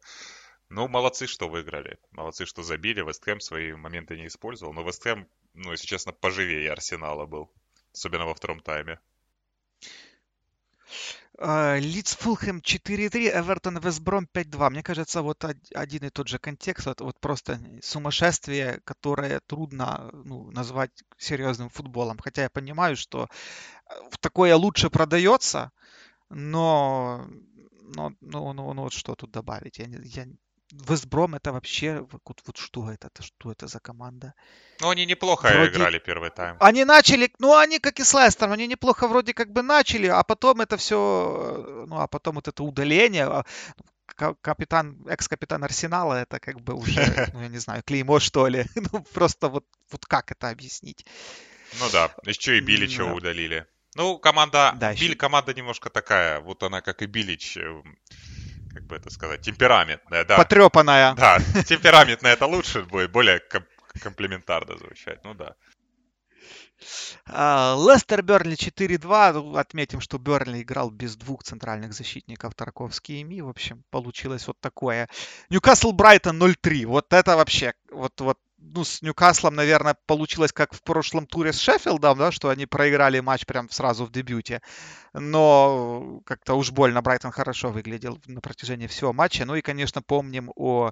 Ну, 0.69 0.87
молодцы, 0.87 1.25
что 1.27 1.49
выиграли. 1.49 1.97
Молодцы, 2.11 2.45
что 2.45 2.63
забили. 2.63 3.01
Вестхэм 3.01 3.39
свои 3.39 3.73
моменты 3.73 4.17
не 4.17 4.27
использовал. 4.27 4.73
Но 4.73 4.83
Вестхэм, 4.83 5.27
ну, 5.53 5.71
если 5.71 5.87
честно, 5.87 6.13
поживее 6.13 6.71
Арсенала 6.71 7.25
был. 7.25 7.51
Особенно 7.91 8.25
во 8.25 8.35
втором 8.35 8.59
тайме. 8.59 8.99
Лидс 11.41 12.15
Фулхэм 12.17 12.59
4-3, 12.59 13.29
Эвертон 13.39 13.77
Вестбром 13.77 14.27
5-2. 14.33 14.69
Мне 14.71 14.83
кажется, 14.83 15.21
вот 15.21 15.45
один 15.73 16.03
и 16.03 16.09
тот 16.09 16.27
же 16.27 16.37
контекст, 16.37 16.87
вот, 16.87 16.99
вот 16.99 17.19
просто 17.19 17.59
сумасшествие, 17.81 18.81
которое 18.83 19.39
трудно 19.39 20.09
ну, 20.11 20.51
назвать 20.51 20.91
серьезным 21.17 21.69
футболом. 21.69 22.17
Хотя 22.21 22.41
я 22.41 22.49
понимаю, 22.49 22.97
что 22.97 23.29
э, 23.89 23.93
такое 24.19 24.53
лучше 24.57 24.89
продается, 24.89 25.71
но, 26.29 27.25
но, 27.83 28.11
но, 28.19 28.53
но, 28.53 28.73
но 28.73 28.83
вот 28.83 28.93
что 28.93 29.15
тут 29.15 29.31
добавить? 29.31 29.79
Я, 29.79 29.85
я, 29.87 30.27
Вестбром 30.72 31.36
это 31.36 31.51
вообще, 31.51 32.05
вот, 32.11 32.41
вот 32.45 32.57
что 32.57 32.91
это, 32.91 33.07
это, 33.07 33.24
что 33.24 33.51
это 33.51 33.67
за 33.67 33.80
команда? 33.80 34.34
Ну, 34.82 34.89
они 34.89 35.05
неплохо 35.05 35.49
вроде... 35.51 35.72
играли 35.72 35.99
первый 35.99 36.30
тайм. 36.30 36.57
Они 36.59 36.86
начали, 36.86 37.32
ну, 37.39 37.57
они 37.57 37.80
как 37.80 37.99
и 37.99 38.03
с 38.03 38.13
Лестером, 38.13 38.51
они 38.51 38.67
неплохо 38.67 39.07
вроде 39.07 39.34
как 39.34 39.51
бы 39.51 39.63
начали, 39.63 40.07
а 40.07 40.24
потом 40.24 40.61
это 40.61 40.78
все, 40.78 41.86
ну, 41.88 41.99
а 41.99 42.07
потом 42.07 42.36
вот 42.36 42.47
это 42.47 42.63
удаление, 42.63 43.26
а, 43.26 43.45
капитан, 44.41 44.97
экс-капитан 45.07 45.63
Арсенала, 45.63 46.22
это 46.22 46.39
как 46.39 46.61
бы 46.61 46.74
уже, 46.74 47.01
ну, 47.34 47.41
я 47.41 47.47
не 47.47 47.57
знаю, 47.57 47.84
клеймо, 47.84 48.20
что 48.20 48.47
ли. 48.47 48.65
Ну, 48.91 49.03
просто 49.13 49.49
вот, 49.49 49.65
вот 49.91 50.05
как 50.05 50.32
это 50.32 50.49
объяснить? 50.49 51.05
Ну 51.80 51.89
да, 51.91 52.11
еще 52.26 52.57
и 52.57 52.61
Билича 52.61 53.05
да. 53.05 53.13
удалили. 53.13 53.65
Ну, 53.95 54.20
команда, 54.20 54.76
да, 54.80 54.93
Биль, 54.93 55.03
еще... 55.03 55.15
команда 55.15 55.53
немножко 55.53 55.89
такая, 55.89 56.39
вот 56.41 56.63
она 56.63 56.82
как 56.82 57.01
и 57.01 57.05
Билич, 57.05 57.57
эм, 57.57 57.97
как 58.74 58.84
бы 58.86 58.95
это 58.95 59.09
сказать, 59.09 59.41
темпераментная, 59.41 60.26
да. 60.26 60.38
Потрепанная. 60.38 61.13
Да, 61.15 61.39
темпераментная 61.67 62.34
это 62.34 62.45
лучше 62.45 62.84
будет, 62.84 63.11
более 63.11 63.41
комплементарно 64.01 64.78
звучать, 64.78 65.24
ну 65.24 65.34
да. 65.34 65.55
А, 67.26 67.76
Лестер 67.78 68.22
Бернли 68.22 68.55
4-2. 68.55 69.34
Ну, 69.34 69.55
отметим, 69.57 69.99
что 69.99 70.17
Бернли 70.17 70.61
играл 70.61 70.89
без 70.89 71.15
двух 71.15 71.43
центральных 71.43 71.93
защитников 71.93 72.55
Тарковский 72.55 73.20
и 73.20 73.24
Ми. 73.24 73.41
В 73.41 73.49
общем, 73.49 73.84
получилось 73.89 74.47
вот 74.47 74.59
такое. 74.59 75.09
Ньюкасл 75.49 75.91
Брайтон 75.91 76.41
0-3. 76.41 76.86
Вот 76.86 77.11
это 77.11 77.36
вообще, 77.36 77.74
вот, 77.91 78.20
вот 78.22 78.39
ну, 78.62 78.84
с 78.84 79.01
Ньюкаслом, 79.01 79.55
наверное, 79.55 79.95
получилось 80.05 80.51
как 80.51 80.74
в 80.74 80.84
прошлом 80.84 81.26
туре 81.26 81.53
с 81.53 81.60
Шеффилдом, 81.60 82.18
да, 82.18 82.32
что 82.32 82.49
они 82.49 82.66
проиграли 82.66 83.20
матч 83.20 83.45
прям 83.45 83.70
сразу 83.70 84.05
в 84.05 84.12
дебюте. 84.12 84.62
Но 85.14 86.22
как-то 86.26 86.53
уж 86.53 86.72
больно 86.72 87.01
Брайтон 87.01 87.32
хорошо 87.32 87.70
выглядел 87.70 88.20
на 88.28 88.41
протяжении 88.41 88.88
всего 88.88 89.14
матча. 89.14 89.45
Ну 89.45 89.55
и, 89.55 89.62
конечно, 89.62 90.01
помним 90.01 90.51
о 90.55 90.91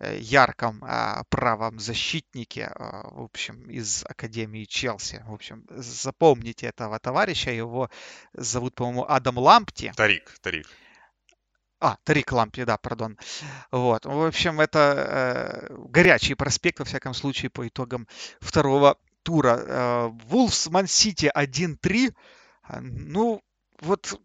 э, 0.00 0.18
ярком 0.18 0.82
а, 0.82 1.22
правом 1.30 1.78
защитнике, 1.78 2.66
а, 2.66 3.08
в 3.10 3.22
общем, 3.22 3.70
из 3.70 4.04
Академии 4.04 4.64
Челси. 4.64 5.22
В 5.26 5.32
общем, 5.32 5.64
запомните 5.70 6.66
этого 6.66 6.98
товарища. 6.98 7.50
Его 7.50 7.88
зовут, 8.34 8.74
по-моему, 8.74 9.06
Адам 9.08 9.38
Лампти. 9.38 9.92
Тарик, 9.96 10.30
Тарик. 10.42 10.66
А, 11.84 11.96
Тарик 12.04 12.32
Лампи, 12.32 12.64
да, 12.64 12.78
пардон. 12.78 13.18
Вот. 13.70 14.06
В 14.06 14.26
общем, 14.26 14.60
это 14.60 15.68
э, 15.68 15.76
горячий 15.88 16.34
проспект, 16.34 16.78
во 16.78 16.84
всяком 16.84 17.14
случае, 17.14 17.50
по 17.50 17.68
итогам 17.68 18.08
второго 18.40 18.96
тура. 19.22 20.10
Вулфс 20.28 20.68
Ман-Сити 20.68 21.30
1-3. 21.34 22.14
Ну, 22.80 23.42
вот 23.80 24.18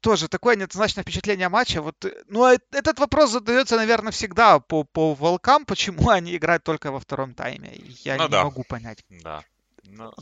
тоже 0.00 0.28
такое 0.28 0.56
неоднозначное 0.56 1.02
впечатление 1.02 1.48
матча. 1.48 1.82
Вот, 1.82 2.04
э, 2.04 2.12
ну, 2.28 2.44
а 2.44 2.56
этот 2.72 2.98
вопрос 2.98 3.30
задается, 3.30 3.76
наверное, 3.76 4.12
всегда 4.12 4.60
по, 4.60 4.84
по 4.84 5.14
волкам, 5.14 5.64
почему 5.64 6.08
они 6.10 6.36
играют 6.36 6.64
только 6.64 6.90
во 6.90 7.00
втором 7.00 7.34
тайме. 7.34 7.72
Я 8.04 8.16
ну, 8.16 8.24
не 8.24 8.30
да. 8.30 8.44
могу 8.44 8.64
понять. 8.64 9.04
Да. 9.08 9.42
Но... 9.90 10.12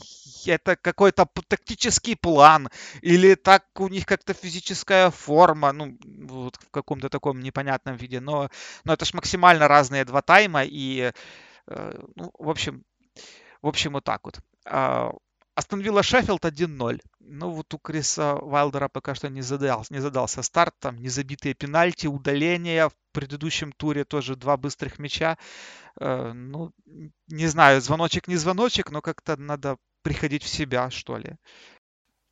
Это 0.45 0.75
какой-то 0.75 1.27
тактический 1.47 2.15
план, 2.15 2.69
или 3.01 3.35
так 3.35 3.65
у 3.79 3.87
них 3.87 4.05
как-то 4.05 4.33
физическая 4.33 5.11
форма, 5.11 5.71
ну, 5.73 5.97
вот 6.05 6.55
в 6.55 6.69
каком-то 6.71 7.09
таком 7.09 7.41
непонятном 7.41 7.95
виде, 7.95 8.19
но, 8.19 8.49
но 8.85 8.93
это 8.93 9.05
ж 9.05 9.13
максимально 9.13 9.67
разные 9.67 10.05
два 10.05 10.21
тайма, 10.21 10.63
и, 10.63 11.11
э, 11.67 11.99
ну, 12.15 12.31
в 12.37 12.49
общем, 12.49 12.83
в 13.61 13.67
общем, 13.67 13.93
вот 13.93 14.03
так 14.03 14.25
вот. 14.25 14.39
А, 14.65 15.11
Астон 15.55 15.81
Вилла 15.81 16.03
Шеффилд 16.03 16.45
1-0. 16.45 17.01
Ну 17.29 17.49
вот 17.49 17.73
у 17.73 17.77
Криса 17.77 18.35
Вайлдера 18.35 18.87
пока 18.87 19.13
что 19.13 19.29
не 19.29 19.41
задался, 19.41 19.93
не 19.93 19.99
задался 19.99 20.41
старт, 20.43 20.73
там 20.79 20.95
незабитые 20.97 21.53
пенальти, 21.53 22.07
удаления. 22.07 22.87
В 22.87 22.93
предыдущем 23.11 23.73
туре 23.73 24.05
тоже 24.05 24.35
два 24.35 24.55
быстрых 24.55 24.97
мяча. 24.97 25.37
Э, 25.99 26.31
ну, 26.33 26.71
не 27.27 27.47
знаю, 27.47 27.81
звоночек 27.81 28.27
не 28.27 28.37
звоночек, 28.37 28.91
но 28.91 29.01
как-то 29.01 29.35
надо 29.35 29.77
приходить 30.03 30.43
в 30.43 30.47
себя, 30.47 30.89
что 30.89 31.17
ли. 31.17 31.35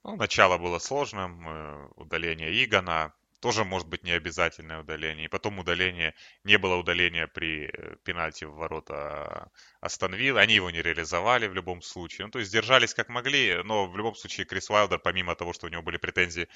Ну, 0.04 0.16
начало 0.16 0.58
было 0.58 0.80
сложным, 0.80 1.46
э, 1.48 1.88
удаление 1.96 2.64
Игона, 2.64 3.14
тоже 3.46 3.64
может 3.64 3.88
быть 3.88 4.04
необязательное 4.04 4.80
удаление. 4.80 5.26
И 5.26 5.28
потом 5.28 5.60
удаление, 5.60 6.16
не 6.44 6.58
было 6.58 6.78
удаления 6.78 7.28
при 7.28 7.68
э, 7.68 7.96
пенальти 8.04 8.44
в 8.46 8.56
ворота 8.56 9.52
Остановил, 9.82 10.40
они 10.40 10.56
его 10.56 10.72
не 10.72 10.82
реализовали 10.82 11.46
в 11.48 11.54
любом 11.54 11.84
случае. 11.84 12.26
Ну, 12.26 12.32
то 12.32 12.40
есть 12.40 12.52
держались 12.52 12.96
как 12.96 13.08
могли, 13.10 13.62
но 13.64 13.86
в 13.86 13.96
любом 13.96 14.16
случае 14.16 14.48
Крис 14.48 14.72
Уайлдер, 14.72 14.98
помимо 14.98 15.36
того, 15.36 15.54
что 15.54 15.68
у 15.68 15.70
него 15.70 15.84
были 15.84 15.98
претензии 15.98 16.48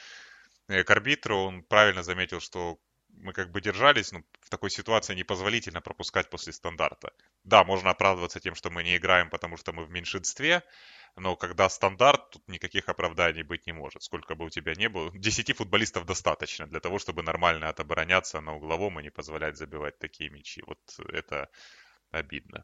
э, 0.67 0.83
к 0.83 0.89
арбитру, 0.89 1.37
он 1.37 1.61
правильно 1.61 2.01
заметил, 2.01 2.39
что 2.39 2.79
мы 3.09 3.33
как 3.33 3.51
бы 3.51 3.61
держались, 3.61 4.11
но 4.11 4.23
в 4.41 4.49
такой 4.49 4.71
ситуации 4.71 5.13
непозволительно 5.13 5.81
пропускать 5.81 6.31
после 6.31 6.53
стандарта. 6.53 7.11
Да, 7.43 7.63
можно 7.63 7.91
оправдываться 7.91 8.39
тем, 8.39 8.55
что 8.55 8.71
мы 8.71 8.83
не 8.83 8.97
играем, 8.97 9.29
потому 9.29 9.57
что 9.57 9.73
мы 9.73 9.85
в 9.85 9.91
меньшинстве, 9.91 10.63
но 11.15 11.35
когда 11.35 11.69
стандарт, 11.69 12.31
тут 12.31 12.47
никаких 12.47 12.89
оправданий 12.89 13.43
быть 13.43 13.67
не 13.67 13.73
может. 13.73 14.03
Сколько 14.03 14.35
бы 14.35 14.45
у 14.45 14.49
тебя 14.49 14.75
не 14.75 14.89
было, 14.89 15.11
10 15.17 15.55
футболистов 15.55 16.05
достаточно 16.05 16.67
для 16.67 16.79
того, 16.79 16.99
чтобы 16.99 17.23
нормально 17.23 17.69
отобороняться 17.69 18.41
на 18.41 18.55
угловом 18.55 18.99
и 18.99 19.03
не 19.03 19.11
позволять 19.11 19.57
забивать 19.57 19.99
такие 19.99 20.29
мячи. 20.29 20.63
Вот 20.65 20.79
это 21.09 21.49
обидно. 22.11 22.63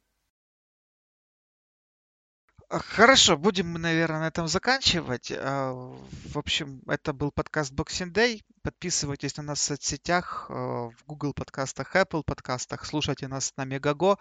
Хорошо, 2.70 3.38
будем 3.38 3.70
мы, 3.70 3.80
наверное, 3.80 4.22
на 4.22 4.28
этом 4.28 4.48
заканчивать. 4.48 5.32
А, 5.32 5.72
в 5.72 6.38
общем, 6.38 6.82
это 6.88 7.14
был 7.14 7.32
подкаст 7.32 7.72
Boxing 7.72 8.12
Day. 8.12 8.42
Подписывайтесь 8.64 9.38
на 9.38 9.44
нас 9.44 9.60
в 9.60 9.64
соцсетях, 9.64 10.48
а, 10.50 10.90
в 10.90 11.06
Google 11.06 11.34
подкастах, 11.34 11.96
Apple 11.96 12.24
подкастах. 12.24 12.86
Слушайте 12.86 13.28
нас 13.28 13.54
на 13.56 13.66
Мегаго. 13.66 14.18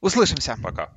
Услышимся. 0.00 0.56
Пока. 0.62 0.94